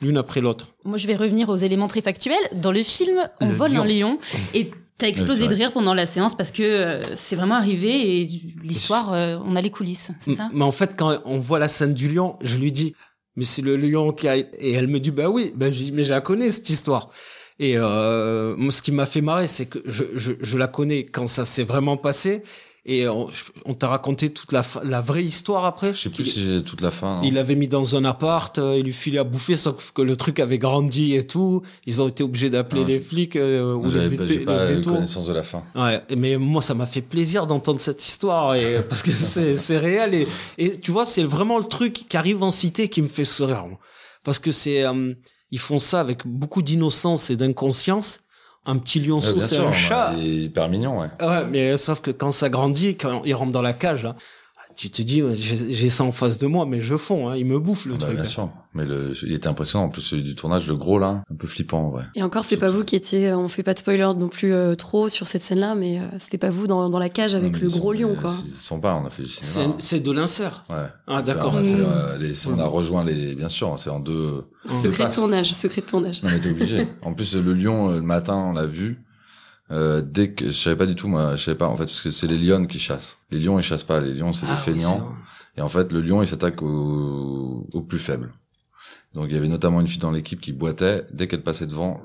l'une 0.01 0.17
après 0.17 0.41
l'autre. 0.41 0.67
Moi, 0.85 0.97
je 0.97 1.07
vais 1.07 1.15
revenir 1.15 1.49
aux 1.49 1.55
éléments 1.57 1.87
très 1.87 2.01
factuels. 2.01 2.35
Dans 2.53 2.71
le 2.71 2.83
film, 2.83 3.17
on 3.41 3.47
Le 3.49 3.53
vole 3.55 3.71
lion. 3.73 3.81
un 3.81 3.85
lion 3.87 4.19
et 4.53 4.71
t'as 4.97 5.07
explosé 5.07 5.43
Ouais, 5.43 5.49
de 5.49 5.55
rire 5.55 5.73
pendant 5.73 5.93
la 5.93 6.05
séance 6.05 6.35
parce 6.35 6.51
que 6.51 6.63
euh, 6.63 7.01
c'est 7.15 7.35
vraiment 7.35 7.55
arrivé 7.55 8.21
et 8.21 8.27
l'histoire, 8.63 9.13
euh, 9.13 9.37
on 9.45 9.55
a 9.55 9.61
les 9.61 9.69
coulisses, 9.69 10.11
c'est 10.19 10.31
ça? 10.31 10.49
Mais 10.53 10.63
en 10.63 10.71
fait, 10.71 10.95
quand 10.97 11.19
on 11.25 11.39
voit 11.39 11.59
la 11.59 11.67
scène 11.67 11.93
du 11.93 12.09
lion, 12.09 12.35
je 12.41 12.57
lui 12.57 12.71
dis, 12.71 12.95
mais 13.35 13.45
c'est 13.45 13.61
le 13.61 13.75
lion 13.75 14.11
qui 14.11 14.27
a... 14.27 14.35
Et 14.37 14.71
elle 14.73 14.87
me 14.87 14.99
dit, 14.99 15.11
bah 15.11 15.29
oui, 15.29 15.51
bah, 15.55 15.67
je 15.71 15.77
dis, 15.77 15.91
mais 15.91 16.03
je 16.03 16.09
la 16.11 16.21
connais, 16.21 16.49
cette 16.49 16.69
histoire. 16.69 17.09
Et 17.59 17.73
euh, 17.75 18.55
moi, 18.57 18.71
ce 18.71 18.81
qui 18.81 18.91
m'a 18.91 19.05
fait 19.05 19.21
marrer, 19.21 19.47
c'est 19.47 19.65
que 19.67 19.79
je, 19.85 20.03
je, 20.15 20.33
je 20.39 20.57
la 20.57 20.67
connais 20.67 21.05
quand 21.05 21.27
ça 21.27 21.45
s'est 21.45 21.63
vraiment 21.63 21.97
passé. 21.97 22.43
Et 22.89 23.05
on, 23.09 23.27
on 23.65 23.73
t'a 23.73 23.89
raconté 23.89 24.29
toute 24.29 24.53
la, 24.53 24.63
la 24.83 25.01
vraie 25.01 25.23
histoire 25.25 25.65
après. 25.65 25.93
Je 25.93 25.99
sais 25.99 26.09
plus 26.09 26.23
Il- 26.25 26.31
si 26.31 26.41
j'ai 26.43 26.63
toute 26.63 26.79
la 26.79 26.89
fin. 26.89 27.17
non. 27.17 27.21
Il 27.23 27.33
l'avait 27.33 27.55
mis 27.55 27.67
dans 27.67 27.97
un 27.97 28.05
appart, 28.05 28.57
euh, 28.59 28.77
il 28.77 28.85
lui 28.85 28.93
filait 28.93 29.19
à 29.19 29.25
bouffer, 29.25 29.57
sauf 29.57 29.91
que 29.91 30.01
le 30.01 30.15
truc 30.15 30.39
avait 30.39 30.57
grandi 30.57 31.13
et 31.15 31.27
tout. 31.27 31.61
Ils 31.85 32.01
ont 32.01 32.07
été 32.07 32.23
obligés 32.23 32.49
d'appeler 32.49 32.85
les 32.85 33.01
flics 33.01 33.35
euh, 33.35 33.73
ou 33.73 33.89
les, 33.89 34.39
pas, 34.45 34.67
pas 34.67 34.81
connaissance 34.81 35.27
de 35.27 35.33
la 35.33 35.43
fin. 35.43 35.63
Ouais, 35.75 36.01
mais 36.17 36.37
moi 36.37 36.61
ça 36.61 36.73
m'a 36.75 36.85
fait 36.85 37.01
plaisir 37.01 37.45
d'entendre 37.45 37.81
cette 37.81 38.05
histoire 38.07 38.55
et 38.55 38.81
parce 38.87 39.03
que 39.03 39.11
c'est 39.11 39.77
réel 39.77 40.13
et 40.15 40.27
et 40.57 40.79
tu 40.79 40.91
vois 40.91 41.03
c'est 41.05 41.23
vraiment 41.23 41.57
le 41.57 41.65
truc 41.65 42.05
qui 42.07 42.15
arrive 42.15 42.41
en 42.41 42.51
cité 42.51 42.87
qui 42.87 43.01
me 43.01 43.09
fait 43.09 43.25
sourire 43.25 43.65
parce 44.23 44.39
que 44.39 44.53
c'est 44.53 44.83
euh, 44.85 45.13
ils 45.51 45.59
font 45.59 45.79
ça 45.79 45.99
avec 45.99 46.25
beaucoup 46.25 46.61
d'innocence 46.61 47.29
et 47.31 47.35
d'inconscience. 47.35 48.21
Un 48.67 48.77
petit 48.77 48.99
lionceau 48.99 49.35
bien 49.35 49.47
c'est 49.47 49.57
un 49.57 49.71
chat. 49.71 50.13
Il 50.17 50.25
est 50.25 50.43
hyper 50.43 50.67
mignon, 50.69 50.99
ouais. 50.99 51.07
Ouais, 51.21 51.45
mais 51.45 51.77
sauf 51.77 52.01
que 52.01 52.11
quand 52.11 52.31
ça 52.31 52.49
grandit, 52.49 52.97
quand 52.97 53.21
il 53.23 53.33
rentre 53.33 53.51
dans 53.51 53.61
la 53.61 53.73
cage, 53.73 54.03
là, 54.03 54.15
tu 54.77 54.89
te 54.91 55.01
dis, 55.01 55.21
ouais, 55.23 55.33
j'ai 55.35 55.73
j'ai 55.73 55.89
ça 55.89 56.03
en 56.03 56.11
face 56.11 56.37
de 56.37 56.45
moi, 56.47 56.65
mais 56.65 56.79
je 56.81 56.95
fonds, 56.97 57.27
hein, 57.29 57.35
il 57.35 57.45
me 57.45 57.59
bouffe 57.59 57.85
le 57.85 57.93
Bah, 57.93 57.99
truc. 57.99 58.15
bien 58.15 58.23
sûr. 58.23 58.49
Mais 58.75 58.85
le, 58.85 59.11
il 59.23 59.33
était 59.33 59.47
impressionnant. 59.47 59.85
En 59.85 59.89
plus, 59.89 60.03
celui 60.03 60.21
du 60.21 60.35
tournage, 60.35 60.67
le 60.67 60.75
gros, 60.75 60.99
là, 60.99 61.23
un 61.31 61.35
peu 61.35 61.47
flippant, 61.47 61.87
en 61.87 61.89
vrai. 61.89 62.03
Et 62.13 62.21
encore, 62.21 62.45
c'est 62.45 62.57
pas 62.57 62.69
vous 62.69 62.83
qui 62.83 62.95
étiez, 62.95 63.33
on 63.33 63.47
fait 63.47 63.63
pas 63.63 63.73
de 63.73 63.79
spoiler 63.79 64.03
non 64.15 64.29
plus 64.29 64.53
euh, 64.53 64.75
trop 64.75 65.09
sur 65.09 65.25
cette 65.25 65.41
scène-là, 65.41 65.73
mais 65.73 65.99
euh, 65.99 66.03
c'était 66.19 66.37
pas 66.37 66.51
vous 66.51 66.67
dans, 66.67 66.87
dans 66.89 66.99
la 66.99 67.09
cage 67.09 67.33
avec 67.33 67.53
Non, 67.53 67.59
le 67.59 67.67
gros 67.69 67.93
sont- 67.93 67.99
lion, 67.99 68.15
quoi. 68.21 68.29
Ils 68.45 68.51
sont 68.51 68.79
pas, 68.79 68.93
on 68.93 69.05
a 69.05 69.09
fait 69.09 69.23
du 69.23 69.29
C'est 69.29 69.43
cinéma. 69.45 69.73
c'est 69.79 69.99
de 69.99 70.11
l'insert. 70.11 70.63
Ouais. 70.69 70.85
Ah, 71.07 71.23
d'accord. 71.23 71.53
On 71.55 71.57
a, 71.57 71.63
fait, 71.63 71.73
Mmh. 71.73 71.85
euh, 71.87 72.17
les, 72.19 72.47
on 72.47 72.59
a 72.59 72.65
rejoint 72.67 73.03
les, 73.03 73.33
bien 73.33 73.49
sûr, 73.49 73.73
c'est 73.79 73.89
en 73.89 73.99
deux. 73.99 74.43
Secret 74.69 75.07
de 75.07 75.13
tournage, 75.13 75.53
secret 75.53 75.81
de 75.81 75.87
tournage. 75.87 76.21
On 76.23 76.29
était 76.29 76.51
obligé. 76.51 76.85
en 77.01 77.13
plus, 77.15 77.35
le 77.35 77.53
lion, 77.53 77.89
euh, 77.89 77.95
le 77.95 78.01
matin, 78.03 78.35
on 78.35 78.53
l'a 78.53 78.67
vu. 78.67 79.01
Euh, 79.69 80.01
dès 80.01 80.31
que 80.31 80.45
je 80.45 80.51
savais 80.51 80.75
pas 80.75 80.85
du 80.85 80.95
tout, 80.95 81.07
moi, 81.07 81.35
je 81.35 81.43
savais 81.43 81.57
pas 81.57 81.67
en 81.67 81.75
fait, 81.75 81.83
parce 81.85 82.01
que 82.01 82.09
c'est 82.11 82.27
les 82.27 82.37
lions 82.37 82.65
qui 82.65 82.79
chassent. 82.79 83.19
Les 83.31 83.39
lions, 83.39 83.59
ils 83.59 83.63
chassent 83.63 83.83
pas. 83.83 83.99
Les 83.99 84.13
lions, 84.13 84.31
c'est 84.33 84.45
Ah 84.47 84.55
des 84.55 84.71
oui, 84.71 84.79
vrai. 84.79 85.01
Et 85.57 85.61
en 85.61 85.69
fait, 85.69 85.91
le 85.91 86.01
lion, 86.01 86.21
il 86.21 86.27
s'attaque 86.27 86.61
au, 86.61 87.67
au 87.73 87.81
plus 87.81 87.99
faible. 87.99 88.31
Donc, 89.13 89.27
il 89.29 89.33
y 89.33 89.37
avait 89.37 89.47
notamment 89.47 89.81
une 89.81 89.87
fille 89.87 89.97
dans 89.99 90.11
l'équipe 90.11 90.39
qui 90.39 90.51
boitait. 90.53 91.03
Dès 91.11 91.27
qu'elle 91.27 91.41
passait 91.41 91.65
devant, 91.65 91.99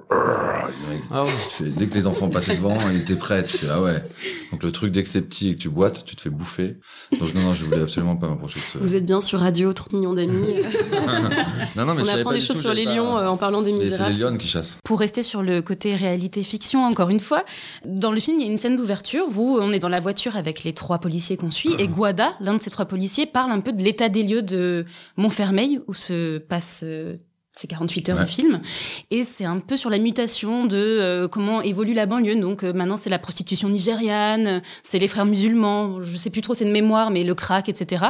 Ah 1.11 1.25
ouais. 1.25 1.31
tu 1.49 1.65
fais- 1.65 1.71
dès 1.71 1.87
que 1.87 1.95
les 1.95 2.07
enfants 2.07 2.29
passaient 2.31 2.55
devant, 2.57 2.79
il 2.91 3.01
était 3.01 3.17
prêt. 3.17 3.45
Tu 3.45 3.59
fais, 3.59 3.67
ah 3.71 3.83
ouais. 3.83 4.03
Donc, 4.51 4.63
le 4.63 4.73
truc, 4.73 4.93
dès 4.93 5.03
que 5.03 5.09
c'est 5.09 5.21
petit 5.21 5.51
et 5.51 5.55
que 5.57 5.61
tu 5.61 5.69
boites, 5.69 6.05
tu 6.07 6.17
te 6.17 6.23
fais 6.23 6.31
bouffer. 6.31 6.77
Donc, 7.21 7.35
non, 7.35 7.43
non, 7.43 7.53
je 7.53 7.67
voulais 7.67 7.83
absolument 7.83 8.17
pas 8.17 8.29
m'approcher 8.29 8.61
de 8.61 8.65
ce... 8.65 8.79
Vous 8.79 8.95
êtes 8.95 9.05
bien 9.05 9.21
sur 9.21 9.41
Radio, 9.41 9.73
30 9.75 9.93
millions 9.93 10.15
d'amis. 10.15 10.33
non, 11.77 11.85
non, 11.85 11.95
mais 11.95 12.03
on 12.03 12.09
apprend 12.09 12.25
pas 12.31 12.35
des 12.35 12.41
choses 12.41 12.57
tout, 12.57 12.63
sur 12.63 12.73
les 12.75 12.85
pas- 12.85 12.95
lions 12.95 13.19
euh, 13.19 13.27
en 13.27 13.37
parlant 13.37 13.61
des 13.63 13.73
Mais 13.73 13.79
c'est 13.81 13.85
misérables. 14.05 14.13
les 14.15 14.19
lions 14.21 14.37
qui 14.39 14.49
chassent. 14.49 14.79
Pour 14.85 14.99
rester 15.01 15.23
sur 15.23 15.43
le 15.43 15.61
côté 15.61 15.95
réalité-fiction, 15.95 16.85
encore 16.85 17.11
une 17.11 17.21
fois, 17.21 17.45
dans 17.85 18.13
le 18.13 18.21
film, 18.21 18.39
il 18.41 18.47
y 18.47 18.49
a 18.49 18.53
une 18.53 18.59
scène 18.59 18.77
d'ouverture 18.77 19.27
où 19.37 19.59
on 19.61 19.73
est 19.73 19.79
dans 19.81 19.89
la 19.91 20.01
voiture 20.01 20.37
avec 20.37 20.65
les 20.65 20.73
trois 20.73 20.99
policiers 20.99 21.37
qu'on 21.37 21.51
suit, 21.51 21.75
et 21.79 21.89
Guada, 21.89 22.35
l'un 22.41 22.55
de 22.55 22.63
ces 22.63 22.71
trois 22.71 22.87
policiers, 22.87 23.27
parle 23.27 23.51
un 23.53 23.61
peu 23.61 23.73
de 23.73 23.83
l'état 23.83 24.09
des 24.09 24.23
lieux 24.23 24.43
de 24.43 24.87
Montfermeil, 25.17 25.81
où 25.89 25.95
se 25.95 26.39
passe 26.39 26.85
euh, 27.03 27.17
ces 27.55 27.67
48 27.67 28.09
heures 28.09 28.19
Ouais. 28.19 28.25
du 28.25 28.31
film. 28.33 28.63
Et 29.11 29.25
c'est 29.25 29.45
un 29.45 29.59
peu 29.59 29.77
sur 29.77 29.91
la 29.91 29.99
mutation 29.99 30.65
de 30.65 30.77
euh, 30.79 31.29
comment 31.29 31.61
évolue 31.61 31.93
la 31.93 32.07
banlieue. 32.07 32.37
Donc 32.41 32.63
euh, 32.65 32.73
maintenant, 32.73 32.97
c'est 32.97 33.11
la 33.11 33.19
prostitution 33.19 33.69
nigériane, 33.69 34.63
c'est 34.83 34.99
les 34.99 35.09
frères 35.09 35.27
musulmans, 35.27 36.01
je 36.01 36.17
sais 36.17 36.31
plus 36.31 36.41
trop, 36.41 36.55
c'est 36.55 36.65
de 36.65 36.73
mémoire, 36.73 37.11
mais 37.11 37.25
le 37.25 37.35
crack, 37.35 37.69
etc. 37.69 38.07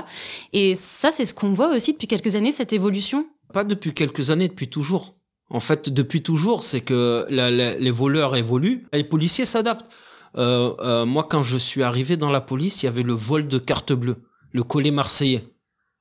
Et 0.52 0.76
ça, 0.76 1.10
c'est 1.10 1.26
ce 1.26 1.34
qu'on 1.34 1.52
voit 1.52 1.74
aussi 1.74 1.92
depuis 1.92 2.06
quelques 2.06 2.36
années, 2.36 2.52
cette 2.52 2.72
évolution. 2.72 3.26
Pas 3.52 3.64
depuis 3.64 3.92
quelques 3.94 4.30
années, 4.30 4.48
depuis 4.48 4.68
toujours. 4.68 5.16
En 5.50 5.60
fait, 5.60 5.90
depuis 5.90 6.22
toujours, 6.22 6.62
c'est 6.64 6.80
que 6.80 7.26
la- 7.28 7.50
la- 7.50 7.74
les 7.74 7.90
voleurs 7.90 8.36
évoluent, 8.36 8.86
les 8.92 9.04
policiers 9.04 9.44
s'adaptent. 9.44 9.90
Euh, 10.38 10.72
euh, 10.80 11.04
moi, 11.04 11.26
quand 11.28 11.42
je 11.42 11.58
suis 11.58 11.82
arrivé 11.82 12.16
dans 12.16 12.30
la 12.30 12.40
police, 12.40 12.82
il 12.82 12.86
y 12.86 12.88
avait 12.88 13.02
le 13.02 13.12
vol 13.12 13.48
de 13.48 13.58
carte 13.58 13.92
bleue, 13.92 14.16
le 14.52 14.62
collet 14.62 14.90
marseillais. 14.92 15.44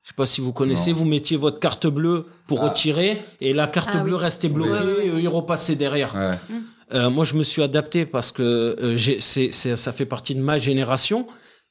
Je 0.02 0.08
sais 0.08 0.14
pas 0.16 0.26
si 0.26 0.40
vous 0.40 0.52
connaissez, 0.52 0.90
Non. 0.90 0.96
vous 0.98 1.04
mettiez 1.04 1.36
votre 1.36 1.60
carte 1.60 1.86
bleue 1.86 2.26
pour 2.48 2.62
Ah. 2.62 2.68
retirer 2.70 3.22
et 3.40 3.52
la 3.52 3.68
carte 3.68 3.90
Ah 3.92 4.02
bleue 4.02 4.14
oui. 4.16 4.20
restait 4.20 4.48
Oui. 4.48 4.54
bloquée 4.54 4.70
ouais, 4.84 5.06
et 5.06 5.08
eux, 5.10 5.20
ils 5.20 5.28
repassaient 5.28 5.76
derrière. 5.76 6.14
Ouais. 6.16 6.56
Euh, 6.92 7.08
moi, 7.08 7.24
je 7.24 7.34
me 7.36 7.42
suis 7.44 7.62
adapté 7.62 8.04
parce 8.04 8.32
que 8.32 8.42
euh, 8.42 8.96
j'ai- 8.96 9.20
c'est, 9.20 9.52
c'est- 9.52 9.76
ça 9.76 9.92
fait 9.92 10.04
partie 10.06 10.34
de 10.34 10.40
ma 10.40 10.58
génération. 10.58 11.26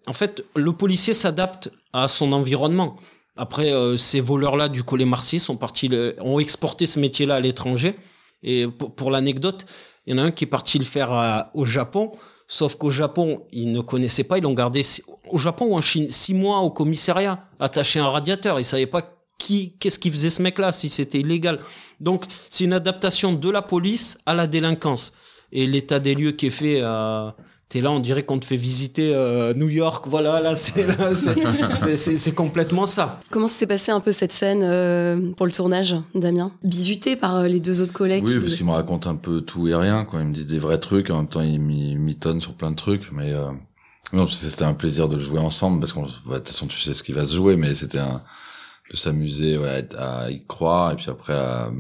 En 0.08 0.14
fait, 0.14 0.46
le 0.56 0.72
policier 0.72 1.14
s'adapte 1.14 1.72
à 1.94 2.08
son 2.08 2.32
environnement. 2.32 2.96
Après, 3.36 3.72
euh, 3.74 3.98
ces 3.98 4.20
voleurs-là 4.22 4.70
du 4.70 4.84
collet 4.84 5.06
Marseille 5.06 5.40
sont 5.40 5.58
partis, 5.58 5.90
le- 5.90 6.16
ont 6.22 6.40
exporté 6.40 6.86
ce 6.86 7.00
métier-là 7.00 7.36
à 7.36 7.40
l'étranger. 7.42 7.96
Et 8.44 8.66
pour, 8.68 8.96
pour 8.96 9.12
l'anecdote, 9.12 9.66
il 10.08 10.16
y 10.16 10.20
en 10.20 10.24
a 10.24 10.26
un 10.28 10.32
qui 10.32 10.46
est 10.46 10.48
parti 10.48 10.80
le 10.80 10.86
faire 10.86 11.12
à- 11.12 11.52
au 11.54 11.66
Japon. 11.66 12.14
Sauf 12.54 12.76
qu'au 12.76 12.90
Japon, 12.90 13.44
ils 13.54 13.72
ne 13.72 13.80
connaissaient 13.80 14.26
pas, 14.26 14.38
ils 14.38 14.42
l'ont 14.42 14.54
gardé 14.54 14.82
au 15.30 15.38
Japon 15.38 15.68
ou 15.68 15.76
en 15.76 15.80
Chine 15.80 16.10
six 16.10 16.34
mois 16.34 16.60
au 16.60 16.70
commissariat, 16.70 17.46
attaché 17.62 18.02
à 18.02 18.04
un 18.04 18.10
radiateur. 18.10 18.60
Ils 18.60 18.66
savaient 18.66 18.88
pas 18.88 19.04
qui, 19.38 19.78
qu'est-ce 19.80 19.98
qu'il 19.98 20.12
faisait 20.12 20.30
ce 20.30 20.42
mec-là, 20.42 20.74
si 20.74 20.90
c'était 20.90 21.22
illégal. 21.22 21.62
Donc, 22.02 22.26
c'est 22.50 22.66
une 22.66 22.74
adaptation 22.74 23.32
de 23.32 23.50
la 23.50 23.62
police 23.62 24.20
à 24.26 24.34
la 24.34 24.48
délinquance. 24.48 25.14
Et 25.54 25.66
l'état 25.66 26.00
des 26.00 26.14
lieux 26.14 26.34
qui 26.34 26.48
est 26.48 26.50
fait, 26.50 26.82
euh, 26.82 27.32
t'es 27.72 27.80
là, 27.80 27.90
on 27.90 28.00
dirait 28.02 28.24
qu'on 28.24 28.38
te 28.38 28.44
fait 28.46 28.58
visiter 28.58 29.14
euh, 29.16 29.54
New 29.54 29.70
York. 29.70 30.06
Voilà, 30.08 30.42
là, 30.42 30.56
c'est, 30.56 30.86
là, 30.86 31.16
c'est, 31.16 31.34
c'est, 31.74 31.96
c'est- 31.96 32.18
c'est 32.18 32.32
complètement 32.34 32.86
ça. 32.86 33.20
Comment 33.30 33.48
s'est 33.48 33.66
passée 33.66 33.92
un 33.92 34.02
peu 34.02 34.12
cette 34.12 34.34
scène 34.34 34.62
euh, 34.62 35.32
pour 35.38 35.46
le 35.46 35.54
tournage, 35.54 35.96
Damien? 36.14 36.52
Bisuté 36.66 37.16
par 37.16 37.38
euh, 37.38 37.48
les 37.48 37.62
deux 37.62 37.82
autres 37.82 37.94
collègues 37.94 38.26
Oui, 38.26 38.34
qui 38.34 38.40
parce 38.40 38.56
qu'ils 38.56 38.66
me 38.66 38.72
racontent 38.72 39.10
un 39.10 39.16
peu 39.16 39.40
tout 39.40 39.68
et 39.70 39.76
rien, 39.76 40.04
quoi. 40.04 40.20
Ils 40.20 40.28
me 40.28 40.34
disent 40.34 40.48
des 40.48 40.60
vrais 40.60 40.80
trucs, 40.80 41.10
en 41.10 41.18
même 41.18 41.28
temps 41.28 41.42
ils 41.42 41.60
m'y- 41.62 41.96
mitonnent 41.96 42.42
sur 42.42 42.54
plein 42.56 42.72
de 42.72 42.76
trucs, 42.76 43.12
mais 43.14 43.32
euh... 43.32 43.46
non, 44.12 44.26
parce 44.26 44.42
que 44.42 44.48
c'était 44.50 44.66
un 44.66 44.74
plaisir 44.74 45.08
de 45.08 45.16
le 45.16 45.22
jouer 45.22 45.40
ensemble, 45.40 45.80
parce 45.80 45.94
qu'on, 45.94 46.04
de 46.04 46.10
toute 46.10 46.48
façon, 46.48 46.68
tu 46.68 46.78
sais 46.80 46.94
ce 46.94 47.04
qui 47.04 47.14
va 47.14 47.24
se 47.24 47.36
jouer, 47.38 47.56
mais 47.56 47.74
c'était 47.74 48.00
un, 48.00 48.22
de 48.92 48.98
s'amuser, 48.98 49.58
ouais, 49.58 49.88
à 49.98 50.30
y 50.30 50.46
croire, 50.46 50.92
et 50.92 50.96
puis 50.98 51.10
après, 51.10 51.34
à... 51.34 51.72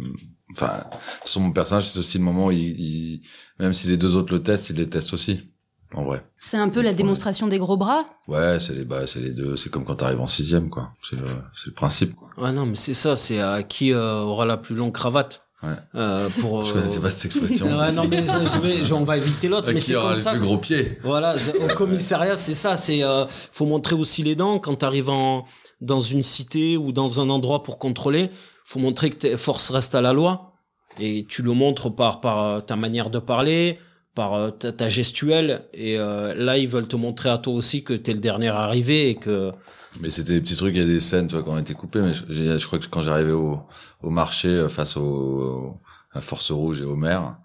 enfin, 0.54 0.67
de 0.77 0.84
toute 0.84 1.21
façon, 1.23 1.41
mon 1.41 1.51
personnage, 1.51 1.89
c'est 1.89 1.99
aussi 1.99 2.17
le 2.17 2.23
moment 2.23 2.45
où 2.47 2.51
il, 2.51 2.80
il- 2.80 3.21
même 3.60 3.73
si 3.73 3.88
les 3.89 3.97
deux 3.97 4.15
autres 4.15 4.34
le 4.34 4.41
testent, 4.41 4.69
il 4.69 4.77
les 4.77 4.89
teste 4.89 5.13
aussi, 5.13 5.51
en 5.93 6.04
vrai. 6.04 6.23
C'est 6.39 6.58
un 6.58 6.69
peu 6.69 6.82
la 6.82 6.93
démonstration 6.93 7.47
des 7.47 7.58
gros 7.58 7.77
bras. 7.77 8.06
Ouais, 8.27 8.60
c'est 8.60 8.73
les, 8.73 8.86
bah, 8.86 9.06
c'est 9.08 9.19
les 9.19 9.34
deux, 9.34 9.56
c'est 9.58 9.69
comme 9.69 9.86
quand 9.86 9.95
t'arrives 9.95 10.21
en 10.21 10.27
sixième, 10.27 10.69
quoi. 10.69 10.91
C'est 11.10 11.15
le, 11.15 11.27
c'est 11.56 11.67
le 11.67 11.73
principe, 11.73 12.15
quoi. 12.15 12.30
Ouais, 12.38 12.51
non, 12.51 12.65
mais 12.65 12.75
c'est 12.75 12.93
ça, 12.93 13.15
c'est 13.15 13.39
à 13.41 13.63
qui 13.63 13.91
euh, 13.93 14.19
aura 14.19 14.45
la 14.45 14.58
plus 14.58 14.75
longue 14.75 14.93
cravate. 14.93 15.43
Ouais. 15.63 15.75
Euh, 15.95 16.27
pour, 16.39 16.63
Je 16.63 16.71
euh, 16.71 16.73
connaissais 16.75 16.99
pas 16.99 17.12
cette 17.12 17.25
expression. 17.36 17.67
Ouais, 17.77 17.91
non, 17.91 18.08
mais 18.08 18.21
je, 18.23 18.27
je 18.32 18.60
vais, 18.60 18.82
je- 18.84 18.93
on 18.93 19.04
va 19.04 19.17
éviter 19.17 19.47
l'autre, 19.47 19.69
À 19.69 19.73
mais 19.73 19.80
qui 19.80 19.86
c'est 19.88 19.95
aura 19.95 20.08
comme 20.10 20.15
les 20.15 20.21
ça. 20.21 20.32
plus 20.32 20.39
gros 20.39 20.58
pieds. 20.58 20.97
Voilà, 21.04 21.36
au 21.60 21.73
commissariat, 21.75 22.36
c'est 22.36 22.54
ça. 22.56 22.77
C'est 22.77 23.04
euh, 23.04 23.25
faut 23.51 23.65
montrer 23.65 23.95
aussi 23.95 24.23
les 24.23 24.36
dents 24.36 24.58
quand 24.60 24.75
t'arrives 24.75 25.10
en 25.10 25.45
dans 25.82 25.99
une 25.99 26.21
cité 26.23 26.77
ou 26.77 26.91
dans 26.91 27.19
un 27.21 27.30
endroit 27.30 27.63
pour 27.63 27.77
contrôler. 27.80 28.30
Faut 28.65 28.80
montrer 28.80 29.10
que 29.10 29.15
tes 29.17 29.38
forces 29.38 29.69
restent 29.71 29.95
à 29.95 30.01
la 30.01 30.13
loi 30.13 30.54
et 30.99 31.25
tu 31.27 31.41
le 31.43 31.51
montres 31.54 31.93
par 31.95 32.21
par 32.21 32.43
euh, 32.43 32.60
ta 32.62 32.75
manière 32.75 33.10
de 33.10 33.19
parler, 33.19 33.80
par 34.15 34.34
euh, 34.34 34.52
ta, 34.52 34.71
ta 34.71 34.88
gestuelle. 34.88 35.63
Et 35.74 35.97
euh, 35.97 36.34
là, 36.36 36.58
ils 36.58 36.67
veulent 36.67 36.88
te 36.88 36.95
montrer 36.95 37.30
à 37.30 37.38
toi 37.38 37.54
aussi 37.54 37.84
que 37.84 37.93
t'es 37.93 38.13
le 38.13 38.19
dernier 38.19 38.50
arrivé 38.50 39.10
et 39.10 39.15
que 39.15 39.52
Mais 40.00 40.10
c'était 40.10 40.34
des 40.34 40.41
petits 40.41 40.56
trucs, 40.56 40.76
il 40.76 40.82
y 40.82 40.84
a 40.84 40.88
des 40.88 41.02
scènes, 41.02 41.28
tu 41.28 41.36
vois, 41.36 41.43
qui 41.43 41.50
ont 41.50 41.58
été 41.58 41.74
coupées, 41.74 42.02
mais 42.02 42.13
je, 42.13 42.24
je 42.58 42.67
crois 42.67 42.80
que 42.80 42.88
quand 42.88 43.02
j'arrivais 43.02 43.32
au, 43.34 43.60
au 44.02 44.10
marché 44.10 44.47
euh, 44.50 44.69
face 44.69 44.97
au, 44.97 45.80
à 46.13 46.21
Force 46.21 46.52
Rouge 46.52 46.82
et 46.82 46.86
au 46.86 46.95
maire, 46.95 47.38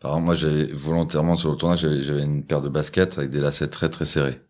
par 0.00 0.12
exemple, 0.12 0.24
moi, 0.26 0.34
j'avais 0.34 0.66
volontairement 0.66 1.36
sur 1.36 1.50
le 1.50 1.56
tournage, 1.56 1.80
j'avais, 1.80 2.00
j'avais 2.00 2.22
une 2.22 2.44
paire 2.44 2.60
de 2.60 2.68
baskets 2.68 3.16
avec 3.16 3.30
des 3.30 3.40
lacets 3.40 3.68
très 3.68 3.88
très 3.88 4.04
serrés. 4.04 4.40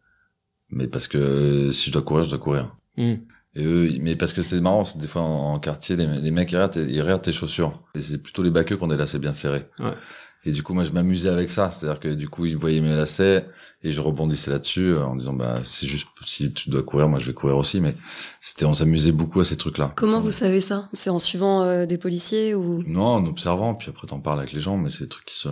Mais 0.70 0.88
parce 0.88 1.06
que 1.06 1.18
euh, 1.18 1.70
si 1.72 1.90
je 1.90 1.92
dois 1.92 2.02
courir, 2.02 2.24
je 2.24 2.30
dois 2.30 2.38
courir. 2.38 2.76
Hmm. 2.96 3.14
Et 3.54 3.64
eux, 3.64 3.88
mais 4.00 4.16
parce 4.16 4.32
que 4.32 4.42
c'est 4.42 4.60
marrant, 4.60 4.84
c'est 4.84 4.98
des 4.98 5.06
fois 5.06 5.22
en, 5.22 5.54
en 5.54 5.60
quartier, 5.60 5.94
les, 5.94 6.08
les 6.08 6.30
mecs 6.32 6.50
ils 6.50 6.56
regardent, 6.56 6.74
ils 6.88 7.00
regardent 7.00 7.22
tes 7.22 7.32
chaussures. 7.32 7.84
Et 7.94 8.00
c'est 8.00 8.18
plutôt 8.18 8.42
les 8.42 8.50
baqueux 8.50 8.76
qui 8.76 8.82
ont 8.82 8.88
des 8.88 8.96
lacets 8.96 9.20
bien 9.20 9.32
serrés. 9.32 9.68
Ouais. 9.78 9.94
Et 10.46 10.52
du 10.52 10.62
coup, 10.62 10.74
moi, 10.74 10.84
je 10.84 10.92
m'amusais 10.92 11.28
avec 11.30 11.50
ça. 11.50 11.70
C'est-à-dire 11.70 12.00
que 12.00 12.08
du 12.08 12.28
coup, 12.28 12.44
ils 12.46 12.56
voyaient 12.56 12.80
mes 12.80 12.94
lacets 12.94 13.46
et 13.82 13.92
je 13.92 14.00
rebondissais 14.00 14.50
là-dessus 14.50 14.88
euh, 14.90 15.04
en 15.04 15.16
disant, 15.16 15.32
bah, 15.32 15.60
c'est 15.64 15.86
juste, 15.86 16.08
si 16.24 16.52
tu 16.52 16.68
dois 16.70 16.82
courir, 16.82 17.08
moi, 17.08 17.18
je 17.18 17.26
vais 17.28 17.32
courir 17.34 17.56
aussi. 17.56 17.80
Mais 17.80 17.96
c'était, 18.40 18.64
on 18.66 18.74
s'amusait 18.74 19.12
beaucoup 19.12 19.40
à 19.40 19.44
ces 19.44 19.56
trucs-là. 19.56 19.92
Comment 19.96 20.18
Ça- 20.18 20.22
vous 20.24 20.30
savez 20.32 20.60
ça? 20.60 20.88
C'est 20.92 21.10
en 21.10 21.18
suivant 21.18 21.62
euh, 21.62 21.86
des 21.86 21.96
policiers 21.98 22.54
ou? 22.54 22.82
Non, 22.86 23.06
en 23.06 23.26
observant, 23.26 23.74
puis 23.74 23.88
après, 23.90 24.06
t'en 24.06 24.20
parles 24.20 24.40
avec 24.40 24.52
les 24.52 24.60
gens, 24.60 24.76
mais 24.76 24.90
c'est 24.90 25.04
des 25.04 25.08
trucs 25.08 25.24
qui 25.26 25.36
se, 25.38 25.48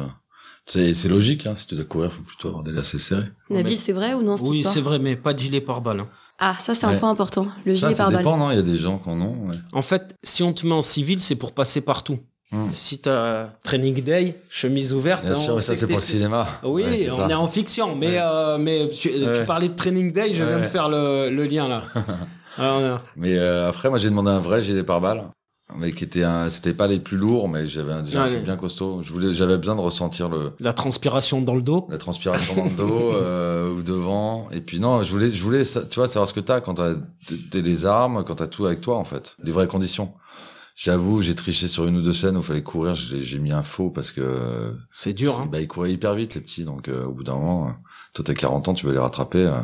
c'est, 0.66 0.92
c'est 0.94 1.08
logique, 1.08 1.46
hein. 1.46 1.56
Si 1.56 1.66
tu 1.66 1.74
dois 1.74 1.84
courir, 1.84 2.12
faut 2.12 2.22
plutôt 2.22 2.48
avoir 2.48 2.62
des 2.62 2.72
lacets 2.72 2.98
serrés. 2.98 3.28
Nabil, 3.50 3.78
c'est 3.78 3.92
vrai 3.92 4.14
ou 4.14 4.22
non 4.22 4.36
cette 4.36 4.46
oui, 4.48 4.62
c'est 4.62 4.80
vrai, 4.80 4.98
mais 4.98 5.16
pas 5.16 5.32
de 5.34 5.38
gilet 5.38 5.60
pare-balles. 5.60 6.00
hein. 6.00 6.08
Ah, 6.38 6.56
ça 6.58 6.74
c'est 6.74 6.86
un 6.86 6.96
point 6.96 7.10
important. 7.10 7.46
Le 7.64 7.74
ça, 7.74 7.86
gilet 7.88 7.94
ça 7.96 8.04
pare-balles. 8.04 8.18
dépend, 8.24 8.36
non? 8.36 8.50
Il 8.50 8.56
y 8.56 8.58
a 8.58 8.62
des 8.62 8.76
gens 8.78 8.98
qui 8.98 9.08
en 9.08 9.20
ont, 9.20 9.48
ouais. 9.48 9.56
En 9.72 9.82
fait, 9.82 10.16
si 10.22 10.42
on 10.42 10.52
te 10.52 10.66
met 10.66 10.72
en 10.72 10.82
civil, 10.82 11.20
c'est 11.20 11.36
pour 11.36 11.52
passer 11.52 11.80
partout. 11.80 12.18
Hmm. 12.52 12.68
Si 12.72 12.98
t'as 12.98 13.46
training 13.62 14.02
day, 14.02 14.36
chemise 14.50 14.92
ouverte, 14.92 15.22
Bien 15.24 15.32
hein, 15.32 15.34
sûr, 15.34 15.58
ça, 15.60 15.74
c'est 15.74 15.86
pour 15.86 15.96
le 15.96 16.02
cinéma. 16.02 16.46
Oui, 16.62 16.82
Ouais, 16.84 17.08
on 17.10 17.16
ça. 17.16 17.28
est 17.28 17.34
en 17.34 17.48
fiction, 17.48 17.96
mais 17.96 18.08
Ouais. 18.08 18.18
euh, 18.22 18.58
mais 18.58 18.88
tu, 18.90 19.10
tu 19.10 19.44
parlais 19.46 19.68
de 19.70 19.74
training 19.74 20.12
day, 20.12 20.34
je 20.34 20.44
viens 20.44 20.58
de 20.58 20.64
faire 20.64 20.88
le, 20.90 21.30
le 21.30 21.44
lien 21.44 21.66
là. 21.68 21.82
Alors, 22.58 22.78
euh, 22.80 22.96
Mais 23.16 23.38
euh, 23.38 23.70
après, 23.70 23.88
moi, 23.88 23.96
j'ai 23.96 24.10
demandé 24.10 24.28
un 24.30 24.38
vrai 24.40 24.60
gilet 24.60 24.82
pare-balles, 24.84 25.24
mais 25.78 25.92
qui 25.92 26.04
était 26.04 26.24
un, 26.24 26.50
c'était 26.50 26.74
pas 26.74 26.86
les 26.86 26.98
plus 27.00 27.16
lourds, 27.16 27.48
mais 27.48 27.66
j'avais 27.66 27.94
un, 27.94 28.02
déjà 28.02 28.24
un 28.24 28.26
truc 28.28 28.42
bien 28.44 28.58
costaud. 28.58 29.00
Je 29.00 29.10
voulais, 29.14 29.32
j'avais 29.32 29.56
besoin 29.56 29.74
de 29.74 29.80
ressentir 29.80 30.28
le, 30.28 30.52
la 30.60 30.74
transpiration 30.74 31.40
dans 31.40 31.54
le 31.54 31.62
dos. 31.62 31.86
la 31.90 31.96
transpiration 31.96 32.54
dans 32.54 32.64
le 32.64 32.70
dos 32.76 33.12
euh, 33.14 33.70
ou 33.72 33.80
devant. 33.82 34.48
Et 34.50 34.60
puis 34.60 34.78
non, 34.78 35.02
je 35.02 35.10
voulais, 35.10 35.32
je 35.32 35.42
voulais, 35.42 35.62
tu 35.64 35.94
vois, 35.98 36.06
savoir 36.08 36.28
ce 36.28 36.34
que 36.34 36.40
t'as 36.40 36.60
quand 36.60 36.74
t'as 36.74 36.92
les 37.54 37.86
armes, 37.86 38.22
quand 38.24 38.34
t'as 38.34 38.46
tout 38.48 38.66
avec 38.66 38.82
toi 38.82 38.96
en 38.98 39.04
fait, 39.04 39.36
les 39.42 39.52
vraies 39.52 39.66
conditions. 39.66 40.12
J'avoue, 40.74 41.20
j'ai 41.22 41.34
triché 41.34 41.68
sur 41.68 41.86
une 41.86 41.96
ou 41.98 42.02
deux 42.02 42.12
scènes 42.12 42.36
où 42.36 42.40
il 42.40 42.44
fallait 42.44 42.62
courir. 42.62 42.94
J'ai 42.94 43.38
mis 43.38 43.52
un 43.52 43.62
faux 43.62 43.90
parce 43.90 44.10
que 44.12 44.74
C'est 44.90 45.12
dur. 45.12 45.38
Hein. 45.40 45.48
bah 45.50 45.60
ils 45.60 45.68
couraient 45.68 45.92
hyper 45.92 46.14
vite 46.14 46.34
les 46.34 46.40
petits, 46.40 46.64
donc 46.64 46.88
euh, 46.88 47.04
au 47.04 47.12
bout 47.12 47.24
d'un 47.24 47.34
moment, 47.34 47.68
euh, 47.68 47.72
toi 48.14 48.24
t'as 48.24 48.34
40 48.34 48.68
ans, 48.68 48.74
tu 48.74 48.86
veux 48.86 48.92
les 48.92 48.98
rattraper. 48.98 49.38
euh, 49.46 49.60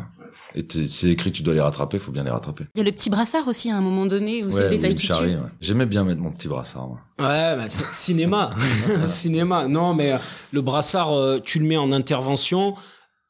et 0.55 0.65
c'est 0.87 1.09
écrit 1.09 1.31
que 1.31 1.37
tu 1.37 1.43
dois 1.43 1.53
les 1.53 1.61
rattraper, 1.61 1.99
faut 1.99 2.11
bien 2.11 2.23
les 2.23 2.31
rattraper. 2.31 2.65
Il 2.73 2.79
y 2.79 2.81
a 2.81 2.83
le 2.83 2.91
petit 2.91 3.09
brassard 3.11 3.47
aussi 3.47 3.69
à 3.69 3.77
un 3.77 3.81
moment 3.81 4.07
donné 4.07 4.43
où 4.43 4.49
c'est 4.49 4.57
Ouais, 4.57 4.63
le 4.63 4.69
oui, 4.69 4.75
détail 4.77 4.91
me 4.93 4.97
qui 4.97 5.11
ouais. 5.11 5.37
J'aimais 5.61 5.85
bien 5.85 6.03
mettre 6.03 6.21
mon 6.21 6.31
petit 6.31 6.47
brassard. 6.47 6.87
moi. 6.87 6.99
Ouais, 7.19 7.55
bah, 7.55 7.65
c'est 7.69 7.85
cinéma, 7.93 8.49
cinéma. 9.05 9.67
Non, 9.67 9.93
mais 9.93 10.13
euh, 10.13 10.17
le 10.51 10.61
brassard, 10.61 11.11
tu 11.43 11.59
le 11.59 11.65
mets 11.65 11.77
en 11.77 11.91
intervention. 11.91 12.75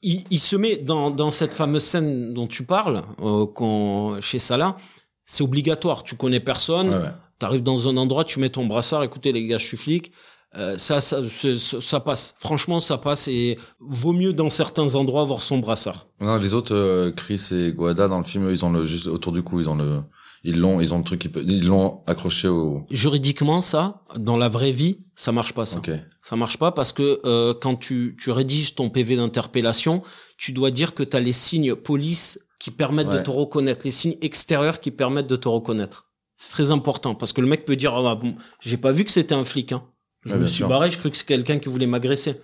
Il, 0.01 0.23
il 0.31 0.39
se 0.39 0.55
met 0.55 0.77
dans, 0.77 1.11
dans 1.11 1.29
cette 1.29 1.53
fameuse 1.53 1.83
scène 1.83 2.33
dont 2.33 2.47
tu 2.47 2.63
parles, 2.63 3.03
euh, 3.21 4.21
chez 4.21 4.39
Salah. 4.39 4.77
C'est 5.25 5.43
obligatoire. 5.43 6.03
Tu 6.03 6.15
connais 6.15 6.39
personne. 6.39 6.89
Ouais, 6.89 6.95
ouais. 6.99 7.11
T'arrives 7.39 7.63
dans 7.63 7.87
un 7.87 7.97
endroit, 7.97 8.25
tu 8.25 8.39
mets 8.39 8.49
ton 8.49 8.65
brassard. 8.65 9.03
Écoutez, 9.03 9.31
les 9.31 9.47
gars, 9.47 9.57
je 9.57 9.65
suis 9.65 9.77
flic. 9.77 10.11
Euh, 10.57 10.77
ça, 10.77 10.99
ça, 10.99 11.21
ça, 11.27 11.79
ça 11.79 11.99
passe. 11.99 12.35
Franchement, 12.39 12.79
ça 12.79 12.97
passe. 12.97 13.27
Et 13.27 13.57
vaut 13.79 14.13
mieux 14.13 14.33
dans 14.33 14.49
certains 14.49 14.95
endroits 14.95 15.21
avoir 15.21 15.41
son 15.41 15.59
brassard. 15.59 16.07
Non, 16.19 16.37
les 16.37 16.53
autres, 16.53 16.75
euh, 16.75 17.11
Chris 17.11 17.49
et 17.51 17.71
Guada 17.71 18.07
dans 18.07 18.17
le 18.17 18.23
film, 18.23 18.47
eux, 18.47 18.51
ils 18.51 18.65
ont 18.65 18.71
le 18.71 18.83
juste 18.83 19.07
autour 19.07 19.31
du 19.31 19.41
cou, 19.41 19.59
ils 19.59 19.69
ont 19.69 19.75
le, 19.75 20.01
ils 20.43 20.59
l'ont, 20.59 20.81
ils 20.81 20.93
ont 20.93 20.97
le 20.97 21.03
truc, 21.03 21.29
ils 21.35 21.65
l'ont 21.65 22.01
accroché 22.07 22.47
au. 22.47 22.85
Juridiquement, 22.89 23.61
ça, 23.61 24.01
dans 24.17 24.37
la 24.37 24.49
vraie 24.49 24.71
vie, 24.71 24.97
ça 25.15 25.31
marche 25.31 25.53
pas. 25.53 25.65
Ça. 25.65 25.77
Ok. 25.77 25.91
Ça 26.21 26.35
marche 26.35 26.57
pas 26.57 26.71
parce 26.71 26.93
que 26.93 27.21
euh, 27.25 27.53
quand 27.53 27.75
tu, 27.75 28.17
tu 28.19 28.31
rédiges 28.31 28.75
ton 28.75 28.89
PV 28.89 29.15
d'interpellation, 29.15 30.01
tu 30.37 30.51
dois 30.51 30.71
dire 30.71 30.93
que 30.93 31.03
tu 31.03 31.15
as 31.15 31.19
les 31.19 31.31
signes 31.31 31.75
police 31.75 32.39
qui 32.59 32.71
permettent 32.71 33.09
de 33.09 33.19
te 33.19 33.31
reconnaître, 33.31 33.81
les 33.85 33.91
signes 33.91 34.17
extérieurs 34.21 34.81
qui 34.81 34.91
permettent 34.91 35.27
de 35.27 35.37
te 35.37 35.47
reconnaître. 35.47 36.08
C'est 36.41 36.51
très 36.53 36.71
important 36.71 37.15
parce 37.15 37.33
que 37.33 37.41
le 37.41 37.47
mec 37.47 37.65
peut 37.65 37.75
dire 37.75 37.93
ah, 37.93 38.15
bon, 38.15 38.33
j'ai 38.61 38.77
pas 38.77 38.93
vu 38.93 39.03
que 39.03 39.11
c'était 39.11 39.35
un 39.35 39.43
flic 39.43 39.73
hein. 39.73 39.83
Je 40.25 40.33
Ouais, 40.33 40.39
me 40.39 40.45
suis 40.47 40.57
sûr. 40.57 40.69
barré, 40.69 40.89
je 40.89 40.97
crois 40.97 41.11
que 41.11 41.17
c'est 41.17 41.25
quelqu'un 41.25 41.59
qui 41.59 41.67
voulait 41.69 41.85
m'agresser. 41.85 42.39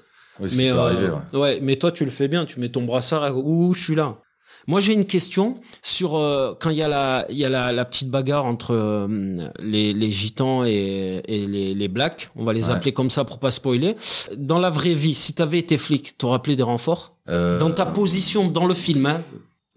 Mais 0.55 0.69
euh, 0.69 1.13
ouais. 1.33 1.59
mais 1.61 1.77
toi 1.77 1.91
tu 1.93 2.03
le 2.03 2.11
fais 2.11 2.27
bien, 2.27 2.45
tu 2.45 2.59
mets 2.59 2.67
ton 2.69 2.83
brassard 2.83 3.37
ouh, 3.37 3.73
je 3.73 3.81
suis 3.81 3.95
là. 3.95 4.17
Moi 4.67 4.79
j'ai 4.81 4.91
une 4.93 5.05
question 5.05 5.55
sur 5.81 6.17
euh, 6.17 6.53
quand 6.59 6.71
il 6.71 6.77
y 6.77 6.81
a 6.81 6.87
la 6.89 7.25
il 7.29 7.37
y 7.37 7.45
a 7.45 7.49
la, 7.49 7.71
la 7.71 7.85
petite 7.85 8.09
bagarre 8.09 8.45
entre 8.45 8.73
euh, 8.73 9.07
les, 9.61 9.93
les 9.93 10.11
gitans 10.11 10.65
et, 10.65 11.21
et 11.27 11.45
les, 11.47 11.73
les 11.73 11.87
blacks, 11.87 12.31
on 12.35 12.43
va 12.43 12.51
les 12.51 12.69
appeler 12.71 12.91
comme 12.91 13.09
ça 13.09 13.23
pour 13.23 13.39
pas 13.39 13.51
spoiler. 13.51 13.95
Dans 14.35 14.59
la 14.59 14.69
vraie 14.69 14.93
vie, 14.93 15.13
si 15.13 15.33
t'avais 15.33 15.59
été 15.59 15.77
flic, 15.77 16.17
t'aurais 16.17 16.35
appelé 16.35 16.55
des 16.57 16.63
renforts? 16.63 17.15
Euh, 17.29 17.57
Dans 17.59 17.71
ta 17.71 17.85
position 17.85 18.47
dans 18.49 18.65
le 18.65 18.73
film, 18.73 19.05
hein, 19.05 19.21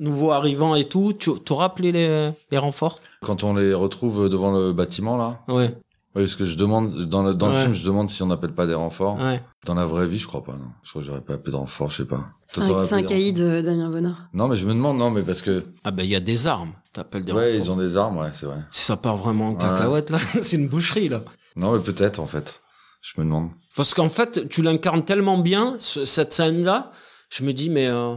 nouveau 0.00 0.30
arrivant 0.32 0.74
et 0.74 0.84
tout, 0.84 1.12
tu 1.12 1.30
t'aurais 1.40 1.64
appelé 1.66 1.92
les, 1.92 2.30
les 2.50 2.58
renforts? 2.58 3.00
Quand 3.22 3.44
on 3.44 3.54
les 3.54 3.74
retrouve 3.74 4.28
devant 4.28 4.52
le 4.52 4.72
bâtiment, 4.72 5.16
là? 5.16 5.40
Ouais, 5.48 5.74
Oui, 6.14 6.22
parce 6.24 6.36
que 6.36 6.44
je 6.44 6.56
demande, 6.56 6.94
dans 7.06 7.22
le, 7.22 7.34
dans 7.34 7.48
le 7.48 7.54
Ouais. 7.54 7.60
film, 7.62 7.72
je 7.74 7.84
demande 7.84 8.08
si 8.08 8.22
on 8.22 8.26
n'appelle 8.26 8.54
pas 8.54 8.66
des 8.66 8.74
renforts. 8.74 9.16
ouais. 9.18 9.42
Dans 9.66 9.74
la 9.74 9.84
vraie 9.86 10.06
vie, 10.06 10.18
je 10.18 10.26
crois 10.26 10.42
pas, 10.42 10.52
non. 10.54 10.70
Je 10.82 10.90
crois 10.90 11.02
que 11.02 11.06
j'aurais 11.06 11.20
pas 11.20 11.34
appelé 11.34 11.52
de 11.52 11.56
renfort, 11.56 11.90
je 11.90 11.96
sais 11.98 12.04
pas. 12.06 12.28
C'est 12.46 12.62
un, 12.62 12.84
c'est 12.84 12.94
un 12.94 13.02
caïd, 13.02 13.38
euh, 13.40 13.60
Damien 13.60 13.90
Bonnard. 13.90 14.12
renforts 14.12 14.28
Non, 14.32 14.48
mais 14.48 14.56
je 14.56 14.66
me 14.66 14.72
demande, 14.72 14.96
non, 14.98 15.10
mais 15.10 15.22
parce 15.22 15.42
que, 15.42 15.64
Ah 15.84 15.90
ben 15.90 16.02
il 16.04 16.08
y 16.10 16.16
a 16.16 16.20
des 16.20 16.46
armes, 16.46 16.72
t'appelles 16.92 17.24
des 17.24 17.32
ouais, 17.32 17.50
renforts. 17.52 17.66
ils 17.66 17.70
ont 17.70 17.76
des 17.76 17.96
armes, 17.98 18.16
ouais, 18.18 18.30
c'est 18.32 18.46
vrai. 18.46 18.60
Si 18.70 18.82
ça 18.84 18.96
part 18.96 19.16
vraiment 19.16 19.48
en 19.48 19.52
Ouais. 19.52 19.58
cacahuète 19.58 20.10
là, 20.10 20.18
c'est 20.40 20.56
une 20.56 20.68
boucherie 20.68 21.08
là. 21.10 21.22
Non, 21.56 21.72
mais 21.72 21.80
peut-être, 21.80 22.18
en 22.20 22.26
fait. 22.26 22.62
Je 23.02 23.12
me 23.20 23.24
demande. 23.24 23.50
Parce 23.76 23.92
qu'en 23.94 24.08
fait, 24.08 24.48
tu 24.48 24.62
l'incarnes 24.62 25.04
tellement 25.04 25.38
bien, 25.38 25.76
ce- 25.78 26.04
cette 26.04 26.32
scène-là. 26.32 26.90
Je 27.28 27.44
me 27.44 27.52
dis, 27.52 27.68
mais 27.68 27.86
euh, 27.88 28.14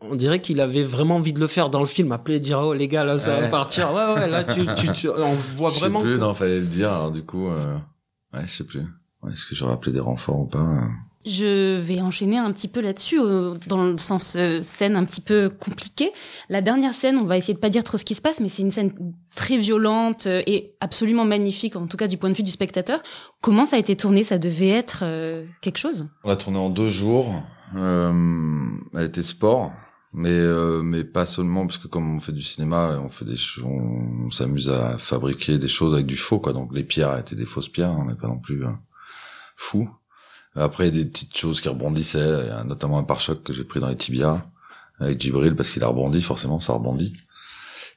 on 0.00 0.14
dirait 0.14 0.40
qu'il 0.40 0.60
avait 0.60 0.82
vraiment 0.82 1.16
envie 1.16 1.32
de 1.32 1.40
le 1.40 1.46
faire 1.46 1.70
dans 1.70 1.80
le 1.80 1.86
film, 1.86 2.12
appeler 2.12 2.36
et 2.36 2.40
dire 2.40 2.60
oh 2.62 2.74
les 2.74 2.88
gars 2.88 3.04
là 3.04 3.18
ça 3.18 3.40
va 3.40 3.48
partir. 3.48 3.92
Ouais 3.94 4.14
ouais 4.14 4.28
là 4.28 4.44
tu, 4.44 4.66
tu, 4.76 4.92
tu- 4.92 5.08
on 5.08 5.32
voit 5.56 5.70
Je 5.70 5.74
sais 5.74 5.80
vraiment. 5.80 6.00
plus, 6.00 6.16
que- 6.16 6.20
non, 6.20 6.34
fallait 6.34 6.60
le 6.60 6.66
dire. 6.66 6.92
Alors 6.92 7.10
du 7.12 7.22
coup, 7.22 7.48
euh, 7.48 7.76
ouais, 8.34 8.42
je 8.46 8.56
sais 8.58 8.64
plus. 8.64 8.80
Ouais, 9.22 9.32
Est-ce 9.32 9.46
que 9.46 9.54
j'aurais 9.54 9.72
appelé 9.72 9.92
des 9.92 10.00
renforts 10.00 10.40
ou 10.40 10.46
pas 10.46 10.58
euh. 10.58 10.80
Je 11.26 11.78
vais 11.80 12.00
enchaîner 12.00 12.38
un 12.38 12.50
petit 12.52 12.68
peu 12.68 12.80
là-dessus, 12.80 13.20
euh, 13.20 13.54
dans 13.66 13.84
le 13.84 13.98
sens 13.98 14.34
euh, 14.38 14.62
scène 14.62 14.96
un 14.96 15.04
petit 15.04 15.20
peu 15.20 15.50
compliquée. 15.50 16.10
La 16.48 16.62
dernière 16.62 16.94
scène, 16.94 17.18
on 17.18 17.24
va 17.24 17.36
essayer 17.36 17.52
de 17.54 17.58
pas 17.58 17.68
dire 17.68 17.84
trop 17.84 17.98
ce 17.98 18.04
qui 18.04 18.14
se 18.14 18.22
passe, 18.22 18.40
mais 18.40 18.48
c'est 18.48 18.62
une 18.62 18.70
scène 18.70 18.94
très 19.34 19.56
violente 19.56 20.26
euh, 20.26 20.42
et 20.46 20.74
absolument 20.80 21.24
magnifique, 21.26 21.76
en 21.76 21.86
tout 21.86 21.96
cas 21.98 22.06
du 22.06 22.16
point 22.16 22.30
de 22.30 22.34
vue 22.36 22.44
du 22.44 22.50
spectateur. 22.52 23.00
Comment 23.42 23.66
ça 23.66 23.76
a 23.76 23.78
été 23.78 23.94
tourné? 23.96 24.22
Ça 24.22 24.38
devait 24.38 24.68
être 24.68 25.00
euh, 25.02 25.44
quelque 25.60 25.78
chose? 25.78 26.06
On 26.24 26.28
l'a 26.30 26.36
tourné 26.36 26.58
en 26.58 26.70
deux 26.70 26.88
jours. 26.88 27.34
Euh, 27.76 28.68
elle 28.94 29.04
était 29.04 29.22
sport, 29.22 29.72
mais 30.12 30.30
euh, 30.30 30.82
mais 30.82 31.04
pas 31.04 31.26
seulement 31.26 31.66
parce 31.66 31.78
que 31.78 31.88
comme 31.88 32.14
on 32.14 32.18
fait 32.18 32.32
du 32.32 32.42
cinéma, 32.42 32.98
on 33.02 33.08
fait 33.08 33.24
des 33.24 33.36
on, 33.64 34.30
s'amuse 34.30 34.70
à 34.70 34.98
fabriquer 34.98 35.58
des 35.58 35.68
choses 35.68 35.94
avec 35.94 36.06
du 36.06 36.16
faux 36.16 36.38
quoi. 36.40 36.52
Donc 36.52 36.74
les 36.74 36.84
pierres 36.84 37.18
étaient 37.18 37.36
des 37.36 37.46
fausses 37.46 37.68
pierres, 37.68 37.92
on 37.92 38.06
n'est 38.06 38.14
pas 38.14 38.28
non 38.28 38.38
plus 38.38 38.64
euh, 38.64 38.72
fou. 39.56 39.88
Après 40.54 40.88
il 40.88 40.96
y 40.96 41.00
a 41.00 41.04
des 41.04 41.10
petites 41.10 41.36
choses 41.36 41.60
qui 41.60 41.68
rebondissaient, 41.68 42.64
notamment 42.64 42.98
un 42.98 43.04
pare-choc 43.04 43.42
que 43.44 43.52
j'ai 43.52 43.64
pris 43.64 43.80
dans 43.80 43.88
les 43.88 43.96
tibias 43.96 44.44
avec 45.00 45.20
Djibril 45.20 45.54
parce 45.54 45.70
qu'il 45.70 45.84
a 45.84 45.88
rebondi 45.88 46.22
forcément, 46.22 46.60
ça 46.60 46.72
rebondit. 46.72 47.14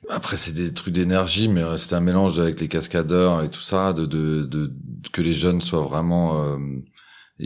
Après 0.09 0.37
c'est 0.37 0.51
des 0.51 0.73
trucs 0.73 0.93
d'énergie, 0.93 1.47
mais 1.47 1.63
euh, 1.63 1.77
c'était 1.77 1.95
un 1.95 2.01
mélange 2.01 2.39
avec 2.39 2.59
les 2.59 2.67
cascadeurs 2.67 3.43
et 3.43 3.49
tout 3.49 3.61
ça, 3.61 3.93
de 3.93 4.05
de, 4.05 4.43
de 4.43 4.73
que 5.11 5.21
les 5.21 5.33
jeunes 5.33 5.61
soient 5.61 5.83
vraiment 5.83 6.43
euh, 6.43 6.57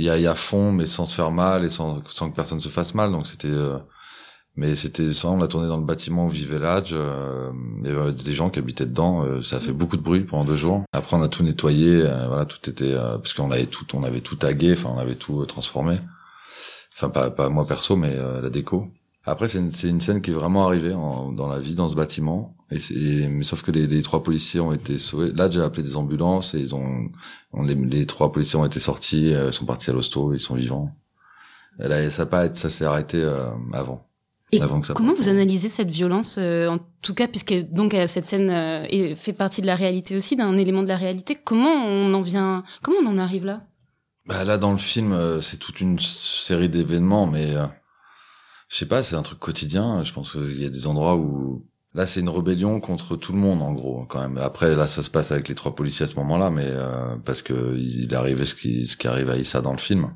y 0.03 0.09
a, 0.09 0.17
il 0.17 0.23
y 0.23 0.27
a 0.27 0.35
fond 0.35 0.71
mais 0.71 0.85
sans 0.85 1.05
se 1.05 1.15
faire 1.15 1.31
mal 1.31 1.63
et 1.63 1.69
sans, 1.69 2.01
sans 2.07 2.29
que 2.29 2.35
personne 2.35 2.59
se 2.59 2.69
fasse 2.69 2.95
mal. 2.95 3.11
Donc 3.11 3.27
c'était 3.27 3.47
euh, 3.47 3.77
mais 4.55 4.75
c'était 4.75 5.13
ça 5.13 5.29
on 5.29 5.37
l'a 5.37 5.47
tourné 5.47 5.67
dans 5.67 5.77
le 5.77 5.83
bâtiment 5.83 6.27
où 6.27 6.29
vivait 6.29 6.59
l'âge 6.59 6.91
euh, 6.93 7.51
il 7.83 7.89
y 7.89 7.93
avait 7.93 8.11
des 8.13 8.31
gens 8.33 8.49
qui 8.49 8.59
habitaient 8.59 8.85
dedans 8.85 9.23
euh, 9.23 9.41
ça 9.41 9.57
a 9.57 9.59
fait 9.59 9.73
beaucoup 9.73 9.97
de 9.97 10.01
bruit 10.01 10.21
pendant 10.21 10.45
deux 10.45 10.55
jours. 10.55 10.83
Après 10.93 11.17
on 11.17 11.21
a 11.21 11.27
tout 11.27 11.43
nettoyé 11.43 12.01
euh, 12.01 12.27
voilà 12.27 12.45
tout 12.45 12.69
était 12.69 12.93
euh, 12.93 13.17
parce 13.17 13.33
qu'on 13.33 13.51
avait 13.51 13.65
tout 13.65 13.85
on 13.95 14.03
avait 14.03 14.21
tout 14.21 14.35
tagué 14.37 14.73
enfin 14.73 14.91
on 14.95 14.97
avait 14.97 15.15
tout 15.15 15.45
transformé. 15.45 15.99
Enfin 16.93 17.09
pas 17.09 17.29
pas 17.31 17.49
moi 17.49 17.67
perso 17.67 17.97
mais 17.97 18.15
la 18.15 18.49
déco 18.49 18.87
après 19.25 19.47
c'est 19.47 19.59
une, 19.59 19.71
une 19.89 20.01
scène 20.01 20.21
qui 20.21 20.31
est 20.31 20.33
vraiment 20.33 20.65
arrivée 20.65 20.93
en- 20.93 21.31
dans 21.31 21.47
la 21.47 21.59
vie 21.59 21.75
dans 21.75 21.87
ce 21.87 21.95
bâtiment 21.95 22.55
et 22.71 23.27
mais 23.27 23.43
sauf 23.43 23.61
que 23.63 23.71
les, 23.71 23.87
les 23.87 24.01
trois 24.01 24.23
policiers 24.23 24.59
ont 24.59 24.71
été 24.73 24.97
sauvés 24.97 25.31
là 25.33 25.49
j'ai 25.49 25.61
appelé 25.61 25.83
des 25.83 25.97
ambulances 25.97 26.53
et 26.55 26.59
ils 26.59 26.73
ont 26.75 27.09
on, 27.53 27.63
les, 27.63 27.75
les 27.75 28.05
trois 28.05 28.31
policiers 28.31 28.57
ont 28.59 28.65
été 28.65 28.79
sortis, 28.79 29.33
euh, 29.33 29.51
sont 29.51 29.65
partis 29.65 29.89
à 29.89 29.93
l'hosto, 29.93 30.33
ils 30.33 30.39
sont 30.39 30.55
vivants. 30.55 30.91
Et 31.79 31.87
là, 31.87 32.09
ça 32.09 32.25
pas 32.25 32.53
ça 32.53 32.69
s'est 32.69 32.85
arrêté 32.85 33.17
euh, 33.21 33.49
avant. 33.73 34.07
Et 34.51 34.61
Avant 34.61 34.79
que 34.79 34.87
ça 34.87 34.93
comment 34.93 35.13
vous 35.13 35.27
analysez 35.27 35.69
cette 35.69 35.89
violence, 35.89 36.37
euh, 36.39 36.67
en 36.69 36.79
tout 37.01 37.13
cas, 37.13 37.27
puisque 37.27 37.53
donc 37.71 37.93
euh, 37.93 38.07
cette 38.07 38.27
scène 38.27 38.49
euh, 38.49 39.15
fait 39.15 39.33
partie 39.33 39.61
de 39.61 39.67
la 39.67 39.75
réalité 39.75 40.15
aussi, 40.15 40.35
d'un 40.35 40.57
élément 40.57 40.83
de 40.83 40.87
la 40.87 40.95
réalité. 40.97 41.35
Comment 41.35 41.73
on 41.85 42.13
en 42.13 42.21
vient 42.21 42.63
Comment 42.81 42.99
on 43.03 43.07
en 43.07 43.17
arrive 43.17 43.45
là? 43.45 43.63
Bah 44.27 44.43
là, 44.43 44.57
dans 44.57 44.71
le 44.71 44.77
film, 44.77 45.11
euh, 45.11 45.41
c'est 45.41 45.57
toute 45.57 45.81
une 45.81 45.99
série 45.99 46.69
d'événements, 46.69 47.25
mais 47.27 47.55
euh, 47.55 47.65
je 48.69 48.77
sais 48.77 48.85
pas, 48.87 49.03
c'est 49.03 49.15
un 49.15 49.21
truc 49.21 49.39
quotidien. 49.39 50.01
Je 50.03 50.13
pense 50.13 50.31
qu'il 50.31 50.61
y 50.61 50.65
a 50.65 50.69
des 50.69 50.87
endroits 50.87 51.15
où 51.15 51.65
là, 51.93 52.05
c'est 52.05 52.19
une 52.19 52.29
rébellion 52.29 52.79
contre 52.79 53.15
tout 53.15 53.31
le 53.31 53.37
monde, 53.39 53.61
en 53.61 53.71
gros, 53.73 54.05
quand 54.05 54.19
même. 54.21 54.37
Après, 54.37 54.75
là, 54.75 54.87
ça 54.87 55.01
se 55.03 55.09
passe 55.09 55.31
avec 55.31 55.47
les 55.47 55.55
trois 55.55 55.75
policiers 55.75 56.05
à 56.05 56.07
ce 56.07 56.15
moment-là, 56.15 56.49
mais 56.49 56.65
euh, 56.67 57.15
parce 57.23 57.41
que 57.41 57.77
il 57.77 58.13
arrivé 58.15 58.45
ce 58.45 58.55
qui 58.55 58.85
ce 58.87 58.97
qui 58.97 59.07
arrive 59.07 59.29
à 59.29 59.37
Issa 59.37 59.61
dans 59.61 59.71
le 59.71 59.77
film 59.77 60.13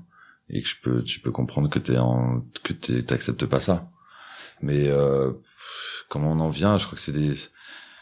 et 0.50 0.62
que 0.62 0.68
je 0.68 0.76
peux 0.82 1.04
tu 1.04 1.20
peux 1.20 1.32
comprendre 1.32 1.70
que 1.70 1.80
t'es 1.80 1.98
en 1.98 2.44
que 2.64 2.74
t'es- 2.74 3.04
t'acceptes 3.04 3.46
pas 3.46 3.60
ça. 3.60 3.90
Mais 4.62 4.90
euh, 4.90 5.32
comment 6.10 6.32
on 6.32 6.40
en 6.40 6.50
vient 6.50 6.78
Je 6.78 6.86
crois 6.86 6.96
que 6.96 7.02
c'est 7.02 7.12
des 7.14 7.34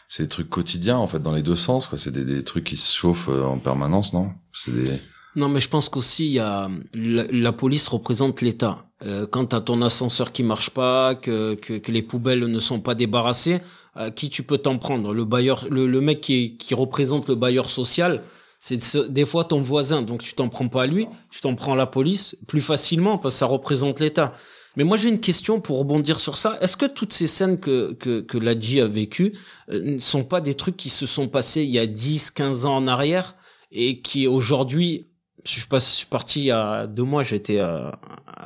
c'est 0.08 0.22
des 0.24 0.28
trucs 0.28 0.48
quotidiens 0.48 0.96
en 0.96 1.06
fait 1.06 1.20
dans 1.20 1.32
les 1.34 1.42
deux 1.42 1.54
sens 1.56 1.86
quoi. 1.86 1.98
C'est 1.98 2.10
des, 2.10 2.24
des 2.24 2.42
trucs 2.42 2.64
qui 2.64 2.76
se 2.76 2.96
chauffent 2.96 3.28
euh, 3.28 3.44
en 3.44 3.58
permanence, 3.58 4.12
non? 4.14 4.32
C'est 4.52 4.72
des 4.72 4.98
Non, 5.36 5.48
mais 5.48 5.60
je 5.60 5.68
pense 5.68 5.88
qu'aussi 5.88 6.26
il 6.26 6.32
y 6.32 6.38
a 6.40 6.68
la 6.94 7.52
police 7.52 7.86
représente 7.86 8.40
l'État. 8.40 8.86
Euh, 9.06 9.26
quand 9.26 9.46
t'as 9.46 9.60
ton 9.60 9.80
ascenseur 9.82 10.32
qui 10.32 10.42
marche 10.42 10.70
pas, 10.70 11.14
que, 11.14 11.54
que 11.54 11.74
que 11.78 11.92
les 11.92 12.02
poubelles 12.02 12.40
ne 12.46 12.58
sont 12.58 12.80
pas 12.80 12.94
débarrassées, 12.96 13.60
à 13.94 14.10
qui 14.10 14.28
tu 14.30 14.42
peux 14.42 14.58
t'en 14.58 14.78
prendre? 14.78 15.12
Le 15.14 15.24
bailleur, 15.24 15.66
le, 15.70 15.86
le 15.86 16.00
mec 16.00 16.20
qui 16.20 16.56
qui 16.56 16.74
représente 16.74 17.28
le 17.28 17.36
bailleur 17.36 17.68
social, 17.68 18.22
c'est 18.58 18.82
ce- 18.82 18.98
des 19.08 19.24
fois 19.24 19.44
ton 19.44 19.60
voisin, 19.60 20.02
donc 20.02 20.22
tu 20.22 20.34
t'en 20.34 20.48
prends 20.48 20.68
pas 20.68 20.82
à 20.82 20.86
lui, 20.86 21.06
tu 21.30 21.40
t'en 21.40 21.54
prends 21.54 21.74
à 21.74 21.76
la 21.76 21.86
police 21.86 22.36
plus 22.48 22.60
facilement 22.60 23.18
parce 23.18 23.34
que 23.36 23.38
ça 23.40 23.46
représente 23.46 24.00
l'État. 24.00 24.32
Mais 24.76 24.84
moi 24.84 24.96
j'ai 24.96 25.08
une 25.08 25.20
question 25.20 25.60
pour 25.60 25.78
rebondir 25.78 26.20
sur 26.20 26.36
ça. 26.36 26.58
Est-ce 26.60 26.76
que 26.76 26.86
toutes 26.86 27.12
ces 27.12 27.26
scènes 27.26 27.58
que 27.60 27.92
que 27.94 28.20
que 28.20 28.80
a 28.80 28.86
vécues 28.86 29.34
euh, 29.70 29.80
ne 29.82 29.98
sont 29.98 30.24
pas 30.24 30.40
des 30.40 30.54
trucs 30.54 30.76
qui 30.76 30.90
se 30.90 31.06
sont 31.06 31.28
passés 31.28 31.62
il 31.62 31.70
y 31.70 31.78
a 31.78 31.86
10, 31.86 32.30
15 32.32 32.66
ans 32.66 32.76
en 32.76 32.86
arrière 32.86 33.34
et 33.70 34.00
qui 34.00 34.26
aujourd'hui 34.26 35.08
je 35.44 35.52
suis, 35.52 35.66
pas, 35.66 35.78
je 35.78 35.84
suis 35.84 36.06
parti 36.06 36.40
il 36.40 36.44
y 36.46 36.50
a 36.50 36.86
deux 36.86 37.02
mois, 37.04 37.22
j'étais 37.22 37.58
euh, 37.60 37.90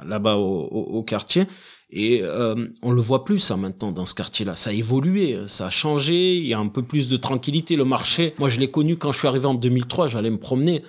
là-bas 0.05 0.37
au, 0.37 0.69
au, 0.71 0.99
au 0.99 1.03
quartier 1.03 1.47
et 1.91 2.21
euh, 2.23 2.69
on 2.83 2.91
le 2.91 3.01
voit 3.03 3.25
plus 3.25 3.39
ça 3.39 3.57
maintenant 3.57 3.93
dans 3.93 4.07
ce 4.07 4.15
quartier-là. 4.15 4.55
Ça 4.55 4.71
a 4.71 4.73
évolué, 4.73 5.37
ça 5.47 5.67
a 5.67 5.71
changé, 5.71 6.37
il 6.37 6.47
y 6.47 6.55
a 6.55 6.59
un 6.59 6.69
peu 6.69 6.83
plus 6.83 7.07
de 7.09 7.17
tranquillité. 7.19 7.77
Le 7.77 7.85
marché, 7.85 8.35
moi 8.39 8.49
je 8.49 8.59
l'ai 8.61 8.71
connu 8.71 8.97
quand 8.97 9.13
je 9.13 9.19
suis 9.19 9.29
arrivé 9.29 9.45
en 9.47 9.55
2003, 9.55 10.09
j'allais 10.09 10.31
me 10.31 10.39
promener. 10.39 10.83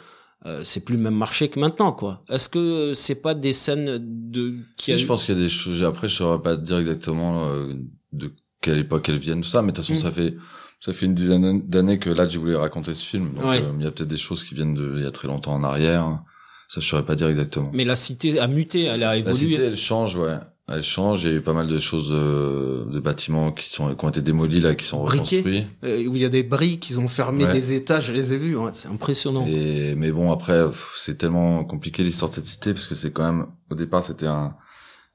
Euh, 0.46 0.62
c'est 0.64 0.84
plus 0.84 0.96
le 0.98 1.02
même 1.02 1.16
marché 1.16 1.48
que 1.48 1.58
maintenant, 1.60 1.94
quoi. 1.94 2.22
Est-ce 2.30 2.50
que 2.50 2.94
c'est 2.94 3.22
pas 3.22 3.34
des 3.34 3.54
scènes 3.54 3.98
de 4.02 4.56
qui 4.76 4.92
Si, 4.92 4.98
je 4.98 5.06
pense 5.06 5.24
qu'il 5.26 5.36
y 5.36 5.38
a 5.38 5.42
des 5.42 5.50
choses. 5.50 5.84
Après, 5.84 6.10
je 6.10 6.16
saurais 6.16 6.42
pas 6.42 6.58
te 6.58 6.62
dire 6.62 6.80
exactement 6.80 7.48
euh, 7.48 7.74
de 8.12 8.34
quelle 8.60 8.80
époque 8.80 9.08
elles 9.08 9.18
viennent, 9.20 9.40
tout 9.42 9.48
ça. 9.48 9.62
Mais 9.62 9.72
de 9.72 9.78
toute 9.78 9.86
façon, 9.86 9.98
Mm. 9.98 10.02
ça 10.04 10.12
fait 10.12 10.36
ça 10.84 10.92
fait 10.92 11.06
une 11.06 11.14
dizaine 11.14 11.62
d'années 11.68 11.98
que 12.00 12.10
là, 12.10 12.28
j'ai 12.28 12.38
voulu 12.40 12.56
raconter 12.58 12.94
ce 12.94 13.06
film. 13.06 13.34
Donc, 13.36 13.46
Ouais. 13.46 13.62
euh, 13.62 13.72
il 13.80 13.84
y 13.86 13.88
a 13.88 13.92
peut-être 13.92 14.10
des 14.10 14.18
choses 14.18 14.44
qui 14.44 14.54
viennent 14.54 14.74
de 14.74 14.96
il 14.98 15.04
y 15.04 15.08
a 15.08 15.12
très 15.12 15.28
longtemps 15.30 15.54
en 15.54 15.64
arrière. 15.64 16.20
Ça, 16.68 16.82
je 16.82 16.88
saurais 16.88 17.06
pas 17.06 17.16
dire 17.16 17.28
exactement. 17.28 17.70
Mais 17.74 17.86
la 17.86 17.96
cité 17.96 18.40
a 18.40 18.48
muté, 18.48 18.84
elle 18.84 19.04
a 19.04 19.08
La 19.14 19.18
évolué. 19.18 19.36
cité, 19.36 19.62
elle 19.64 19.78
change, 19.78 20.18
ouais. 20.18 20.36
Elle 20.68 20.82
change. 20.84 21.24
Il 21.24 21.30
y 21.30 21.34
a 21.34 21.38
eu 21.38 21.42
pas 21.42 21.54
mal 21.54 21.68
de 21.68 21.78
choses, 21.78 22.10
euh, 22.12 22.86
de 22.92 23.00
bâtiments 23.00 23.52
qui 23.52 23.70
sont 23.70 23.94
qui 23.96 24.06
ont 24.06 24.10
été 24.10 24.22
démolis 24.22 24.62
là, 24.62 24.76
qui 24.76 24.86
sont 24.86 25.04
Briqués. 25.04 25.38
reconstruits. 25.40 25.68
Euh, 25.84 26.08
où 26.08 26.16
il 26.16 26.22
y 26.22 26.26
a 26.26 26.30
des 26.30 26.44
briques, 26.44 26.90
ils 26.90 27.00
ont 27.00 27.08
fermé 27.10 27.46
Ouais. 27.46 27.52
des 27.54 27.74
étages, 27.74 28.08
je 28.08 28.14
les 28.14 28.32
ai 28.34 28.38
vus, 28.38 28.56
ouais, 28.58 28.72
c'est 28.74 28.88
impressionnant. 28.88 29.46
Et 29.48 29.94
mais 29.96 30.12
bon 30.12 30.32
après 30.32 30.62
c'est 30.98 31.18
tellement 31.18 31.64
compliqué 31.66 32.02
l'histoire 32.04 32.30
de 32.32 32.36
cette 32.36 32.46
cité 32.46 32.74
parce 32.74 32.88
que 32.88 32.96
c'est 32.96 33.12
quand 33.12 33.30
même 33.32 33.46
au 33.72 33.76
départ 33.76 34.04
c'était 34.04 34.28
un 34.28 34.56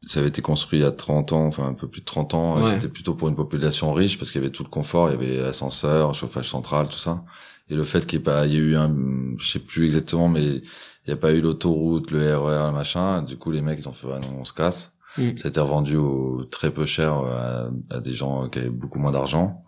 ça 0.05 0.21
avait 0.21 0.29
été 0.29 0.43
construit 0.43 0.79
il 0.79 0.83
y 0.83 0.87
a 0.87 0.91
30 0.93 1.33
ans 1.33 1.47
enfin 1.47 1.67
un 1.67 1.75
peu 1.75 1.89
plus 1.89 2.01
de 2.01 2.07
30 2.07 2.35
ans 2.35 2.63
Ouais. 2.63 2.71
c'était 2.75 2.89
plutôt 2.89 3.15
pour 3.15 3.29
une 3.29 3.35
population 3.37 3.93
riche 3.93 4.19
parce 4.19 4.31
qu'il 4.31 4.41
y 4.41 4.45
avait 4.45 4.53
tout 4.53 4.63
le 4.65 4.69
confort 4.71 5.09
il 5.11 5.13
y 5.13 5.15
avait 5.15 5.47
ascenseur 5.47 6.15
chauffage 6.15 6.49
central 6.49 6.89
tout 6.89 6.99
ça 6.99 7.25
et 7.69 7.75
le 7.75 7.85
fait 7.85 8.07
qu'il 8.07 8.19
y 8.19 8.23
ait 8.23 8.25
pas 8.25 8.47
il 8.47 8.53
y 8.53 8.57
a 8.57 8.61
eu 8.61 8.77
un 8.77 8.95
je 9.39 9.51
sais 9.51 9.59
plus 9.59 9.85
exactement 9.87 10.29
mais 10.29 10.45
il 10.47 10.63
n'y 11.09 11.13
a 11.13 11.17
pas 11.17 11.33
eu 11.33 11.41
l'autoroute 11.41 12.11
le 12.11 12.37
RER 12.37 12.67
le 12.69 12.73
machin 12.73 13.23
du 13.23 13.37
coup 13.37 13.51
les 13.51 13.61
mecs 13.63 13.79
ils 13.81 13.89
ont 13.89 13.93
fait 13.93 14.07
ouais, 14.07 14.21
non, 14.21 14.39
on 14.41 14.45
se 14.45 14.53
casse 14.53 14.93
Mm. 15.17 15.37
ça 15.39 15.47
a 15.47 15.49
été 15.49 15.59
revendu 15.59 15.97
au 15.97 16.45
très 16.45 16.71
peu 16.71 16.85
cher 16.85 17.15
à, 17.15 17.71
à 17.91 18.01
des 18.01 18.13
gens 18.13 18.49
qui 18.51 18.59
avaient 18.59 18.69
beaucoup 18.69 18.99
moins 18.99 19.11
d'argent 19.11 19.65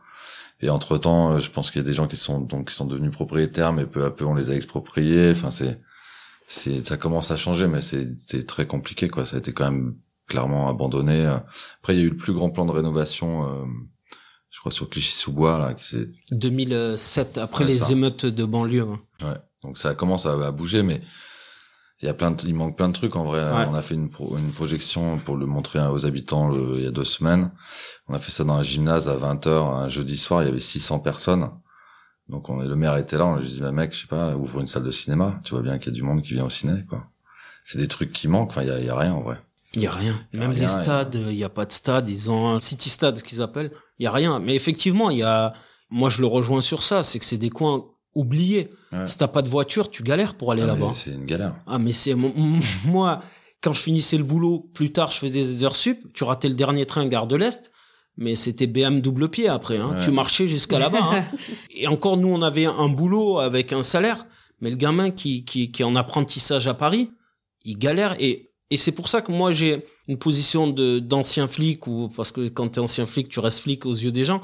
et 0.60 0.68
entre 0.68 0.98
temps, 0.98 1.38
je 1.38 1.50
pense 1.50 1.70
qu'il 1.70 1.80
y 1.80 1.84
a 1.84 1.88
des 1.88 1.94
gens 1.94 2.06
qui 2.06 2.18
sont 2.18 2.42
donc 2.42 2.68
qui 2.68 2.74
sont 2.74 2.84
devenus 2.84 3.10
propriétaires, 3.10 3.72
mais 3.72 3.86
peu 3.86 4.04
à 4.04 4.10
peu 4.10 4.26
on 4.26 4.34
les 4.34 4.50
a 4.50 4.54
expropriés. 4.54 5.30
Enfin, 5.30 5.50
c'est 5.50 5.80
c'est 6.46 6.86
ça 6.86 6.98
commence 6.98 7.30
à 7.30 7.38
changer, 7.38 7.66
mais 7.66 7.80
c'est 7.80 8.06
c'est 8.18 8.46
très 8.46 8.66
compliqué 8.66 9.08
quoi. 9.08 9.24
Ça 9.24 9.36
a 9.36 9.38
été 9.38 9.54
quand 9.54 9.64
même 9.64 9.94
clairement 10.30 10.68
abandonné. 10.68 11.26
Après, 11.26 11.94
il 11.94 11.98
y 11.98 12.02
a 12.02 12.04
eu 12.06 12.10
le 12.10 12.16
plus 12.16 12.32
grand 12.32 12.48
plan 12.50 12.64
de 12.64 12.70
rénovation, 12.72 13.44
euh, 13.44 13.64
je 14.50 14.60
crois 14.60 14.72
sur 14.72 14.88
Clichy-sous-Bois 14.88 15.58
là, 15.58 15.74
qui 15.74 15.84
s'est 15.86 16.08
2007, 16.32 17.38
après 17.38 17.64
Ouais, 17.64 17.70
les 17.70 17.78
ça. 17.80 17.92
émeutes 17.92 18.24
de 18.26 18.44
banlieue. 18.44 18.86
hein. 18.88 19.00
Ouais. 19.26 19.36
Donc 19.62 19.76
ça 19.78 19.94
commence 19.94 20.24
à, 20.26 20.32
à 20.32 20.50
bouger, 20.52 20.82
mais 20.82 21.02
il 22.02 22.06
y 22.06 22.08
a 22.08 22.14
plein 22.14 22.30
de, 22.30 22.42
il 22.46 22.54
manque 22.54 22.76
plein 22.78 22.88
de 22.88 22.94
trucs 22.94 23.14
en 23.16 23.24
vrai. 23.24 23.42
Ouais. 23.42 23.66
On 23.68 23.74
a 23.74 23.82
fait 23.82 23.94
une, 23.94 24.08
pro- 24.08 24.38
une 24.38 24.50
projection 24.50 25.18
pour 25.18 25.36
le 25.36 25.44
montrer 25.44 25.78
aux 25.86 26.06
habitants 26.06 26.48
le- 26.48 26.78
il 26.78 26.84
y 26.84 26.86
a 26.86 26.90
deux 26.90 27.04
semaines. 27.04 27.50
On 28.08 28.14
a 28.14 28.18
fait 28.18 28.30
ça 28.30 28.42
dans 28.44 28.54
un 28.54 28.62
gymnase 28.62 29.08
à 29.10 29.16
20h 29.18 29.48
un 29.50 29.88
jeudi 29.88 30.16
soir. 30.16 30.42
Il 30.42 30.46
y 30.46 30.48
avait 30.48 30.60
600 30.60 31.00
personnes. 31.00 31.50
Donc 32.28 32.48
on, 32.48 32.56
le 32.60 32.74
maire 32.76 32.96
était 32.96 33.18
là. 33.18 33.26
On 33.26 33.36
lui 33.36 33.46
dit, 33.48 33.60
bah, 33.60 33.70
mec, 33.72 33.92
je 33.92 34.00
sais 34.02 34.06
pas, 34.06 34.34
ouvre 34.36 34.60
une 34.60 34.66
salle 34.66 34.84
de 34.84 34.90
cinéma. 34.90 35.40
Tu 35.44 35.52
vois 35.52 35.62
bien 35.62 35.78
qu'il 35.78 35.92
y 35.92 35.94
a 35.94 35.96
du 35.96 36.02
monde 36.02 36.22
qui 36.22 36.32
vient 36.34 36.44
au 36.46 36.50
ciné, 36.50 36.84
quoi. 36.88 37.04
C'est 37.64 37.78
des 37.78 37.88
trucs 37.88 38.12
qui 38.12 38.28
manquent. 38.28 38.50
Enfin, 38.52 38.62
il 38.62 38.68
y 38.68 38.72
a, 38.72 38.80
y 38.80 38.88
a 38.88 38.96
rien 38.96 39.12
en 39.12 39.20
vrai. 39.20 39.38
Il 39.74 39.82
y 39.82 39.86
a 39.86 39.92
rien. 39.92 40.20
A 40.34 40.36
Même 40.36 40.50
rien, 40.50 40.62
les 40.62 40.68
stades, 40.68 41.24
il 41.28 41.34
y 41.36 41.44
a 41.44 41.48
pas 41.48 41.64
de 41.64 41.72
stade. 41.72 42.08
Ils 42.08 42.30
ont 42.30 42.48
un 42.48 42.60
city 42.60 42.88
stade, 42.90 43.18
ce 43.18 43.24
qu'ils 43.24 43.40
appellent. 43.42 43.70
Il 43.98 44.04
y 44.04 44.06
a 44.06 44.12
rien. 44.12 44.40
Mais 44.40 44.54
effectivement, 44.54 45.10
il 45.10 45.18
y 45.18 45.22
a. 45.22 45.52
Moi, 45.90 46.08
je 46.10 46.20
le 46.20 46.26
rejoins 46.26 46.60
sur 46.60 46.82
ça. 46.82 47.02
C'est 47.02 47.18
que 47.18 47.24
c'est 47.24 47.38
des 47.38 47.50
coins 47.50 47.84
oubliés. 48.14 48.70
Ouais. 48.92 49.06
Si 49.06 49.16
t'as 49.18 49.28
pas 49.28 49.42
de 49.42 49.48
voiture, 49.48 49.90
tu 49.90 50.02
galères 50.02 50.34
pour 50.34 50.50
aller 50.52 50.62
Ah, 50.62 50.66
là-bas. 50.68 50.90
C'est 50.92 51.10
une 51.12 51.24
galère. 51.26 51.54
Ah, 51.66 51.78
mais 51.78 51.92
c'est 51.92 52.14
moi 52.86 53.20
quand 53.62 53.72
je 53.72 53.80
finissais 53.82 54.16
le 54.18 54.24
boulot. 54.24 54.70
Plus 54.74 54.90
tard, 54.92 55.10
je 55.12 55.18
faisais 55.18 55.32
des 55.32 55.64
heures 55.64 55.76
sup. 55.76 56.12
Tu 56.14 56.24
ratais 56.24 56.48
le 56.48 56.54
dernier 56.56 56.86
train 56.86 57.06
gare 57.06 57.26
de 57.26 57.36
l'Est. 57.36 57.70
Mais 58.16 58.34
c'était 58.34 58.66
BM 58.66 59.00
double 59.00 59.28
pied 59.28 59.48
après. 59.48 59.78
Hein. 59.78 59.94
Ouais. 59.96 60.04
Tu 60.04 60.10
marchais 60.10 60.46
jusqu'à 60.46 60.78
là-bas. 60.78 60.98
hein. 61.12 61.24
Et 61.70 61.86
encore, 61.86 62.16
nous, 62.16 62.28
on 62.28 62.42
avait 62.42 62.66
un 62.66 62.88
boulot 62.88 63.38
avec 63.38 63.72
un 63.72 63.82
salaire. 63.84 64.26
Mais 64.60 64.70
le 64.70 64.76
gamin 64.76 65.10
qui, 65.10 65.44
qui, 65.44 65.70
qui 65.70 65.82
est 65.82 65.84
en 65.84 65.94
apprentissage 65.96 66.66
à 66.68 66.74
Paris, 66.74 67.10
il 67.64 67.78
galère. 67.78 68.16
Et, 68.20 68.49
et 68.70 68.76
c'est 68.76 68.92
pour 68.92 69.08
ça 69.08 69.20
que 69.20 69.32
moi, 69.32 69.50
j'ai, 69.50 69.84
une 70.08 70.18
position 70.18 70.68
de 70.68 70.98
d'ancien 70.98 71.46
flic 71.46 71.86
ou 71.86 72.10
parce 72.14 72.32
que 72.32 72.48
quand 72.48 72.68
t'es 72.68 72.80
ancien 72.80 73.06
flic, 73.06 73.28
tu 73.28 73.40
restes 73.40 73.60
flic 73.60 73.86
aux 73.86 73.94
yeux 73.94 74.12
des 74.12 74.24
gens. 74.24 74.42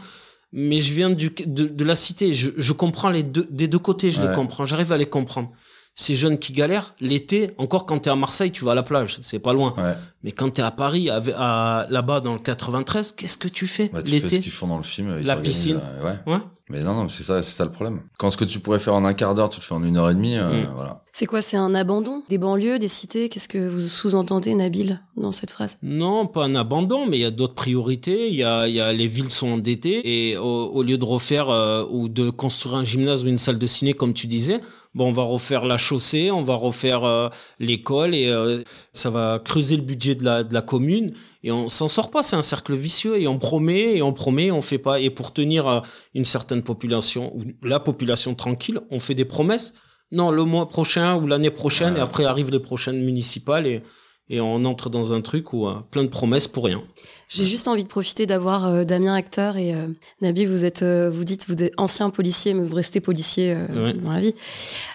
Mais 0.53 0.79
je 0.81 0.95
viens 0.95 1.11
du, 1.11 1.31
de, 1.31 1.67
de 1.67 1.85
la 1.85 1.97
cité. 1.97 2.33
Je, 2.33 2.51
je 2.57 2.73
comprends 2.73 3.11
les 3.11 3.25
deux, 3.25 3.47
des 3.51 3.67
deux 3.67 3.81
côtés. 3.81 4.11
Je 4.11 4.23
les 4.23 4.33
comprends. 4.35 4.65
J'arrive 4.65 4.93
à 4.93 4.97
les 4.97 5.07
comprendre. 5.07 5.51
Ces 5.99 6.15
jeunes 6.15 6.39
qui 6.39 6.53
galèrent 6.53 6.95
l'été, 7.01 7.53
encore 7.57 7.87
quand 7.87 8.01
t'es 8.01 8.11
à 8.11 8.17
Marseille, 8.17 8.53
tu 8.53 8.67
vas 8.67 8.73
à 8.73 8.75
la 8.75 8.83
plage, 8.83 9.19
c'est 9.23 9.39
pas 9.39 9.55
loin. 9.55 9.73
Ouais. 9.79 9.95
Mais 10.23 10.31
quand 10.33 10.51
t'es 10.51 10.61
à 10.61 10.71
Paris, 10.71 11.09
à, 11.09 11.23
à- 11.39 11.87
là-bas 11.89 12.21
dans 12.21 12.35
le 12.35 12.39
93, 12.39 13.13
qu'est-ce 13.13 13.39
que 13.39 13.49
tu 13.49 13.67
fais 13.67 13.89
Bah, 13.91 14.03
tu 14.03 14.11
fais 14.11 14.19
ce 14.19 14.23
l'été 14.25 14.41
qu'ils 14.41 14.53
font 14.53 14.67
dans 14.67 14.77
le 14.77 14.83
film. 14.83 15.17
ils 15.19 15.27
La 15.27 15.37
piscine. 15.37 15.81
euh, 15.83 16.05
ouais. 16.05 16.33
Ouais. 16.35 16.39
Mais 16.69 16.83
non, 16.83 16.93
non, 16.95 17.05
mais 17.05 17.09
c'est 17.09 17.23
ça, 17.23 17.41
c'est 17.41 17.55
ça 17.57 17.65
le 17.65 17.71
problème. 17.71 18.03
Quand 18.19 18.29
ce 18.29 18.37
que 18.37 18.45
tu 18.45 18.61
pourrais 18.61 18.79
faire 18.81 18.93
en 18.95 19.05
un 19.07 19.15
quart 19.15 19.35
d'heure, 19.35 19.49
tu 19.49 19.61
le 19.61 19.65
fais 19.65 19.73
en 19.75 19.83
une 19.85 19.97
heure 19.97 20.11
et 20.11 20.15
demie, 20.15 20.37
euh, 20.37 20.65
Mm. 20.65 20.73
voilà. 20.75 21.03
C'est 21.13 21.25
quoi 21.25 21.41
C'est 21.41 21.57
un 21.57 21.75
abandon 21.75 22.23
des 22.29 22.37
banlieues, 22.37 22.79
des 22.79 22.89
cités? 22.89 23.31
Qu'est-ce 23.31 23.49
que 23.49 23.67
vous 23.69 23.81
sous-entendez, 23.81 24.55
Nabil, 24.55 25.01
dans 25.17 25.33
cette 25.33 25.51
phrase? 25.51 25.79
Non, 25.83 26.27
pas 26.27 26.45
un 26.45 26.55
abandon, 26.57 27.07
mais 27.07 27.17
il 27.17 27.23
y 27.23 27.25
a 27.25 27.31
d'autres 27.31 27.55
priorités. 27.55 28.29
Il 28.29 28.35
y 28.35 28.45
a, 28.45 28.69
il 28.69 28.75
y 28.75 28.81
a 28.83 28.93
les 28.93 29.07
villes 29.07 29.31
sont 29.31 29.49
endettées 29.49 30.03
et 30.31 30.37
au, 30.37 30.45
au 30.45 30.83
lieu 30.83 30.99
de 30.99 31.05
refaire 31.07 31.49
euh, 31.49 31.87
ou 31.89 32.09
de 32.11 32.29
construire 32.29 32.75
un 32.75 32.85
gymnase 32.85 33.25
ou 33.25 33.29
une 33.29 33.39
salle 33.39 33.59
de 33.59 33.67
ciné 33.67 33.95
comme 33.95 34.13
tu 34.13 34.27
disais, 34.27 34.61
bon, 34.97 35.09
on 35.09 35.13
va 35.13 35.23
refaire 35.23 35.65
la 35.65 35.77
chaussée, 35.77 36.31
on 36.33 36.43
va 36.43 36.55
refaire 36.57 37.05
euh, 37.05 37.29
l'école 37.61 38.15
et 38.15 38.29
euh, 38.29 38.63
ça 38.93 39.11
va 39.11 39.39
creuser 39.39 39.77
le 39.77 39.83
budget 39.83 40.15
de 40.17 40.25
la 40.25 40.43
de 40.43 40.53
la 40.55 40.63
commune 40.63 41.13
et 41.45 41.53
on 41.53 41.69
s'en 41.69 41.87
sort 41.87 42.11
pas. 42.11 42.23
C'est 42.25 42.35
un 42.37 42.43
cercle 42.43 42.75
vicieux 42.75 43.21
et 43.21 43.29
on 43.29 43.39
promet 43.39 43.97
et 43.97 44.03
on 44.03 44.13
promet, 44.13 44.47
et 44.47 44.53
on 44.53 44.63
fait 44.63 44.79
pas. 44.79 44.99
Et 44.99 45.11
pour 45.11 45.33
tenir 45.33 45.69
euh, 45.69 45.81
une 46.15 46.25
certaine 46.25 46.63
population 46.63 47.33
ou 47.37 47.45
la 47.63 47.79
population 47.79 48.35
tranquille, 48.35 48.81
on 48.91 48.99
fait 48.99 49.15
des 49.15 49.27
promesses. 49.27 49.75
Non, 50.13 50.31
le 50.31 50.45
mois 50.45 50.69
prochain 50.69 51.17
ou 51.17 51.27
l'année 51.27 51.51
prochaine 51.51 51.95
Ouais. 51.95 51.99
et 52.01 52.03
après 52.03 52.25
arrivent 52.25 52.51
les 52.51 52.61
prochaines 52.61 53.05
municipales 53.05 53.67
et 53.67 53.83
et 54.29 54.41
on 54.41 54.65
entre 54.65 54.91
dans 54.91 55.13
un 55.13 55.21
truc 55.21 55.53
où 55.53 55.69
euh, 55.69 55.75
plein 55.91 56.03
de 56.03 56.09
promesses 56.09 56.49
pour 56.49 56.65
rien. 56.65 56.83
J'ai 57.29 57.45
juste 57.45 57.67
envie 57.67 57.83
de 57.83 57.89
profiter 57.89 58.25
d'avoir 58.27 58.67
euh, 58.67 58.85
Damien 58.85 59.15
acteur 59.15 59.57
et 59.57 59.75
euh, 59.75 59.89
Nabil, 60.21 60.47
vous 60.49 60.65
êtes, 60.65 60.83
euh, 60.83 61.11
vous 61.11 61.25
dites, 61.25 61.49
vous 61.49 61.61
êtes 61.61 61.73
ancien 61.77 62.09
policier, 62.11 62.55
mais 62.55 62.63
vous 62.65 62.77
restez 62.77 63.01
policier 63.01 63.53
euh, 63.57 63.87
Ouais. 63.87 63.93
dans 63.95 64.13
la 64.13 64.21
vie. 64.21 64.35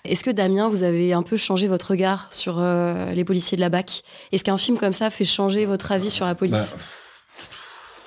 Est-ce 0.06 0.24
que 0.24 0.30
Damien, 0.32 0.70
vous 0.70 0.84
avez 0.84 1.12
un 1.12 1.24
peu 1.24 1.36
changé 1.36 1.68
votre 1.68 1.92
regard 1.92 2.30
sur 2.32 2.60
euh, 2.60 3.12
les 3.12 3.26
policiers 3.26 3.58
de 3.58 3.62
la 3.62 3.68
BAC? 3.70 4.04
Est-ce 4.32 4.46
qu'un 4.46 4.58
film 4.58 4.78
comme 4.78 4.94
ça 4.94 5.10
fait 5.10 5.26
changer 5.26 5.66
votre 5.66 5.92
avis 5.92 6.10
sur 6.10 6.26
la 6.26 6.34
police? 6.36 6.76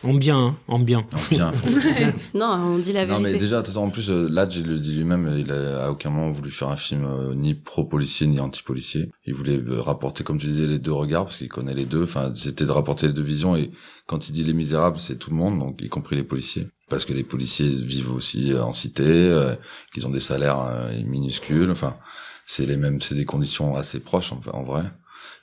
En 0.04 0.14
bien, 0.14 0.38
hein, 0.38 0.56
en 0.68 0.78
bien. 0.78 1.04
Bah, 1.10 1.18
bien. 1.30 1.52
Non, 2.34 2.56
on 2.58 2.78
dit 2.78 2.92
la 2.92 3.06
non, 3.06 3.18
mais 3.18 3.30
vérité. 3.30 3.44
déjà, 3.44 3.56
de 3.56 3.60
toute 3.62 3.68
façon, 3.68 3.86
en 3.86 3.90
plus, 3.90 4.10
euh, 4.10 4.28
là, 4.28 4.46
il 4.50 4.66
le 4.66 4.78
dit 4.78 4.92
lui-même, 4.94 5.34
il 5.38 5.50
a 5.50 5.86
à 5.86 5.90
aucun 5.90 6.10
moment 6.10 6.30
voulu 6.30 6.50
faire 6.50 6.68
un 6.68 6.76
film 6.76 7.04
euh, 7.04 7.34
ni 7.34 7.54
pro-policier 7.54 8.26
ni 8.26 8.38
anti-policier. 8.40 9.10
Il 9.26 9.34
voulait 9.34 9.58
euh, 9.58 9.80
rapporter, 9.80 10.22
comme 10.22 10.38
tu 10.38 10.46
disais, 10.46 10.66
les 10.66 10.78
deux 10.78 10.92
regards, 10.92 11.24
parce 11.24 11.38
qu'il 11.38 11.48
connaît 11.48 11.74
les 11.74 11.86
deux. 11.86 12.04
Enfin, 12.04 12.32
c'était 12.34 12.66
de 12.66 12.70
rapporter 12.70 13.06
les 13.06 13.12
deux 13.12 13.22
visions. 13.22 13.56
Et 13.56 13.70
quand 14.06 14.28
il 14.28 14.32
dit 14.32 14.44
les 14.44 14.52
misérables, 14.52 14.98
c'est 14.98 15.16
tout 15.16 15.30
le 15.30 15.36
monde, 15.36 15.58
donc 15.58 15.80
y 15.80 15.88
compris 15.88 16.16
les 16.16 16.24
policiers. 16.24 16.68
Parce 16.90 17.06
que 17.06 17.14
les 17.14 17.24
policiers 17.24 17.68
vivent 17.68 18.12
aussi 18.12 18.52
euh, 18.52 18.62
en 18.62 18.74
cité, 18.74 19.04
euh, 19.06 19.54
qu'ils 19.92 20.06
ont 20.06 20.10
des 20.10 20.20
salaires 20.20 20.60
euh, 20.60 21.02
minuscules. 21.02 21.70
Enfin, 21.70 21.96
c'est 22.44 22.66
les 22.66 22.76
mêmes, 22.76 23.00
c'est 23.00 23.14
des 23.14 23.24
conditions 23.24 23.74
assez 23.74 24.00
proches, 24.00 24.32
en, 24.32 24.40
en 24.52 24.62
vrai. 24.64 24.82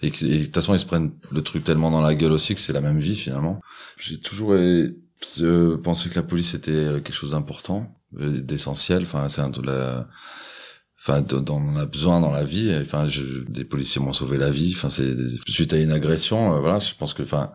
Et 0.02 0.10
de 0.10 0.46
toute 0.46 0.56
façon, 0.56 0.74
ils 0.74 0.80
se 0.80 0.86
prennent 0.86 1.12
le 1.32 1.42
truc 1.44 1.64
tellement 1.64 1.92
dans 1.92 2.02
la 2.02 2.16
gueule 2.16 2.32
aussi 2.32 2.56
que 2.56 2.62
c'est 2.62 2.74
la 2.74 2.82
même 2.82 3.00
vie, 3.00 3.16
finalement. 3.16 3.62
J'ai 3.98 4.20
toujours 4.20 4.54
euh, 4.54 5.82
pensé 5.84 6.10
que 6.10 6.16
la 6.16 6.24
police 6.24 6.54
était 6.54 6.72
euh, 6.72 7.00
quelque 7.00 7.14
chose 7.14 7.32
d'important, 7.32 7.96
euh, 8.20 8.42
d'essentiel. 8.42 9.04
Enfin, 9.04 9.30
c'est 9.30 9.42
un 9.42 9.52
la, 9.64 10.08
enfin, 11.02 11.22
dont 11.22 11.56
on 11.56 11.76
a 11.78 11.86
besoin 11.86 12.20
dans 12.22 12.32
la 12.32 12.44
vie. 12.44 12.74
Enfin, 12.82 13.06
je, 13.08 13.24
des 13.50 13.66
policiers 13.66 14.02
m'ont 14.02 14.14
sauvé 14.14 14.38
la 14.38 14.52
vie. 14.52 14.74
Enfin, 14.76 14.90
c'est 14.90 15.14
suite 15.48 15.74
à 15.74 15.78
une 15.80 15.92
agression. 15.92 16.56
euh, 16.56 16.60
voilà, 16.60 16.80
je 16.80 16.94
pense 16.96 17.14
que, 17.14 17.24
enfin, 17.24 17.52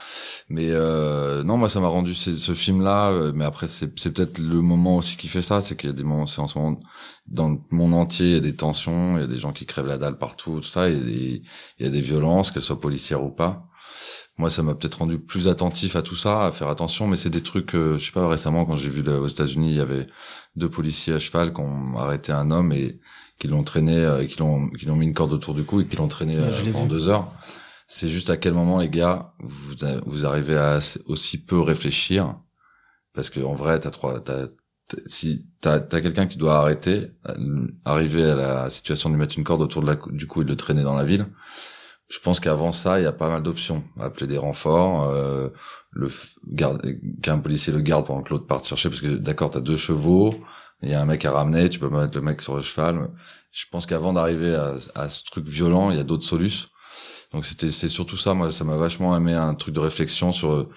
mais 0.49 0.69
euh, 0.71 1.43
non, 1.45 1.57
moi, 1.57 1.69
ça 1.69 1.81
m'a 1.81 1.89
rendu 1.89 2.15
ce, 2.15 2.35
ce 2.37 2.55
film-là. 2.55 3.11
euh, 3.11 3.33
mais 3.35 3.45
après, 3.45 3.69
c'est 3.69 3.89
peut-être 3.89 4.39
le 4.39 4.61
moment 4.63 4.97
aussi 4.97 5.17
qui 5.17 5.29
fait 5.29 5.43
ça, 5.43 5.61
c'est 5.61 5.77
qu'il 5.77 5.91
y 5.91 5.93
a 5.93 5.97
des 5.97 6.05
moments, 6.05 6.27
c'est 6.27 6.41
en 6.41 6.47
ce 6.49 6.59
moment 6.59 6.81
dans 7.27 7.51
le 7.51 7.59
monde 7.71 7.95
entier, 7.95 8.27
il 8.29 8.33
y 8.35 8.37
a 8.37 8.41
des 8.41 8.57
tensions, 8.57 9.17
il 9.17 9.21
y 9.21 9.25
a 9.25 9.27
des 9.27 9.39
gens 9.39 9.53
qui 9.53 9.67
crèvent 9.67 9.87
la 9.87 9.99
dalle 9.99 10.19
partout, 10.19 10.57
tout 10.61 10.63
ça, 10.69 10.89
et 10.89 10.97
des- 10.97 11.43
il 11.79 11.85
y 11.85 11.89
a 11.89 11.91
des 11.91 12.01
violences, 12.01 12.51
qu'elles 12.51 12.63
soient 12.63 12.81
policières 12.81 13.23
ou 13.25 13.31
pas 13.31 13.67
moi 14.39 14.51
ça 14.51 14.63
m'a 14.63 14.75
peut-être 14.75 14.97
rendu 14.99 15.19
plus 15.19 15.49
attentif 15.49 15.97
à 15.97 16.03
tout 16.03 16.17
ça 16.17 16.47
à 16.47 16.53
faire 16.53 16.69
attention 16.69 17.07
mais 17.07 17.17
c'est 17.17 17.31
des 17.31 17.43
trucs 17.43 17.75
euh, 17.75 17.97
je 17.99 18.07
sais 18.07 18.13
pas 18.13 18.29
récemment 18.29 18.65
quand 18.67 18.75
j'ai 18.75 18.91
vu 18.91 19.03
là, 19.03 19.21
aux 19.21 19.27
États-Unis 19.27 19.71
il 19.71 19.77
y 19.77 19.81
avait 19.81 20.07
deux 20.57 20.69
policiers 20.71 21.15
à 21.15 21.19
cheval 21.19 21.53
qui 21.53 21.61
ont 21.61 21.97
arrêté 21.97 22.33
un 22.33 22.51
homme 22.51 22.73
et 22.73 23.01
qui 23.39 23.49
l'ont 23.49 23.65
traîné 23.65 23.97
euh, 23.97 24.25
qui 24.27 24.39
l'ont 24.39 24.69
qui 24.71 24.87
l'ont 24.87 24.97
mis 24.97 25.07
une 25.07 25.15
corde 25.15 25.33
autour 25.33 25.55
du 25.55 25.65
cou 25.65 25.81
et 25.81 25.87
qui 25.87 25.97
l'ont 25.97 26.09
traîné 26.09 26.37
euh, 26.37 26.51
pendant 26.73 26.87
deux 26.87 27.09
heures. 27.09 27.33
C'est 27.89 28.09
juste 28.09 28.31
à 28.31 28.37
quel 28.37 28.53
moment 28.55 28.79
les 28.81 28.89
gars 28.89 29.33
vous 29.41 29.75
vous 30.07 30.27
arrivez 30.27 30.57
à 30.57 30.79
aussi 31.07 31.39
peu 31.39 31.61
réfléchir? 31.61 32.37
Parce 33.15 33.31
que 33.31 33.41
en 33.41 33.55
vrai 33.55 33.79
t'as 33.81 33.91
trois 33.91 34.21
t'as 34.21 34.47
si 35.05 35.47
t'as 35.61 35.75
as, 35.91 36.01
quelqu'un 36.01 36.27
qui 36.27 36.39
doit 36.39 36.59
arrêter 36.59 37.11
euh, 37.29 37.67
arriver 37.85 38.25
à 38.25 38.35
la 38.35 38.71
situation 38.71 39.09
de 39.11 39.15
lui 39.15 39.21
mettre 39.21 39.37
une 39.37 39.45
corde 39.45 39.63
autour 39.63 39.83
de 39.83 39.87
la, 39.89 39.97
cou- 39.97 40.13
du 40.13 40.27
cou 40.27 40.43
et 40.43 40.45
de 40.45 40.51
le 40.51 40.57
traîner 40.57 40.83
dans 40.83 40.95
la 40.95 41.05
ville 41.05 41.27
je 42.09 42.21
pense 42.21 42.39
qu'avant 42.39 42.71
ça, 42.71 43.01
il 43.01 43.03
y 43.03 43.07
a 43.07 43.13
pas 43.13 43.29
mal 43.29 43.43
d'options. 43.43 43.83
Appeler 43.99 44.29
des 44.29 44.39
renforts, 44.39 45.11
euh, 45.11 45.49
le 45.91 46.09
garde, 46.47 46.81
qu'un 47.21 47.39
policier 47.39 47.73
le 47.73 47.81
garde 47.81 48.07
pendant 48.07 48.23
que 48.23 48.31
l'autre 48.31 48.47
parte 48.47 48.65
chercher, 48.65 48.89
parce 48.91 49.01
que 49.01 49.17
d'accord, 49.17 49.51
t'as 49.51 49.59
deux 49.61 49.77
chevaux, 49.77 50.37
il 50.83 50.91
y 50.91 50.95
a 50.95 51.01
un 51.01 51.07
mec 51.07 51.25
à 51.25 51.33
ramener, 51.33 51.69
tu 51.69 51.79
peux 51.79 51.91
pas 51.91 52.03
mettre 52.03 52.17
le 52.17 52.23
mec 52.23 52.43
sur 52.43 52.57
le 52.57 52.63
cheval. 52.63 53.09
Je 53.51 53.65
pense 53.71 53.87
qu'avant 53.87 54.13
d'arriver 54.13 54.55
à, 54.55 54.75
à 54.95 55.09
ce 55.09 55.25
truc 55.25 55.49
violent, 55.49 55.91
il 55.91 55.97
y 55.97 56.01
a 56.01 56.05
d'autres 56.05 56.27
solutions. 56.27 56.69
Donc 57.33 57.45
c'était, 57.45 57.71
c'est 57.71 57.89
surtout 57.89 58.17
ça. 58.17 58.35
Moi, 58.35 58.53
ça 58.53 58.65
m'a 58.65 58.77
vachement 58.77 59.17
aimé 59.17 59.35
un 59.35 59.55
truc 59.55 59.75
de 59.75 59.81
réflexion 59.81 60.33
sur 60.33 60.53
euh, 60.53 60.69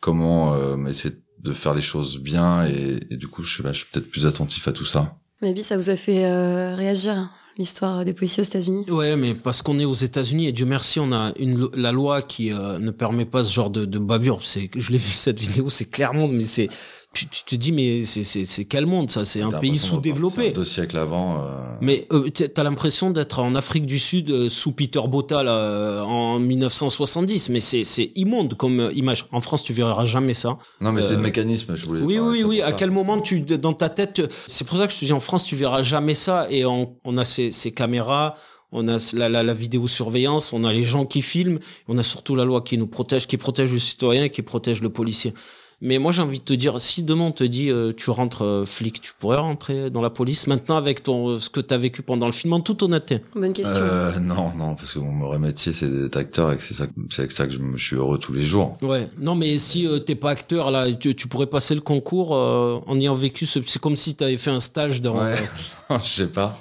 comment 0.00 0.54
euh, 0.54 0.86
essayer 0.86 1.14
de 1.40 1.52
faire 1.52 1.74
les 1.74 1.82
choses 1.82 2.18
bien, 2.18 2.66
et, 2.66 3.00
et 3.10 3.16
du 3.16 3.28
coup, 3.28 3.44
je 3.44 3.56
sais 3.56 3.62
pas, 3.62 3.72
je 3.72 3.78
suis 3.78 3.86
peut-être 3.92 4.10
plus 4.10 4.26
attentif 4.26 4.66
à 4.66 4.72
tout 4.72 4.84
ça. 4.84 5.14
Nabil, 5.40 5.62
ça 5.62 5.76
vous 5.76 5.88
a 5.88 5.94
fait 5.94 6.26
euh, 6.26 6.74
réagir 6.74 7.30
l'histoire 7.56 8.04
des 8.04 8.12
policiers 8.12 8.42
aux 8.42 8.46
États-Unis? 8.46 8.84
Ouais, 8.88 9.14
mais 9.14 9.34
parce 9.34 9.62
qu'on 9.62 9.78
est 9.78 9.84
aux 9.84 9.94
États-Unis 9.94 10.48
et 10.48 10.52
Dieu 10.52 10.66
merci, 10.66 10.98
on 10.98 11.12
a 11.12 11.32
une 11.38 11.68
la 11.74 11.92
loi 11.92 12.22
qui 12.22 12.52
euh, 12.52 12.80
ne 12.80 12.90
permet 12.90 13.24
pas 13.24 13.44
ce 13.44 13.52
genre 13.52 13.70
de, 13.70 13.84
de 13.84 13.98
bavure. 14.00 14.44
C'est, 14.44 14.68
je 14.74 14.90
l'ai 14.90 14.98
vu 14.98 15.10
cette 15.10 15.38
vidéo, 15.38 15.70
c'est 15.70 15.88
clairement, 15.88 16.26
mais 16.26 16.44
c'est, 16.44 16.68
tu, 17.14 17.26
tu 17.26 17.42
te 17.44 17.54
dis 17.56 17.72
mais 17.72 18.04
c'est 18.04 18.22
c'est 18.22 18.44
c'est 18.44 18.64
quel 18.66 18.84
monde 18.86 19.10
ça 19.10 19.24
C'est 19.24 19.40
un 19.40 19.50
pays 19.50 19.78
sous-développé. 19.78 20.50
Deux 20.50 20.64
siècles 20.64 20.98
avant. 20.98 21.40
euh, 21.42 21.62
Mais 21.80 22.06
euh, 22.12 22.28
t'as 22.30 22.62
l'impression 22.62 23.10
d'être 23.10 23.38
en 23.40 23.54
Afrique 23.54 23.86
du 23.86 23.98
Sud 23.98 24.30
euh, 24.30 24.48
sous 24.48 24.72
Peter 24.72 25.00
Botta 25.08 25.42
là, 25.42 25.52
euh, 25.56 26.02
en 26.02 26.38
1970, 26.38 27.48
mais 27.48 27.60
c'est 27.60 27.84
c'est 27.84 28.12
immonde 28.14 28.54
comme 28.56 28.80
euh, 28.80 28.92
image. 28.92 29.26
En 29.32 29.40
France, 29.40 29.62
tu 29.62 29.72
verras 29.72 30.04
jamais 30.04 30.34
ça. 30.34 30.58
Non, 30.80 30.92
mais 30.92 31.00
c'est 31.02 31.12
Euh, 31.14 31.16
le 31.16 31.22
mécanisme. 31.22 31.74
Je 31.76 31.86
voulais. 31.86 32.02
Oui, 32.02 32.16
parler 32.18 32.30
oui, 32.30 32.44
oui. 32.44 32.62
À 32.62 32.66
ça. 32.68 32.72
quel 32.72 32.90
moment 32.90 33.18
tu, 33.20 33.40
dans 33.40 33.72
ta 33.72 33.88
tête, 33.88 34.22
c'est 34.46 34.66
pour 34.66 34.76
ça 34.78 34.86
que 34.86 34.92
je 34.92 34.98
te 34.98 35.04
dis 35.04 35.12
en 35.12 35.20
France, 35.20 35.44
tu 35.46 35.56
verras 35.56 35.82
jamais 35.82 36.14
ça. 36.14 36.46
Et 36.50 36.64
on, 36.66 36.94
on 37.04 37.16
a 37.18 37.24
ces, 37.24 37.52
ces 37.52 37.72
caméras, 37.72 38.34
on 38.70 38.86
a 38.86 38.98
la, 39.14 39.28
la, 39.30 39.42
la 39.42 39.54
vidéosurveillance, 39.54 40.52
on 40.52 40.62
a 40.64 40.72
les 40.72 40.84
gens 40.84 41.06
qui 41.06 41.22
filment, 41.22 41.58
on 41.88 41.96
a 41.98 42.02
surtout 42.02 42.34
la 42.34 42.44
loi 42.44 42.60
qui 42.60 42.76
nous 42.78 42.86
protège, 42.86 43.26
qui 43.26 43.38
protège 43.38 43.72
le 43.72 43.78
citoyen, 43.78 44.24
et 44.24 44.30
qui 44.30 44.42
protège 44.42 44.82
le 44.82 44.90
policier. 44.90 45.32
Mais 45.80 45.98
moi, 45.98 46.10
j'ai 46.10 46.22
envie 46.22 46.40
de 46.40 46.44
te 46.44 46.52
dire, 46.54 46.80
si 46.80 47.04
demain 47.04 47.24
on 47.26 47.30
te 47.30 47.44
dit, 47.44 47.70
euh, 47.70 47.92
tu 47.96 48.10
rentres 48.10 48.42
euh, 48.44 48.64
flic, 48.66 49.00
tu 49.00 49.12
pourrais 49.16 49.36
rentrer 49.36 49.90
dans 49.90 50.02
la 50.02 50.10
police 50.10 50.48
maintenant 50.48 50.76
avec 50.76 51.04
ton 51.04 51.38
ce 51.38 51.50
que 51.50 51.60
tu 51.60 51.72
as 51.72 51.78
vécu 51.78 52.02
pendant 52.02 52.26
le 52.26 52.32
film, 52.32 52.52
en 52.52 52.60
toute 52.60 52.82
honnêteté. 52.82 53.20
Bonne 53.36 53.52
question. 53.52 53.80
Euh, 53.82 54.18
non, 54.18 54.52
non, 54.56 54.74
parce 54.74 54.94
que 54.94 54.98
mon 54.98 55.26
vrai 55.26 55.38
métier 55.38 55.72
c'est 55.72 55.88
d'être 55.88 56.16
acteur 56.16 56.52
et 56.52 56.56
que 56.56 56.62
c'est 56.64 56.74
ça, 56.74 56.86
c'est 57.10 57.20
avec 57.22 57.32
ça 57.32 57.46
que 57.46 57.52
je, 57.52 57.60
me- 57.60 57.76
je 57.76 57.84
suis 57.86 57.94
heureux 57.96 58.18
tous 58.18 58.32
les 58.32 58.42
jours. 58.42 58.76
Ouais. 58.82 59.08
Non, 59.20 59.36
mais 59.36 59.56
si 59.58 59.86
euh, 59.86 60.00
t'es 60.00 60.16
pas 60.16 60.30
acteur 60.30 60.72
là, 60.72 60.92
tu, 60.92 61.14
tu 61.14 61.28
pourrais 61.28 61.46
passer 61.46 61.76
le 61.76 61.80
concours 61.80 62.34
euh, 62.34 62.80
en 62.86 62.98
ayant 62.98 63.14
vécu 63.14 63.46
ce. 63.46 63.60
C'est 63.64 63.80
comme 63.80 63.94
si 63.96 64.16
t'avais 64.16 64.36
fait 64.36 64.50
un 64.50 64.60
stage 64.60 65.00
dans. 65.00 65.16
Ouais. 65.22 65.36
je 65.90 66.08
sais 66.08 66.26
pas. 66.26 66.58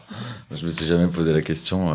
Je 0.51 0.63
me 0.63 0.70
suis 0.72 0.86
jamais 0.86 1.07
posé 1.07 1.34
la 1.34 1.41
question. 1.41 1.91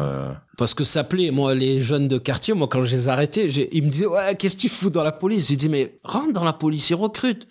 Parce 0.59 0.75
que 0.75 0.85
ça 0.85 1.03
plaît, 1.03 1.31
moi, 1.31 1.55
les 1.55 1.81
jeunes 1.81 2.09
de 2.09 2.19
quartier, 2.19 2.53
moi, 2.55 2.69
quand 2.69 2.83
je 2.83 2.95
les 2.95 3.09
arrêtais, 3.09 3.49
j'ai- 3.49 3.75
ils 3.77 3.83
me 3.83 3.89
disaient, 3.89 4.07
ouais, 4.07 4.37
qu'est-ce 4.37 4.57
que 4.57 4.61
tu 4.63 4.69
fous 4.69 4.91
dans 4.91 5.03
la 5.03 5.13
police? 5.13 5.49
J'ai 5.49 5.57
dit, 5.57 5.69
mais 5.69 5.99
rentre 6.05 6.33
dans 6.35 6.45
la 6.45 6.53
police, 6.53 6.91
ils 6.91 6.95
recrutent. 6.95 7.49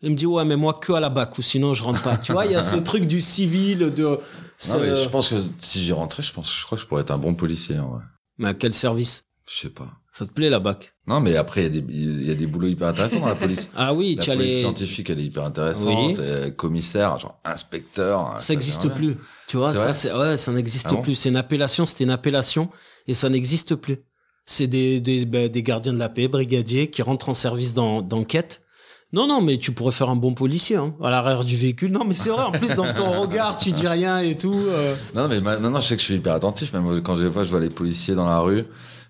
Il 0.00 0.12
me 0.12 0.16
dit, 0.16 0.26
ouais, 0.26 0.44
mais 0.44 0.56
moi, 0.56 0.74
que 0.74 0.92
à 0.92 1.00
la 1.00 1.08
bac, 1.10 1.36
ou 1.38 1.42
sinon, 1.42 1.74
je 1.74 1.82
rentre 1.82 2.02
pas. 2.02 2.16
tu 2.16 2.32
vois, 2.32 2.46
il 2.46 2.52
y 2.52 2.54
a 2.54 2.62
ce 2.62 2.76
truc 2.90 3.04
du 3.06 3.20
civil, 3.20 3.78
de, 3.94 4.02
Non, 4.04 4.18
mais 4.80 4.94
je 4.94 5.08
pense 5.08 5.28
que 5.28 5.34
si 5.58 5.80
j'y 5.82 5.92
rentrais, 5.92 6.22
je 6.22 6.32
pense, 6.32 6.56
je 6.56 6.64
crois 6.64 6.76
que 6.78 6.82
je 6.82 6.86
pourrais 6.88 7.02
être 7.02 7.10
un 7.10 7.18
bon 7.18 7.34
policier. 7.34 7.78
En 7.78 7.90
vrai. 7.90 8.02
mais 8.38 8.48
à 8.48 8.54
quel 8.54 8.72
service? 8.74 9.24
Je 9.50 9.60
sais 9.60 9.70
pas. 9.70 9.88
Ça 10.12 10.26
te 10.26 10.32
plaît, 10.32 10.50
la 10.50 10.58
bac? 10.58 10.92
Non, 11.06 11.20
mais 11.20 11.36
après 11.36 11.62
il 11.62 11.74
y 11.74 11.78
a 11.78 11.80
des, 11.80 11.92
il 11.94 12.26
y 12.26 12.30
a 12.30 12.34
des 12.34 12.46
boulots 12.46 12.66
hyper 12.68 12.88
intéressants 12.88 13.20
dans 13.20 13.28
la 13.28 13.34
police. 13.34 13.68
Ah 13.76 13.94
oui, 13.94 14.16
La 14.18 14.24
tu 14.24 14.30
as 14.30 14.36
police 14.36 14.52
les, 14.54 14.60
scientifique, 14.60 15.10
elle 15.10 15.20
est 15.20 15.24
hyper 15.24 15.44
intéressante. 15.44 16.16
Oui. 16.18 16.24
Les 16.44 16.52
commissaires, 16.54 17.18
genre 17.18 17.38
inspecteur. 17.44 18.34
ça 18.38 18.52
n'existe 18.52 18.88
plus. 18.94 19.16
Tu 19.46 19.56
vois, 19.56 19.72
C'est 19.72 19.78
ça, 19.84 19.92
c'est, 19.94 20.12
ouais, 20.12 20.36
ça 20.36 20.52
n'existe 20.52 20.86
Ah 20.90 20.94
bon 20.94 21.02
plus. 21.02 21.14
C'est 21.14 21.28
une 21.30 21.36
appellation, 21.36 21.86
c'était 21.86 22.04
une 22.04 22.10
appellation, 22.10 22.68
et 23.06 23.14
ça 23.14 23.28
n'existe 23.28 23.74
plus. 23.76 23.98
C'est 24.44 24.66
des, 24.66 25.00
des, 25.00 25.24
ben, 25.24 25.48
des 25.48 25.62
gardiens 25.62 25.92
de 25.92 25.98
la 25.98 26.08
paix, 26.08 26.28
brigadiers, 26.28 26.90
qui 26.90 27.02
rentrent 27.02 27.28
en 27.28 27.34
service 27.34 27.72
dans, 27.74 28.02
d'enquête. 28.02 28.62
Non, 29.12 29.26
non, 29.26 29.40
mais 29.40 29.56
tu 29.56 29.72
pourrais 29.72 29.92
faire 29.92 30.10
un 30.10 30.16
bon 30.16 30.34
policier, 30.34 30.76
hein, 30.76 30.94
à 31.02 31.08
l'arrière 31.10 31.42
du 31.44 31.56
véhicule. 31.56 31.90
Non, 31.92 32.04
mais 32.04 32.12
c'est 32.12 32.28
vrai, 32.28 32.42
en 32.42 32.52
plus, 32.52 32.74
dans 32.74 32.92
ton 32.92 33.20
regard, 33.22 33.56
tu 33.56 33.72
dis 33.72 33.86
rien 33.88 34.18
et 34.18 34.36
tout. 34.36 34.52
euh. 34.68 34.94
Non, 35.14 35.22
non, 35.22 35.28
mais 35.28 35.40
ma- 35.40 35.58
non, 35.58 35.70
non, 35.70 35.80
je 35.80 35.86
sais 35.88 35.94
que 35.96 36.00
je 36.00 36.06
suis 36.06 36.14
hyper 36.16 36.34
attentif. 36.34 36.72
Même 36.74 37.00
quand 37.02 37.16
je 37.16 37.24
vois, 37.26 37.42
je 37.44 37.50
vois 37.50 37.60
les 37.60 37.70
policiers 37.70 38.14
dans 38.14 38.26
la 38.26 38.40
rue, 38.40 38.64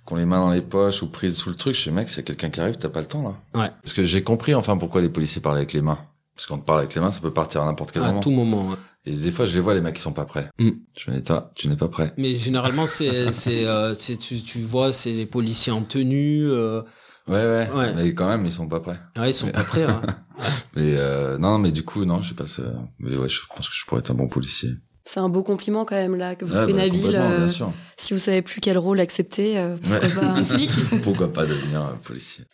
qui 0.09 0.15
ont 0.15 0.17
les 0.17 0.25
mains 0.27 0.41
dans 0.41 0.51
les 0.51 0.63
poches 0.63 1.03
ou 1.03 1.09
prises 1.11 1.37
sous 1.37 1.51
le 1.51 1.55
truc. 1.55 1.75
Je 1.75 1.81
suis 1.81 1.91
mec, 1.91 2.09
s'il 2.09 2.17
y 2.19 2.21
a 2.21 2.25
quelqu'un 2.25 2.51
qui 2.51 2.61
arrive, 2.61 2.77
t'as 2.79 2.89
pas 2.89 3.01
le 3.01 3.07
temps 3.07 3.23
là. 3.23 3.61
Ouais. 3.61 3.71
Parce 3.83 3.93
que 3.95 4.05
j'ai 4.05 4.23
compris 4.23 4.55
enfin 4.55 4.77
pourquoi 4.79 5.01
les 5.03 5.09
policiers 5.11 5.41
parlent 5.43 5.59
avec 5.59 5.73
les 5.75 5.83
mains. 5.83 5.99
Parce 6.35 6.47
qu'on 6.47 6.59
te 6.59 6.65
parle 6.65 6.79
avec 6.81 6.95
les 6.95 7.01
mains, 7.01 7.11
ça 7.11 7.21
peut 7.21 7.33
partir 7.33 7.63
à 7.63 7.67
n'importe 7.67 7.93
quel 7.93 8.03
À 8.03 8.07
moment. 8.09 8.21
tout 8.21 8.31
moment. 8.31 8.69
ouais. 8.71 8.77
Et 9.07 9.13
des 9.13 9.31
fois, 9.31 9.45
je 9.45 9.55
les 9.55 9.61
vois 9.61 9.75
les 9.75 9.81
mecs 9.81 9.95
qui 9.97 10.03
sont 10.03 10.13
pas 10.13 10.25
prêts. 10.27 10.51
Mm. 10.59 10.71
Je 10.97 11.11
me 11.11 11.21
dis, 11.21 11.33
tu 11.55 11.69
n'es 11.69 11.77
pas 11.77 11.89
prêt. 11.89 12.13
Mais 12.17 12.35
généralement, 12.35 12.87
c'est, 12.87 13.33
c'est, 13.33 13.67
euh, 13.67 13.95
tu, 13.95 14.17
tu 14.43 14.61
vois, 14.63 14.93
c'est 14.93 15.13
les 15.13 15.27
policiers 15.27 15.73
en 15.73 15.83
tenue. 15.83 16.49
Euh, 16.51 16.83
Ouais, 17.27 17.35
ouais, 17.45 17.69
Ouais. 17.75 17.93
Mais 17.95 18.15
quand 18.15 18.27
même, 18.27 18.47
ils 18.47 18.53
sont 18.53 18.69
pas 18.69 18.81
prêts. 18.81 18.99
ouais, 19.19 19.31
ils 19.31 19.35
sont 19.35 19.51
pas 19.51 19.63
prêts. 19.63 19.83
hein. 19.83 20.01
Mais 20.77 20.95
euh, 20.97 21.37
non, 21.37 21.59
mais 21.59 21.73
du 21.73 21.83
coup, 21.85 22.05
non, 22.07 22.23
je 22.23 22.29
sais 22.31 22.35
pas. 22.35 22.47
ça- 22.47 22.63
Mais 23.01 23.17
ouais, 23.17 23.29
je 23.29 23.41
pense 23.55 23.69
que 23.69 23.75
je 23.75 23.85
pourrais 23.85 23.99
être 24.01 24.11
un 24.11 24.15
bon 24.15 24.29
policier. 24.29 24.71
C'est 25.11 25.21
un 25.21 25.31
beau 25.31 25.43
compliment 25.43 25.87
quand 25.87 25.95
même 25.95 26.17
là 26.17 26.35
que 26.37 26.45
vous 26.45 26.55
Ouais, 26.55 26.67
fait 26.67 26.73
bah, 26.75 26.79
Nabil. 26.87 27.17
euh, 27.17 27.39
bien 27.39 27.49
sûr. 27.49 27.73
si 27.97 28.13
vous 28.13 28.19
savez 28.19 28.43
plus 28.43 28.61
quel 28.61 28.77
rôle 28.77 29.01
accepter, 29.01 29.59
euh, 29.59 29.79
pourquoi 29.79 30.01
Ouais. 30.01 30.15
pas 30.15 30.27
un 30.27 30.45
flic 30.45 30.71
Pourquoi 31.03 31.33
pas 31.33 31.47
devenir 31.47 31.81
euh, 31.83 31.93
policier 32.03 32.45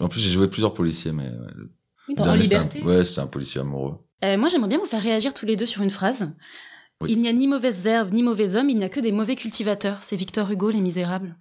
En 0.00 0.08
plus, 0.08 0.20
j'ai 0.20 0.30
joué 0.30 0.48
plusieurs 0.48 0.72
policiers, 0.72 1.12
mais 1.12 1.30
Oui, 2.08 2.14
dans 2.14 2.24
dernier, 2.24 2.44
c'était 2.44 2.56
un- 2.56 2.62
liberté. 2.62 2.82
Ouais, 2.82 3.04
c'était 3.04 3.20
un 3.20 3.26
policier 3.26 3.60
amoureux. 3.60 3.98
Euh, 4.24 4.38
moi, 4.38 4.48
j'aimerais 4.48 4.68
bien 4.70 4.78
vous 4.78 4.86
faire 4.86 5.02
réagir 5.02 5.34
tous 5.34 5.44
les 5.44 5.56
deux 5.56 5.66
sur 5.66 5.82
une 5.82 5.90
phrase. 5.90 6.30
Oui. 7.02 7.10
Il 7.12 7.20
n'y 7.20 7.28
a 7.28 7.32
ni 7.34 7.46
mauvaises 7.46 7.86
herbes, 7.86 8.12
ni 8.14 8.22
mauvais 8.22 8.56
hommes, 8.56 8.70
il 8.70 8.78
n'y 8.78 8.84
a 8.84 8.88
que 8.88 9.00
des 9.00 9.12
mauvais 9.12 9.36
cultivateurs. 9.36 9.98
C'est 10.02 10.16
Victor 10.16 10.50
Hugo, 10.50 10.70
Les 10.70 10.80
Misérables. 10.80 11.36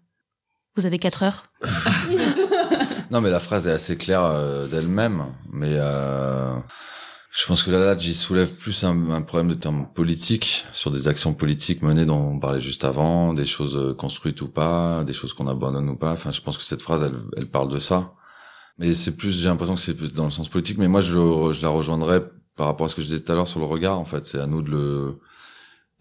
Vous 0.76 0.86
avez 0.86 1.00
quatre 1.00 1.24
heures. 1.24 1.46
Non, 3.12 3.22
mais 3.22 3.32
la 3.32 3.40
phrase 3.40 3.68
est 3.68 3.72
assez 3.72 3.98
claire 3.98 4.24
euh, 4.24 4.68
d'elle-même. 4.68 5.24
Mais 5.52 5.72
euh, 5.80 6.54
je 7.40 7.46
pense 7.48 7.64
que 7.64 7.72
là, 7.72 7.80
là, 7.80 7.98
j'y 7.98 8.14
soulève 8.14 8.54
plus 8.56 8.84
un, 8.84 9.12
un 9.12 9.22
problème 9.22 9.48
de 9.50 9.54
termes 9.54 9.88
politiques 9.94 10.66
sur 10.74 10.92
des 10.92 11.08
actions 11.08 11.34
politiques 11.34 11.82
menées 11.82 12.06
dont 12.06 12.18
on 12.34 12.40
parlait 12.40 12.60
juste 12.62 12.84
avant, 12.84 13.34
des 13.34 13.46
choses 13.46 13.78
euh, 13.78 13.94
construites 13.94 14.42
ou 14.42 14.48
pas, 14.50 15.04
des 15.06 15.14
choses 15.14 15.34
qu'on 15.34 15.48
abandonne 15.48 15.88
ou 15.90 15.96
pas. 15.96 16.12
Enfin, 16.12 16.32
je 16.32 16.42
pense 16.42 16.58
que 16.58 16.64
cette 16.64 16.82
phrase, 16.82 17.04
elle, 17.04 17.16
elle 17.38 17.50
parle 17.50 17.70
de 17.72 17.80
ça. 17.80 18.14
Mais 18.78 18.94
c'est 18.94 19.16
plus, 19.16 19.32
j'ai 19.42 19.48
l'impression 19.50 19.76
que 19.76 19.82
c'est 19.82 19.94
plus 19.96 20.14
dans 20.14 20.26
le 20.26 20.32
sens 20.32 20.50
politique. 20.50 20.78
Mais 20.78 20.88
moi, 20.88 21.02
je, 21.02 21.14
je 21.52 21.62
la 21.62 21.70
rejoindrais 21.70 22.24
par 22.56 22.68
rapport 22.68 22.86
à 22.86 22.90
ce 22.90 22.96
que 22.96 23.02
je 23.02 23.08
disais 23.08 23.20
tout 23.22 23.32
à 23.32 23.36
l'heure 23.36 23.48
sur 23.48 23.60
le 23.60 23.66
regard. 23.66 23.98
En 24.00 24.06
fait, 24.06 24.26
c'est 24.26 24.40
à 24.40 24.46
nous 24.46 24.62
de 24.62 24.70
le. 24.72 25.20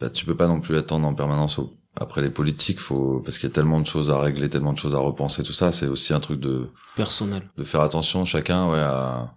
Bah, 0.00 0.10
tu 0.10 0.24
peux 0.24 0.36
pas 0.36 0.46
non 0.48 0.60
plus 0.60 0.76
attendre 0.76 1.06
en 1.06 1.14
permanence 1.14 1.58
au- 1.58 1.76
après 1.96 2.22
les 2.22 2.30
politiques. 2.30 2.78
Faut 2.80 3.20
parce 3.24 3.38
qu'il 3.38 3.48
y 3.48 3.52
a 3.52 3.54
tellement 3.54 3.80
de 3.80 3.86
choses 3.86 4.10
à 4.10 4.18
régler, 4.20 4.48
tellement 4.48 4.72
de 4.72 4.78
choses 4.78 4.94
à 4.94 4.98
repenser. 4.98 5.42
Tout 5.42 5.52
ça, 5.52 5.72
c'est 5.72 5.86
aussi 5.88 6.14
un 6.14 6.20
truc 6.20 6.40
de 6.40 6.68
Personnel. 6.96 7.48
de 7.56 7.64
faire 7.64 7.80
attention 7.80 8.24
chacun 8.24 8.68
ouais 8.70 8.78
à, 8.80 9.34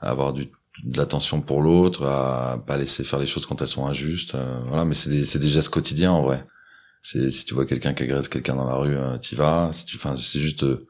à 0.00 0.10
avoir 0.10 0.32
du 0.32 0.50
de 0.82 0.96
l'attention 0.96 1.40
pour 1.40 1.62
l'autre 1.62 2.04
à 2.06 2.62
pas 2.66 2.76
laisser 2.76 3.04
faire 3.04 3.18
les 3.18 3.26
choses 3.26 3.46
quand 3.46 3.60
elles 3.62 3.68
sont 3.68 3.86
injustes 3.86 4.34
euh, 4.34 4.58
voilà 4.66 4.84
mais 4.84 4.94
c'est 4.94 5.10
des 5.10 5.24
c'est 5.24 5.38
des 5.38 5.48
gestes 5.48 5.68
quotidiens 5.68 6.12
en 6.12 6.22
vrai 6.22 6.44
c'est 7.02 7.30
si 7.30 7.44
tu 7.44 7.54
vois 7.54 7.66
quelqu'un 7.66 7.94
qui 7.94 8.02
agresse 8.02 8.28
quelqu'un 8.28 8.56
dans 8.56 8.66
la 8.66 8.76
rue 8.76 8.96
euh, 8.96 9.16
t'y 9.18 9.34
vas 9.34 9.70
si 9.72 9.84
tu 9.84 9.96
enfin 9.96 10.14
c'est 10.16 10.40
juste 10.40 10.64
de, 10.64 10.86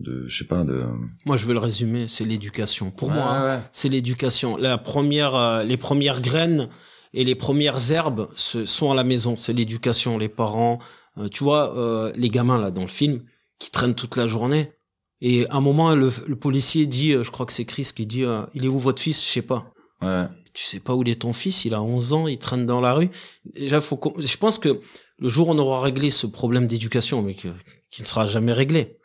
de 0.00 0.26
je 0.26 0.38
sais 0.38 0.44
pas 0.44 0.64
de 0.64 0.84
Moi, 1.24 1.36
je 1.36 1.46
vais 1.46 1.52
le 1.52 1.58
résumer. 1.58 2.06
C'est 2.08 2.24
l'éducation. 2.24 2.90
Pour 2.90 3.08
Ouais, 3.08 3.14
moi, 3.14 3.24
hein, 3.30 3.56
ouais. 3.56 3.62
c'est 3.72 3.88
l'éducation. 3.88 4.56
La 4.56 4.78
première, 4.78 5.34
euh, 5.34 5.62
les 5.62 5.76
premières 5.76 6.20
graines 6.20 6.68
et 7.14 7.24
les 7.24 7.34
premières 7.34 7.90
herbes 7.90 8.28
se, 8.34 8.66
sont 8.66 8.90
à 8.90 8.94
la 8.94 9.04
maison. 9.04 9.36
C'est 9.36 9.52
l'éducation, 9.54 10.18
les 10.18 10.28
parents. 10.28 10.78
Euh, 11.18 11.28
tu 11.28 11.44
vois, 11.44 11.76
euh, 11.78 12.12
les 12.14 12.28
gamins 12.28 12.58
là 12.58 12.70
dans 12.70 12.82
le 12.82 12.88
film 12.88 13.22
qui 13.58 13.70
traînent 13.70 13.94
toute 13.94 14.16
la 14.16 14.26
journée. 14.26 14.72
Et 15.20 15.46
à 15.48 15.56
un 15.56 15.60
moment, 15.60 15.94
le, 15.94 16.10
le 16.26 16.36
policier 16.36 16.86
dit, 16.86 17.12
euh, 17.12 17.24
je 17.24 17.30
crois 17.30 17.46
que 17.46 17.52
c'est 17.52 17.64
Chris 17.64 17.88
qui 17.94 18.06
dit, 18.06 18.24
euh, 18.24 18.42
il 18.54 18.64
est 18.64 18.68
où 18.68 18.78
votre 18.78 19.00
fils? 19.00 19.24
Je 19.24 19.30
sais 19.30 19.42
pas. 19.42 19.72
ouais 20.02 20.26
Tu 20.52 20.64
sais 20.64 20.80
pas 20.80 20.94
où 20.94 21.02
il 21.02 21.08
est 21.08 21.22
ton 21.22 21.32
fils? 21.32 21.64
Il 21.64 21.74
a 21.74 21.82
11 21.82 22.12
ans, 22.12 22.26
il 22.26 22.38
traîne 22.38 22.66
dans 22.66 22.80
la 22.80 22.92
rue. 22.94 23.10
Déjà, 23.44 23.80
faut. 23.80 23.98
Je 24.18 24.36
pense 24.36 24.58
que 24.58 24.80
le 25.18 25.28
jour 25.28 25.48
où 25.48 25.52
on 25.52 25.58
aura 25.58 25.80
réglé 25.80 26.10
ce 26.10 26.26
problème 26.26 26.66
d'éducation, 26.66 27.22
mais 27.22 27.34
que- 27.34 27.48
qui 27.90 28.02
ne 28.02 28.06
sera 28.06 28.26
jamais 28.26 28.52
réglé, 28.52 28.98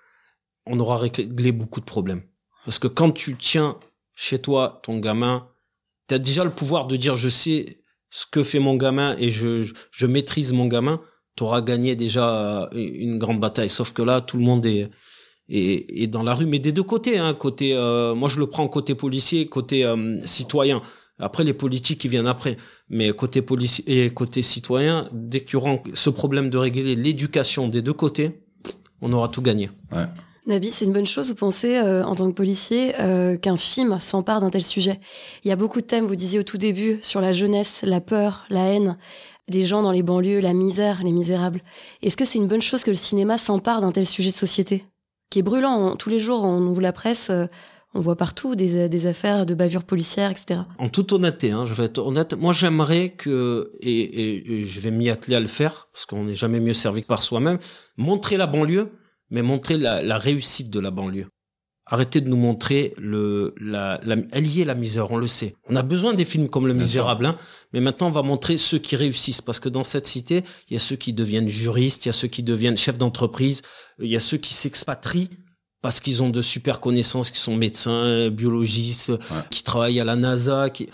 on 0.66 0.80
aura 0.80 0.98
réglé 0.98 1.52
beaucoup 1.52 1.80
de 1.80 1.86
problèmes. 1.86 2.24
Parce 2.66 2.78
que 2.80 2.88
quand 2.88 3.12
tu 3.12 3.38
tiens 3.38 3.78
chez 4.14 4.40
toi 4.40 4.82
ton 4.84 5.00
gamin, 5.00 5.48
tu 6.10 6.16
as 6.16 6.20
déjà 6.20 6.44
le 6.44 6.52
pouvoir 6.52 6.88
de 6.88 6.96
dire 6.98 7.16
je 7.16 7.30
sais 7.30 7.78
ce 8.10 8.26
que 8.26 8.44
fait 8.44 8.60
mon 8.60 8.76
gamin 8.76 9.16
et 9.18 9.30
je, 9.32 9.62
je, 9.64 9.74
je 9.92 10.06
maîtrise 10.06 10.52
mon 10.52 10.68
gamin, 10.68 11.00
tu 11.38 11.44
auras 11.44 11.62
gagné 11.62 11.96
déjà 11.96 12.64
euh, 12.64 12.68
une 12.74 13.18
grande 13.18 13.40
bataille. 13.40 13.70
Sauf 13.70 13.94
que 13.94 14.02
là, 14.02 14.20
tout 14.20 14.38
le 14.38 14.44
monde 14.44 14.66
est, 14.66 14.90
est, 15.52 16.04
est 16.04 16.08
dans 16.08 16.24
la 16.24 16.34
rue, 16.34 16.46
mais 16.46 16.60
des 16.60 16.72
deux 16.72 16.84
côtés. 16.84 17.18
Hein, 17.18 17.34
côté, 17.34 17.74
euh, 17.74 18.16
moi, 18.16 18.30
je 18.30 18.40
le 18.40 18.48
prends 18.48 18.68
côté 18.68 18.96
policier, 18.96 19.48
côté 19.48 19.86
euh, 19.86 20.20
citoyen. 20.26 20.82
Après, 21.20 21.44
les 21.44 21.54
politiques 21.54 22.00
qui 22.00 22.08
viennent 22.08 22.28
après. 22.28 22.58
Mais 22.90 23.12
côté 23.12 23.42
policier 23.42 24.06
et 24.06 24.10
côté 24.10 24.42
citoyen, 24.42 25.08
dès 25.12 25.42
qu'il 25.42 25.54
y 25.54 25.56
aura 25.58 25.78
ce 25.94 26.10
problème 26.10 26.50
de 26.50 26.58
régler 26.58 26.96
l'éducation 26.96 27.68
des 27.68 27.82
deux 27.82 27.94
côtés, 27.94 28.42
on 29.02 29.14
aura 29.14 29.28
tout 29.28 29.42
gagné. 29.42 29.70
ouais 29.92 30.06
Nabi, 30.48 30.72
c'est 30.72 30.86
une 30.86 30.94
bonne 30.94 31.06
chose, 31.06 31.30
vous 31.30 31.36
pensez, 31.36 31.78
euh, 31.78 32.04
en 32.04 32.16
tant 32.16 32.28
que 32.28 32.36
policier, 32.36 33.00
euh, 33.00 33.38
qu'un 33.38 33.58
film 33.58 34.00
s'empare 34.00 34.42
d'un 34.42 34.50
tel 34.50 34.64
sujet? 34.64 35.00
Il 35.44 35.50
y 35.50 35.52
a 35.52 35.56
beaucoup 35.56 35.82
de 35.82 35.86
thèmes, 35.86 36.08
vous 36.08 36.16
disiez 36.16 36.40
au 36.40 36.44
tout 36.44 36.58
début, 36.58 36.98
sur 37.04 37.22
la 37.22 37.32
jeunesse, 37.32 37.82
la 37.84 38.02
peur, 38.02 38.46
la 38.50 38.66
haine, 38.66 38.98
les 39.50 39.62
gens 39.62 39.84
dans 39.84 39.92
les 39.92 40.02
banlieues, 40.02 40.40
la 40.40 40.54
misère, 40.54 41.04
les 41.04 41.12
misérables. 41.12 41.62
Est-ce 42.02 42.18
que 42.18 42.26
c'est 42.26 42.40
une 42.40 42.48
bonne 42.48 42.62
chose 42.62 42.84
que 42.84 42.90
le 42.90 42.96
cinéma 42.96 43.38
s'empare 43.38 43.82
d'un 43.82 43.92
tel 43.92 44.08
sujet 44.08 44.32
de 44.32 44.36
société? 44.36 44.84
Qui 45.32 45.40
est 45.40 45.44
brûlant, 45.44 45.96
tous 45.96 46.10
les 46.10 46.20
jours, 46.20 46.44
on 46.44 46.60
ouvre 46.68 46.82
la 46.82 46.94
presse, 46.94 47.30
euh, 47.32 47.48
on 47.96 48.02
voit 48.02 48.18
partout 48.18 48.56
des, 48.56 48.88
des 48.88 49.06
affaires 49.08 49.48
de 49.48 49.56
bavures 49.56 49.86
policières, 49.86 50.30
etc. 50.30 50.62
En 50.78 50.90
toute 50.90 51.14
honnêteté, 51.14 51.52
hein, 51.52 51.66
je 51.66 51.74
vais 51.74 51.86
être 51.86 52.00
honnête, 52.00 52.34
moi 52.34 52.54
j'aimerais 52.54 53.10
que, 53.10 53.72
et, 53.80 54.64
je 54.64 54.80
vais 54.82 54.92
m'y 54.92 55.10
atteler 55.10 55.38
à 55.38 55.40
le 55.40 55.48
faire, 55.48 55.88
parce 55.92 56.06
qu'on 56.06 56.26
n'est 56.26 56.36
jamais 56.36 56.60
mieux 56.60 56.74
servi 56.74 57.02
que 57.02 57.08
par 57.08 57.24
soi-même, 57.24 57.58
montrer 57.98 58.38
la 58.38 58.46
banlieue, 58.46 58.92
mais 59.30 59.42
montrer 59.42 59.78
la 59.78 60.18
réussite 60.18 60.70
de 60.70 60.80
la 60.80 60.92
banlieue. 60.92 61.28
Arrêtez 61.94 62.22
de 62.22 62.30
nous 62.30 62.38
montrer 62.38 62.94
le, 62.98 63.54
la, 63.60 64.00
la, 64.04 64.16
allier 64.32 64.64
la 64.64 64.76
misère, 64.76 65.12
on 65.12 65.18
le 65.18 65.28
sait. 65.28 65.56
On 65.70 65.76
a 65.76 65.84
besoin 65.84 66.14
des 66.14 66.24
films 66.26 66.48
comme 66.48 66.66
Le 66.66 66.74
Bien 66.74 66.84
Misérable, 66.84 67.26
hein, 67.26 67.38
mais 67.74 67.82
maintenant 67.82 68.08
on 68.08 68.12
va 68.12 68.24
montrer 68.24 68.56
ceux 68.56 68.80
qui 68.80 68.96
réussissent, 68.96 69.42
parce 69.42 69.60
que 69.60 69.68
dans 69.70 69.84
cette 69.84 70.08
cité, 70.08 70.44
il 70.70 70.74
y 70.74 70.76
a 70.78 70.80
ceux 70.80 70.96
qui 70.96 71.12
deviennent 71.12 71.50
juristes, 71.50 72.06
il 72.06 72.10
y 72.10 72.12
a 72.12 72.14
ceux 72.14 72.30
qui 72.30 72.44
deviennent 72.44 72.78
chefs 72.78 72.98
d'entreprise, 72.98 73.62
il 74.00 74.08
y 74.10 74.16
a 74.16 74.22
ceux 74.22 74.38
qui 74.38 74.54
s'expatrient 74.54 75.30
parce 75.82 76.00
qu'ils 76.00 76.24
ont 76.24 76.30
de 76.30 76.42
super 76.42 76.80
connaissances, 76.80 77.30
qui 77.30 77.40
sont 77.40 77.56
médecins, 77.58 78.30
biologistes, 78.30 79.12
qui 79.50 79.64
travaillent 79.64 80.00
à 80.00 80.06
la 80.06 80.16
NASA, 80.16 80.70
qui... 80.70 80.90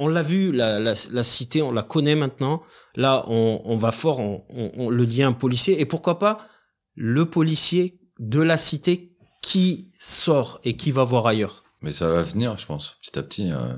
On 0.00 0.06
l'a 0.06 0.22
vu, 0.22 0.52
la, 0.52 0.78
la, 0.78 0.94
la 1.10 1.24
cité, 1.24 1.60
on 1.62 1.72
la 1.72 1.82
connaît 1.82 2.14
maintenant. 2.14 2.62
Là, 2.94 3.24
on, 3.26 3.60
on 3.64 3.76
va 3.76 3.90
fort, 3.90 4.20
on, 4.20 4.44
on- 4.50 4.70
on- 4.76 4.90
le 4.90 5.04
lien 5.04 5.32
policier. 5.32 5.80
Et 5.80 5.86
pourquoi 5.86 6.20
pas 6.20 6.46
le 6.94 7.24
policier 7.28 7.98
de 8.20 8.40
la 8.40 8.56
cité 8.56 9.16
qui 9.48 9.88
sort 9.98 10.60
et 10.64 10.76
qui 10.76 10.90
va 10.90 11.04
voir 11.04 11.26
ailleurs. 11.26 11.64
Mais 11.80 11.92
ça 11.92 12.08
va 12.08 12.22
venir, 12.22 12.56
je 12.58 12.66
pense, 12.66 12.96
petit 13.02 13.18
à 13.18 13.22
petit. 13.22 13.50
euh. 13.52 13.74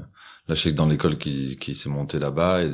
Là, 0.49 0.57
je 0.57 0.63
sais 0.63 0.71
que 0.73 0.77
dans 0.77 0.89
l'école 0.89 1.17
qui, 1.17 1.57
qui 1.59 1.77
s'est 1.77 1.89
montée 1.91 2.19
là-bas, 2.19 2.63
il 2.65 2.73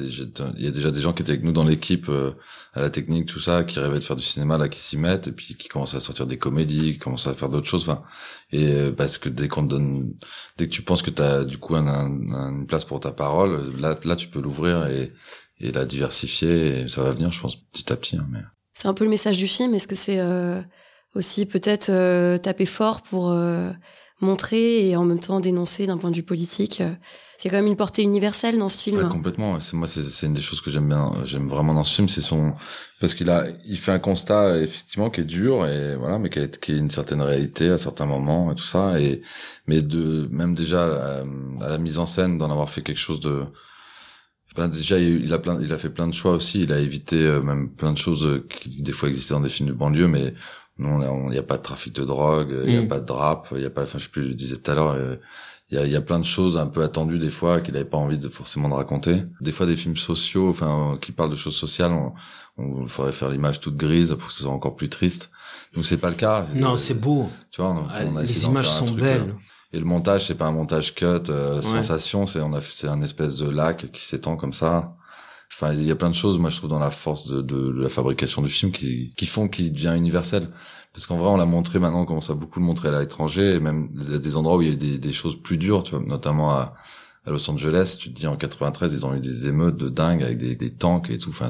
y 0.59 0.67
a 0.67 0.71
déjà- 0.71 0.91
des 0.91 1.03
gens 1.03 1.13
qui 1.13 1.21
étaient 1.23 1.33
avec 1.33 1.43
nous 1.45 1.53
dans 1.53 1.65
l'équipe, 1.65 2.09
euh, 2.09 2.33
à 2.73 2.81
la 2.81 2.89
technique, 2.89 3.27
tout 3.27 3.41
ça, 3.41 3.65
qui 3.65 3.79
rêvaient 3.81 3.99
de 3.99 4.05
faire 4.05 4.17
du 4.17 4.23
cinéma, 4.25 4.57
là, 4.57 4.69
qui 4.71 4.81
s'y 4.81 4.97
mettent, 4.97 5.27
et 5.29 5.33
puis 5.33 5.57
qui 5.57 5.69
commencent 5.69 5.95
à 5.95 6.01
sortir 6.01 6.27
des 6.27 6.39
comédies, 6.39 6.93
qui 6.95 6.99
commencent 6.99 7.27
à 7.27 7.35
faire 7.35 7.51
d'autres 7.51 7.67
choses. 7.69 7.83
Enfin, 7.87 8.03
et 8.51 8.67
euh, 8.73 8.93
parce 8.93 9.19
que 9.19 9.29
dès 9.29 9.49
qu'on 9.49 9.65
te 9.65 9.71
donne, 9.75 10.15
dès 10.57 10.67
que 10.69 10.73
tu 10.73 10.81
penses 10.83 11.03
que 11.03 11.11
tu 11.11 11.21
as 11.21 11.45
du 11.45 11.59
coup 11.59 11.75
un, 11.77 11.87
un- 11.87 12.51
une 12.61 12.67
place 12.67 12.87
pour 12.87 13.01
ta 13.01 13.13
parole, 13.13 13.69
là, 13.81 13.99
là, 14.05 14.17
tu 14.17 14.29
peux 14.29 14.41
l'ouvrir 14.41 14.87
et, 14.87 15.13
et 15.61 15.71
la 15.73 15.85
diversifier. 15.85 16.81
Et 16.83 16.89
ça 16.89 17.03
va 17.03 17.11
venir, 17.11 17.31
je 17.31 17.41
pense, 17.43 17.57
petit 17.57 17.93
à 17.93 17.97
petit. 17.97 18.17
hein, 18.17 18.27
mais... 18.31 18.41
C'est 18.73 18.89
un 18.89 18.95
peu 18.95 19.05
le 19.05 19.11
message 19.11 19.37
du 19.37 19.49
film. 19.49 19.75
Est-ce 19.75 19.89
que 19.89 19.97
c'est 19.97 20.21
euh, 20.21 20.63
aussi 21.15 21.47
peut-être 21.47 21.91
euh, 21.91 22.39
taper 22.39 22.67
fort 22.67 23.03
pour 23.03 23.31
euh, 23.31 23.71
montrer 24.21 24.89
et 24.89 24.97
en 24.97 25.05
même 25.05 25.21
temps 25.21 25.41
dénoncer 25.41 25.87
d'un 25.87 25.99
point 25.99 26.11
de 26.11 26.17
vue 26.17 26.23
politique 26.23 26.81
euh, 26.81 26.93
C'est 27.39 27.51
quand 27.51 27.57
même 27.57 27.67
une 27.67 27.77
portée 27.77 28.03
universelle 28.03 28.59
dans 28.59 28.71
ce 28.71 28.83
film. 28.83 28.99
Ouais, 28.99 29.09
complètement. 29.09 29.61
C'est 29.61 29.77
moi, 29.77 29.87
c'est 29.87 30.27
une 30.27 30.33
des 30.33 30.41
choses 30.41 30.61
que 30.61 30.71
j'aime 30.71 30.89
bien, 30.89 31.13
j'aime 31.25 31.49
vraiment 31.49 31.75
dans 31.75 31.85
ce 31.85 31.95
film, 31.95 32.09
c'est 32.09 32.23
son 32.23 32.55
parce 33.01 33.15
qu'il 33.15 33.29
a, 33.29 33.45
il 33.67 33.79
fait 33.79 33.93
un 33.93 33.99
constat 33.99 34.59
effectivement 34.59 35.11
qui 35.11 35.21
est 35.21 35.25
dur 35.25 35.67
et 35.67 35.97
voilà, 35.97 36.19
mais 36.19 36.31
qui, 36.31 36.39
est, 36.39 36.59
qui 36.59 36.73
est 36.73 36.79
une 36.79 36.89
certaine 36.89 37.21
réalité 37.21 37.69
à 37.69 37.77
certains 37.77 38.07
moments 38.07 38.51
et 38.51 38.55
tout 38.55 38.65
ça. 38.65 38.99
Et 39.01 39.23
mais 39.67 39.83
de 39.83 40.29
même 40.31 40.55
déjà 40.55 40.85
euh, 40.85 41.25
à 41.61 41.69
la 41.69 41.79
mise 41.79 41.99
en 41.99 42.07
scène 42.07 42.39
d'en 42.39 42.51
avoir 42.51 42.71
fait 42.71 42.83
quelque 42.83 42.99
chose 42.99 43.21
de 43.21 43.45
Enfin, 44.59 44.69
déjà, 44.69 44.99
il 44.99 45.35
a 45.35 45.39
plein, 45.39 45.61
il 45.61 45.71
a 45.71 45.77
fait 45.77 45.91
plein 45.91 46.07
de 46.07 46.15
choix 46.15 46.33
aussi. 46.33 46.63
Il 46.63 46.73
a 46.73 46.79
évité 46.79 47.17
euh, 47.17 47.43
même 47.43 47.69
plein 47.69 47.93
de 47.93 47.99
choses 47.99 48.43
qui 48.49 48.81
des 48.81 48.93
fois 48.93 49.11
existaient 49.11 49.35
dans 49.35 49.41
des 49.41 49.51
films 49.51 49.69
de 49.69 49.75
banlieue, 49.75 50.09
mais 50.09 50.33
nous, 50.79 51.03
il 51.03 51.31
n'y 51.31 51.39
a 51.39 51.43
pas 51.43 51.57
de 51.57 51.63
trafic 51.63 51.95
de 51.95 52.05
drogue, 52.05 52.55
il 52.65 52.71
n'y 52.73 52.77
a 52.79 52.83
Mm. 52.83 52.89
pas 52.89 53.01
de 53.01 53.07
drap, 53.07 53.45
il 53.53 53.63
y 53.63 53.65
a 53.67 53.71
pas, 53.71 53.83
enfin, 53.85 53.99
je 53.99 54.05
sais 54.05 54.11
plus, 54.11 54.23
je 54.25 54.29
le 54.29 54.35
disais 54.35 54.57
tout 54.57 54.71
à 54.71 54.75
l'heure, 54.75 54.91
euh, 54.91 55.17
il 55.71 55.77
y 55.77 55.79
a, 55.81 55.85
il 55.85 55.91
y 55.91 55.97
a 55.97 56.01
plein 56.01 56.19
de 56.21 56.25
choses 56.25 56.57
un 56.59 56.67
peu 56.67 56.83
attendues 56.85 57.19
des 57.19 57.31
fois 57.31 57.61
qu'il 57.61 57.75
n'avait 57.75 57.85
pas 57.89 57.97
envie 57.97 58.19
de 58.19 58.29
forcément 58.29 58.69
de 58.69 58.75
raconter. 58.75 59.25
Des 59.41 59.51
fois, 59.53 59.67
des 59.67 59.75
films 59.75 59.97
sociaux, 59.97 60.49
enfin, 60.49 60.97
qui 61.01 61.11
parlent 61.13 61.31
de 61.31 61.35
choses 61.37 61.57
sociales, 61.57 61.93
on, 61.93 62.13
on 62.59 62.87
faudrait 62.87 63.13
faire 63.13 63.31
l'image 63.31 63.59
toute 63.61 63.77
grise 63.77 64.15
pour 64.19 64.29
que 64.29 64.33
ce 64.35 64.43
soit 64.45 64.53
encore 64.53 64.77
plus 64.77 64.89
triste. 64.89 65.31
Donc 65.75 65.85
c'est 65.85 65.97
pas 65.97 66.09
le 66.11 66.15
cas. 66.15 66.47
Non, 66.55 66.75
Euh, 66.75 66.77
c'est 66.77 66.95
beau. 67.01 67.29
Tu 67.51 67.61
vois, 67.61 67.71
on, 67.71 67.87
on 68.13 68.17
a 68.17 68.23
Les 68.23 68.45
images 68.45 68.69
sont 68.71 68.87
truc, 68.87 69.01
belles. 69.01 69.31
euh, 69.31 69.33
et 69.73 69.79
le 69.81 69.85
montage, 69.85 70.27
c'est 70.27 70.37
pas 70.37 70.47
un 70.47 70.53
montage 70.53 70.95
cut, 70.95 71.05
euh, 71.29 71.57
Ouais. 71.57 71.63
sensation, 71.63 72.27
c'est 72.27 72.41
on 72.41 72.53
a, 72.55 72.61
c'est 72.61 72.87
un 72.89 73.03
espèce 73.03 73.37
de 73.39 73.49
lac 73.51 73.91
qui 73.91 74.05
s'étend 74.05 74.37
comme 74.37 74.53
ça. 74.53 74.95
Enfin, 75.53 75.73
il 75.73 75.85
y 75.85 75.91
a 75.91 75.97
plein 75.97 76.11
de 76.11 76.15
choses, 76.15 76.39
moi 76.39 76.51
je 76.51 76.57
trouve 76.59 76.71
dans 76.71 76.79
la 76.79 76.91
force 76.91 77.29
de, 77.29 77.41
de, 77.41 77.73
la 77.81 77.89
fabrication 77.89 78.43
du 78.43 78.49
film 78.49 78.73
qui, 78.73 79.15
qui 79.17 79.27
font 79.27 79.49
qu'il 79.49 79.73
devient 79.73 79.95
universel. 79.97 80.51
Parce 80.93 81.07
qu'en 81.07 81.17
vrai, 81.17 81.29
on 81.29 81.37
l'a 81.37 81.47
montré 81.47 81.79
maintenant, 81.79 82.03
on 82.03 82.07
commence 82.07 82.31
à 82.31 82.35
beaucoup 82.35 82.61
le 82.61 82.67
montrer 82.67 82.89
à 82.89 83.01
l'étranger, 83.01 83.55
et 83.55 83.61
même 83.61 83.89
des 83.95 84.37
endroits 84.37 84.57
où 84.57 84.63
il 84.63 84.69
y 84.69 84.71
a 84.71 84.75
eu 84.75 84.77
des, 84.77 84.99
des 84.99 85.13
choses 85.13 85.41
plus 85.41 85.57
dures, 85.57 85.83
tu 85.83 85.95
vois, 85.95 86.05
notamment 86.05 86.51
à, 86.51 86.75
à 87.27 87.31
Los 87.31 87.51
Angeles, 87.51 87.97
tu 87.99 88.13
te 88.13 88.19
dis 88.19 88.27
en 88.27 88.37
93, 88.37 88.95
ils 88.95 89.05
ont 89.05 89.15
eu 89.15 89.21
des 89.21 89.47
émeutes 89.49 89.77
de 89.77 89.89
dingue 89.89 90.23
avec 90.23 90.39
des, 90.39 90.55
des 90.55 90.73
tanks 90.73 91.11
et 91.11 91.19
tout. 91.19 91.31
Enfin, 91.31 91.49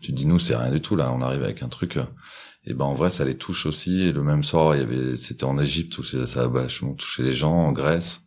tu 0.00 0.12
te 0.12 0.16
dis 0.16 0.26
nous 0.26 0.38
c'est 0.38 0.56
rien 0.56 0.72
du 0.72 0.80
tout 0.80 0.96
là, 0.96 1.12
on 1.12 1.22
arrive 1.22 1.42
avec 1.42 1.62
un 1.62 1.68
truc. 1.68 1.96
Euh, 1.96 2.04
et 2.66 2.74
ben 2.74 2.86
en 2.86 2.94
vrai 2.94 3.10
ça 3.10 3.24
les 3.24 3.36
touche 3.36 3.66
aussi. 3.66 4.02
Et 4.02 4.12
le 4.12 4.22
même 4.22 4.42
soir, 4.42 4.74
il 4.74 4.80
y 4.80 4.82
avait, 4.82 5.16
c'était 5.16 5.44
en 5.44 5.58
Égypte 5.58 5.96
où 5.98 6.02
ça 6.02 6.42
a 6.42 6.48
vachement 6.48 6.94
touché 6.94 7.22
les 7.22 7.34
gens, 7.34 7.54
en 7.54 7.72
Grèce. 7.72 8.23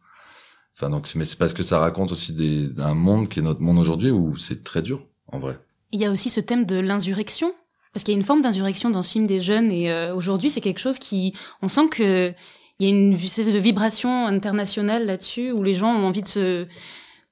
Enfin 0.78 0.92
donc, 0.92 1.10
mais 1.16 1.26
c'est 1.26 1.40
parce 1.40 1.54
que 1.54 1.64
ça 1.64 1.80
raconte 1.80 2.12
aussi 2.12 2.34
des, 2.34 2.70
un 2.78 2.94
monde 2.94 3.30
qui 3.30 3.40
est 3.40 3.42
notre 3.42 3.62
monde 3.62 3.80
aujourd'hui 3.80 4.12
où 4.12 4.38
c'est 4.38 4.64
très 4.64 4.84
dur 4.84 5.04
en 5.28 5.40
vrai. 5.40 5.60
Il 5.92 6.00
y 6.00 6.06
a 6.06 6.12
aussi 6.12 6.30
ce 6.30 6.40
thème 6.40 6.66
de 6.66 6.76
l'insurrection 6.76 7.52
parce 7.94 8.04
qu'il 8.04 8.14
y 8.14 8.18
a 8.18 8.20
une 8.20 8.26
forme 8.26 8.44
d'insurrection 8.44 8.92
dans 8.92 9.02
ce 9.02 9.10
film 9.10 9.26
des 9.26 9.42
jeunes 9.42 9.72
et 9.72 9.92
euh, 9.92 10.14
aujourd'hui 10.14 10.52
c'est 10.52 10.62
quelque 10.62 10.80
chose 10.80 11.00
qui, 11.00 11.34
on 11.64 11.68
sent 11.68 11.88
que 11.90 12.32
il 12.80 12.88
y 12.88 12.92
a 12.92 12.96
une 12.96 13.14
espèce 13.14 13.52
de 13.52 13.58
vibration 13.58 14.28
internationale 14.28 15.08
là-dessus 15.08 15.52
où 15.52 15.64
les 15.64 15.74
gens 15.74 15.92
ont 15.96 16.06
envie 16.06 16.22
de 16.22 16.28
se 16.28 16.68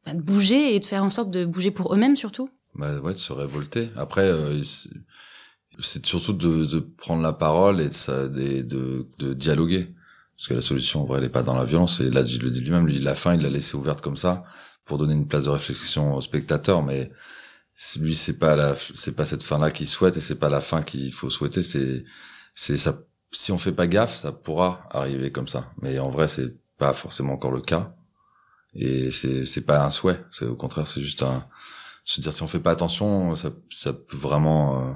bah, 0.08 0.16
de 0.16 0.22
bouger 0.22 0.76
et 0.76 0.80
de 0.80 0.86
faire 0.86 1.04
en 1.04 1.12
sorte 1.12 1.30
de 1.30 1.46
bouger 1.46 1.70
pour 1.70 1.94
eux-mêmes 1.94 2.18
surtout. 2.18 2.50
Bah 2.74 3.00
ouais, 3.00 3.14
de 3.14 3.18
se 3.18 3.32
révolter. 3.32 3.90
Après, 3.96 4.26
euh, 4.26 4.60
c'est 5.80 6.04
surtout 6.04 6.34
de, 6.34 6.66
de, 6.66 6.80
prendre 6.80 7.22
la 7.22 7.32
parole 7.32 7.80
et 7.80 7.90
de, 7.90 8.28
de, 8.28 8.62
de, 8.64 9.08
de 9.20 9.34
dialoguer. 9.34 9.95
Parce 10.38 10.48
que 10.50 10.54
la 10.54 10.62
solution, 10.62 11.04
en 11.04 11.06
vrai, 11.06 11.20
elle 11.20 11.26
est 11.26 11.30
pas 11.30 11.44
dans 11.44 11.58
la 11.58 11.66
violence. 11.66 12.00
Et 12.00 12.10
là, 12.10 12.26
je 12.26 12.40
le 12.40 12.52
dis 12.52 12.62
lui-même, 12.62 12.88
lui, 12.88 13.00
la 13.00 13.16
fin, 13.16 13.36
il 13.36 13.42
l'a 13.42 13.50
laissé 13.50 13.76
ouverte 13.76 14.02
comme 14.02 14.18
ça 14.18 14.44
pour 14.86 14.98
donner 14.98 15.14
une 15.14 15.28
place 15.28 15.46
de 15.46 15.50
réflexion 15.50 16.14
au 16.16 16.22
spectateur. 16.22 16.84
Mais 16.84 17.12
lui, 18.00 18.16
c'est 18.16 18.38
pas 18.38 18.56
la, 18.56 18.76
c'est 18.76 19.16
pas 19.16 19.26
cette 19.26 19.44
fin-là 19.44 19.72
qu'il 19.72 19.88
souhaite 19.88 20.18
et 20.18 20.22
c'est 20.22 20.36
pas 20.36 20.50
la 20.50 20.62
fin 20.62 20.84
qu'il 20.84 21.14
faut 21.14 21.30
souhaiter. 21.30 21.64
C'est, 21.64 22.04
c'est 22.54 22.78
ça 22.78 23.00
si 23.36 23.52
on 23.52 23.58
fait 23.58 23.72
pas 23.72 23.88
gaffe, 23.88 24.16
ça 24.16 24.32
pourra 24.32 24.88
arriver 24.92 25.32
comme 25.32 25.48
ça. 25.48 25.72
Mais 25.82 26.00
en 26.00 26.10
vrai, 26.10 26.28
c'est 26.28 26.56
pas 26.78 26.94
forcément 26.94 27.34
encore 27.34 27.52
le 27.52 27.62
cas. 27.62 27.96
Et 28.74 29.12
c'est 29.12 29.46
c'est 29.46 29.62
pas 29.62 29.86
un 29.86 29.90
souhait. 29.90 30.24
C'est 30.32 30.46
au 30.46 30.56
contraire, 30.56 30.88
c'est 30.88 31.02
juste 31.02 31.24
un 31.24 31.48
se 32.04 32.22
dire 32.22 32.34
si 32.34 32.44
on 32.44 32.48
fait 32.48 32.60
pas 32.60 32.72
attention, 32.72 33.36
ça 33.36 33.52
ça 33.70 33.94
peut 33.94 34.18
vraiment 34.18 34.90
euh, 34.90 34.94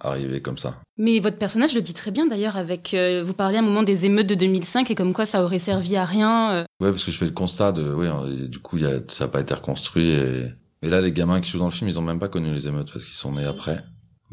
arriver 0.00 0.40
comme 0.40 0.58
ça. 0.58 0.80
Mais 0.98 1.18
votre 1.20 1.38
personnage 1.38 1.74
le 1.74 1.82
dit 1.82 1.94
très 1.94 2.10
bien 2.10 2.26
d'ailleurs 2.26 2.56
avec 2.56 2.94
euh, 2.94 3.22
vous 3.24 3.34
parlez 3.34 3.56
à 3.56 3.60
un 3.60 3.62
moment 3.62 3.82
des 3.82 4.04
émeutes 4.06 4.26
de 4.26 4.34
2005 4.34 4.90
et 4.90 4.94
comme 4.94 5.12
quoi 5.12 5.26
ça 5.26 5.44
aurait 5.44 5.58
servi 5.58 5.96
à 5.96 6.04
rien. 6.04 6.52
Euh. 6.54 6.64
Ouais, 6.80 6.90
parce 6.90 7.04
que 7.04 7.10
je 7.10 7.18
fais 7.18 7.26
le 7.26 7.30
constat 7.30 7.72
de 7.72 7.92
oui, 7.92 8.08
du 8.48 8.58
coup, 8.58 8.76
il 8.76 8.84
y 8.84 8.86
a 8.86 9.00
ça 9.08 9.24
a 9.24 9.28
pas 9.28 9.40
été 9.40 9.54
reconstruit 9.54 10.10
et 10.10 10.46
et 10.82 10.88
là 10.88 11.00
les 11.00 11.12
gamins 11.12 11.40
qui 11.40 11.50
jouent 11.50 11.58
dans 11.58 11.66
le 11.66 11.70
film, 11.70 11.90
ils 11.90 11.98
ont 11.98 12.02
même 12.02 12.18
pas 12.18 12.28
connu 12.28 12.52
les 12.52 12.66
émeutes 12.66 12.90
parce 12.92 13.04
qu'ils 13.04 13.14
sont 13.14 13.32
nés 13.32 13.44
après. 13.44 13.84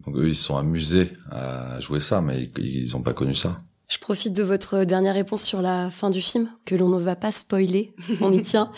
Donc 0.06 0.16
eux, 0.16 0.28
ils 0.28 0.36
se 0.36 0.44
sont 0.44 0.58
amusés 0.58 1.12
à 1.32 1.80
jouer 1.80 2.00
ça, 2.00 2.22
mais 2.22 2.52
ils 2.58 2.92
n'ont 2.94 3.02
pas 3.02 3.14
connu 3.14 3.34
ça. 3.34 3.58
Je 3.88 4.00
profite 4.00 4.34
de 4.34 4.44
votre 4.44 4.84
dernière 4.84 5.14
réponse 5.14 5.44
sur 5.44 5.62
la 5.62 5.90
fin 5.90 6.10
du 6.10 6.22
film, 6.22 6.50
que 6.66 6.76
l'on 6.76 6.90
ne 6.90 7.02
va 7.02 7.16
pas 7.16 7.32
spoiler, 7.32 7.94
on 8.22 8.34
y 8.34 8.42
tient. 8.42 8.70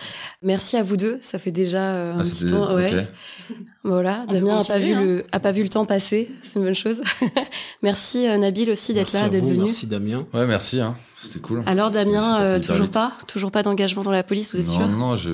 Merci 0.43 0.77
à 0.77 0.83
vous 0.83 0.97
deux, 0.97 1.17
ça 1.21 1.39
fait 1.39 1.51
déjà 1.51 1.81
euh, 1.81 2.13
un 2.13 2.19
ah, 2.19 2.21
petit 2.21 2.45
temps. 2.45 2.75
Ouais. 2.75 3.07
Voilà, 3.83 4.27
Damien 4.29 4.59
a 4.59 4.63
pas 4.63 4.77
vu 4.77 4.93
le 4.93 5.19
hein. 5.21 5.27
a 5.31 5.39
pas 5.39 5.51
vu 5.51 5.63
le 5.63 5.69
temps 5.69 5.85
passer, 5.85 6.29
c'est 6.43 6.59
une 6.59 6.65
bonne 6.65 6.75
chose. 6.75 7.01
merci 7.81 8.27
euh, 8.27 8.37
Nabil 8.37 8.69
aussi 8.69 8.93
d'être 8.93 9.11
là, 9.13 9.29
d'être 9.29 9.45
venu. 9.45 9.63
Merci 9.63 9.87
Damien. 9.87 10.27
Ouais, 10.31 10.45
merci 10.45 10.79
hein. 10.79 10.95
C'était 11.17 11.39
cool. 11.39 11.63
Alors 11.65 11.89
Damien, 11.89 12.41
euh, 12.41 12.59
toujours 12.59 12.89
pas, 12.89 13.13
toujours 13.25 13.49
pas 13.49 13.63
d'engagement 13.63 14.03
dans 14.03 14.11
la 14.11 14.23
police, 14.23 14.53
vous 14.53 14.59
êtes 14.59 14.69
sûr? 14.69 14.87
Non, 14.87 14.97
non, 14.97 15.15
je 15.15 15.33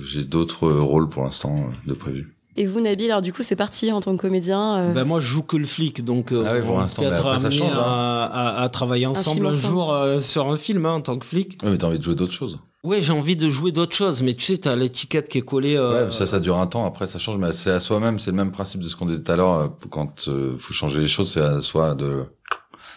j'ai 0.00 0.22
d'autres 0.22 0.70
rôles 0.70 1.08
pour 1.08 1.24
l'instant 1.24 1.70
de 1.86 1.94
prévu. 1.94 2.32
Et 2.56 2.66
vous, 2.66 2.80
Nabil, 2.80 3.10
alors 3.10 3.22
du 3.22 3.32
coup, 3.32 3.42
c'est 3.42 3.56
parti 3.56 3.90
en 3.92 4.00
tant 4.00 4.14
que 4.14 4.20
comédien 4.20 4.76
euh... 4.76 4.92
Ben 4.92 5.04
moi, 5.04 5.20
je 5.20 5.26
joue 5.26 5.42
que 5.42 5.56
le 5.56 5.64
flic, 5.64 6.04
donc 6.04 6.32
euh, 6.32 6.44
ah 6.46 6.54
oui, 6.54 6.62
pour 6.62 6.78
l'instant, 6.78 7.04
être 7.04 7.38
ça 7.38 7.50
change, 7.50 7.78
hein. 7.78 7.82
à, 7.82 8.62
à, 8.62 8.68
travailler 8.68 9.06
ensemble 9.06 9.46
un, 9.46 9.52
jour 9.52 9.92
euh, 9.92 10.20
sur 10.20 10.50
un 10.50 10.56
film 10.58 10.84
hein, 10.84 10.92
en 10.92 11.00
tant 11.00 11.18
que 11.18 11.24
flic. 11.24 11.62
Ouais, 11.62 11.70
mais 11.70 11.78
t'as 11.78 11.86
envie 11.86 11.98
de 11.98 12.02
jouer 12.02 12.14
d'autres 12.14 12.32
choses. 12.32 12.58
Ouais, 12.84 13.00
j'ai 13.00 13.12
envie 13.12 13.36
de 13.36 13.48
jouer 13.48 13.70
d'autres 13.70 13.94
choses, 13.94 14.22
mais 14.22 14.34
tu 14.34 14.44
sais, 14.44 14.58
t'as 14.58 14.74
l'étiquette 14.74 15.28
qui 15.28 15.38
est 15.38 15.42
collée. 15.42 15.76
Euh, 15.76 16.06
ouais, 16.06 16.10
ça, 16.10 16.26
ça 16.26 16.40
dure 16.40 16.58
un 16.58 16.66
temps. 16.66 16.84
Après, 16.84 17.06
ça 17.06 17.18
change, 17.18 17.38
mais 17.38 17.52
c'est 17.52 17.70
à 17.70 17.78
soi-même. 17.78 18.18
C'est 18.18 18.32
le 18.32 18.36
même 18.36 18.50
principe 18.50 18.80
de 18.80 18.88
ce 18.88 18.96
qu'on 18.96 19.06
disait 19.06 19.22
tout 19.22 19.30
à 19.30 19.36
l'heure. 19.36 19.78
Quand 19.90 20.26
euh, 20.26 20.56
faut 20.56 20.74
changer 20.74 21.00
les 21.00 21.06
choses, 21.06 21.30
c'est 21.32 21.40
à 21.40 21.60
soi 21.60 21.94
de. 21.94 22.24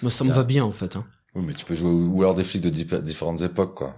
Moi, 0.01 0.09
ça 0.09 0.23
me 0.23 0.31
va 0.31 0.43
bien 0.43 0.63
en 0.63 0.71
fait. 0.71 0.95
Hein. 0.95 1.05
Oui, 1.35 1.43
mais 1.45 1.53
tu 1.53 1.65
peux 1.65 1.75
jouer 1.75 1.91
ou 1.91 2.23
alors 2.23 2.33
des 2.33 2.43
flics 2.43 2.63
de 2.63 2.69
différentes 2.69 3.41
époques, 3.41 3.75
quoi. 3.75 3.93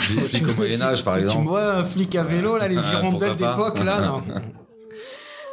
Tu, 0.00 0.20
flics 0.20 0.48
au 0.48 0.54
Moyen 0.54 0.82
Âge, 0.82 1.04
par 1.04 1.16
exemple. 1.16 1.38
Tu 1.38 1.44
me 1.44 1.48
vois 1.48 1.74
un 1.76 1.84
flic 1.84 2.14
à 2.16 2.24
vélo, 2.24 2.56
là, 2.56 2.66
les 2.66 2.76
hirondelles 2.90 3.36
d'époque, 3.36 3.82
là. 3.84 4.00
Non. 4.00 4.22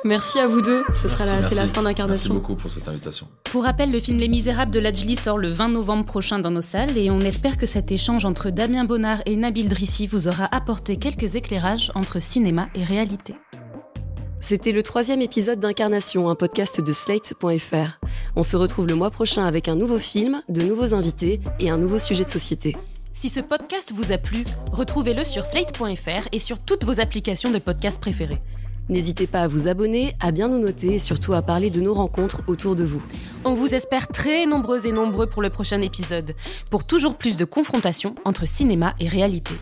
Merci 0.04 0.40
à 0.40 0.48
vous 0.48 0.62
deux. 0.62 0.84
Ce 1.00 1.08
sera 1.08 1.26
la, 1.26 1.48
c'est 1.48 1.56
la 1.56 1.68
fin 1.68 1.84
d'incarnation. 1.84 2.34
Merci 2.34 2.42
beaucoup 2.42 2.56
pour 2.56 2.72
cette 2.72 2.88
invitation. 2.88 3.28
Pour 3.44 3.64
rappel, 3.64 3.92
le 3.92 4.00
film 4.00 4.18
Les 4.18 4.28
Misérables 4.28 4.72
de 4.72 4.80
Lajli 4.80 5.16
sort 5.16 5.38
le 5.38 5.50
20 5.50 5.70
novembre 5.70 6.06
prochain 6.06 6.40
dans 6.40 6.50
nos 6.50 6.62
salles 6.62 6.98
et 6.98 7.12
on 7.12 7.20
espère 7.20 7.58
que 7.58 7.68
cet 7.68 7.92
échange 7.92 8.26
entre 8.26 8.50
Damien 8.50 8.84
Bonnard 8.84 9.22
et 9.26 9.36
Nabil 9.36 9.70
Drissi 9.70 10.08
vous 10.08 10.28
aura 10.28 10.46
apporté 10.56 10.98
quelques 10.98 11.36
éclairages 11.36 11.92
entre 11.94 12.20
cinéma 12.20 12.68
et 12.74 12.84
réalité. 12.84 13.36
C'était 14.40 14.72
le 14.72 14.82
troisième 14.82 15.22
épisode 15.22 15.60
d'Incarnation, 15.60 16.30
un 16.30 16.36
podcast 16.36 16.82
de 16.82 16.92
Slate.fr. 16.92 18.00
On 18.36 18.42
se 18.42 18.58
retrouve 18.58 18.88
le 18.88 18.96
mois 18.96 19.12
prochain 19.12 19.46
avec 19.46 19.68
un 19.68 19.76
nouveau 19.76 20.00
film, 20.00 20.42
de 20.50 20.64
nouveaux 20.64 20.96
invités 20.96 21.40
et 21.60 21.70
un 21.70 21.78
nouveau 21.78 22.00
sujet 22.00 22.24
de 22.24 22.30
société. 22.30 22.76
Si 23.14 23.30
ce 23.30 23.40
podcast 23.40 23.92
vous 23.94 24.12
a 24.12 24.18
plu, 24.18 24.46
retrouvez-le 24.72 25.24
sur 25.24 25.46
slate.fr 25.46 26.28
et 26.32 26.40
sur 26.40 26.58
toutes 26.58 26.86
vos 26.86 27.00
applications 27.00 27.52
de 27.52 27.60
podcast 27.60 28.02
préférées. 28.02 28.40
N'hésitez 28.90 29.28
pas 29.28 29.42
à 29.42 29.48
vous 29.48 29.68
abonner, 29.68 30.16
à 30.20 30.32
bien 30.32 30.48
nous 30.50 30.60
noter 30.60 30.96
et 30.96 31.00
surtout 31.00 31.34
à 31.34 31.42
parler 31.42 31.70
de 31.70 31.82
nos 31.82 31.94
rencontres 31.94 32.44
autour 32.48 32.76
de 32.76 32.84
vous. 32.84 33.02
On 33.46 33.54
vous 33.54 33.74
espère 33.74 34.08
très 34.08 34.46
nombreux 34.46 34.86
et 34.86 34.92
nombreux 34.92 35.28
pour 35.28 35.42
le 35.42 35.50
prochain 35.50 35.82
épisode, 35.82 36.36
pour 36.70 36.84
toujours 36.84 37.18
plus 37.18 37.38
de 37.38 37.46
confrontation 37.46 38.16
entre 38.26 38.48
cinéma 38.48 38.94
et 39.00 39.08
réalité. 39.08 39.56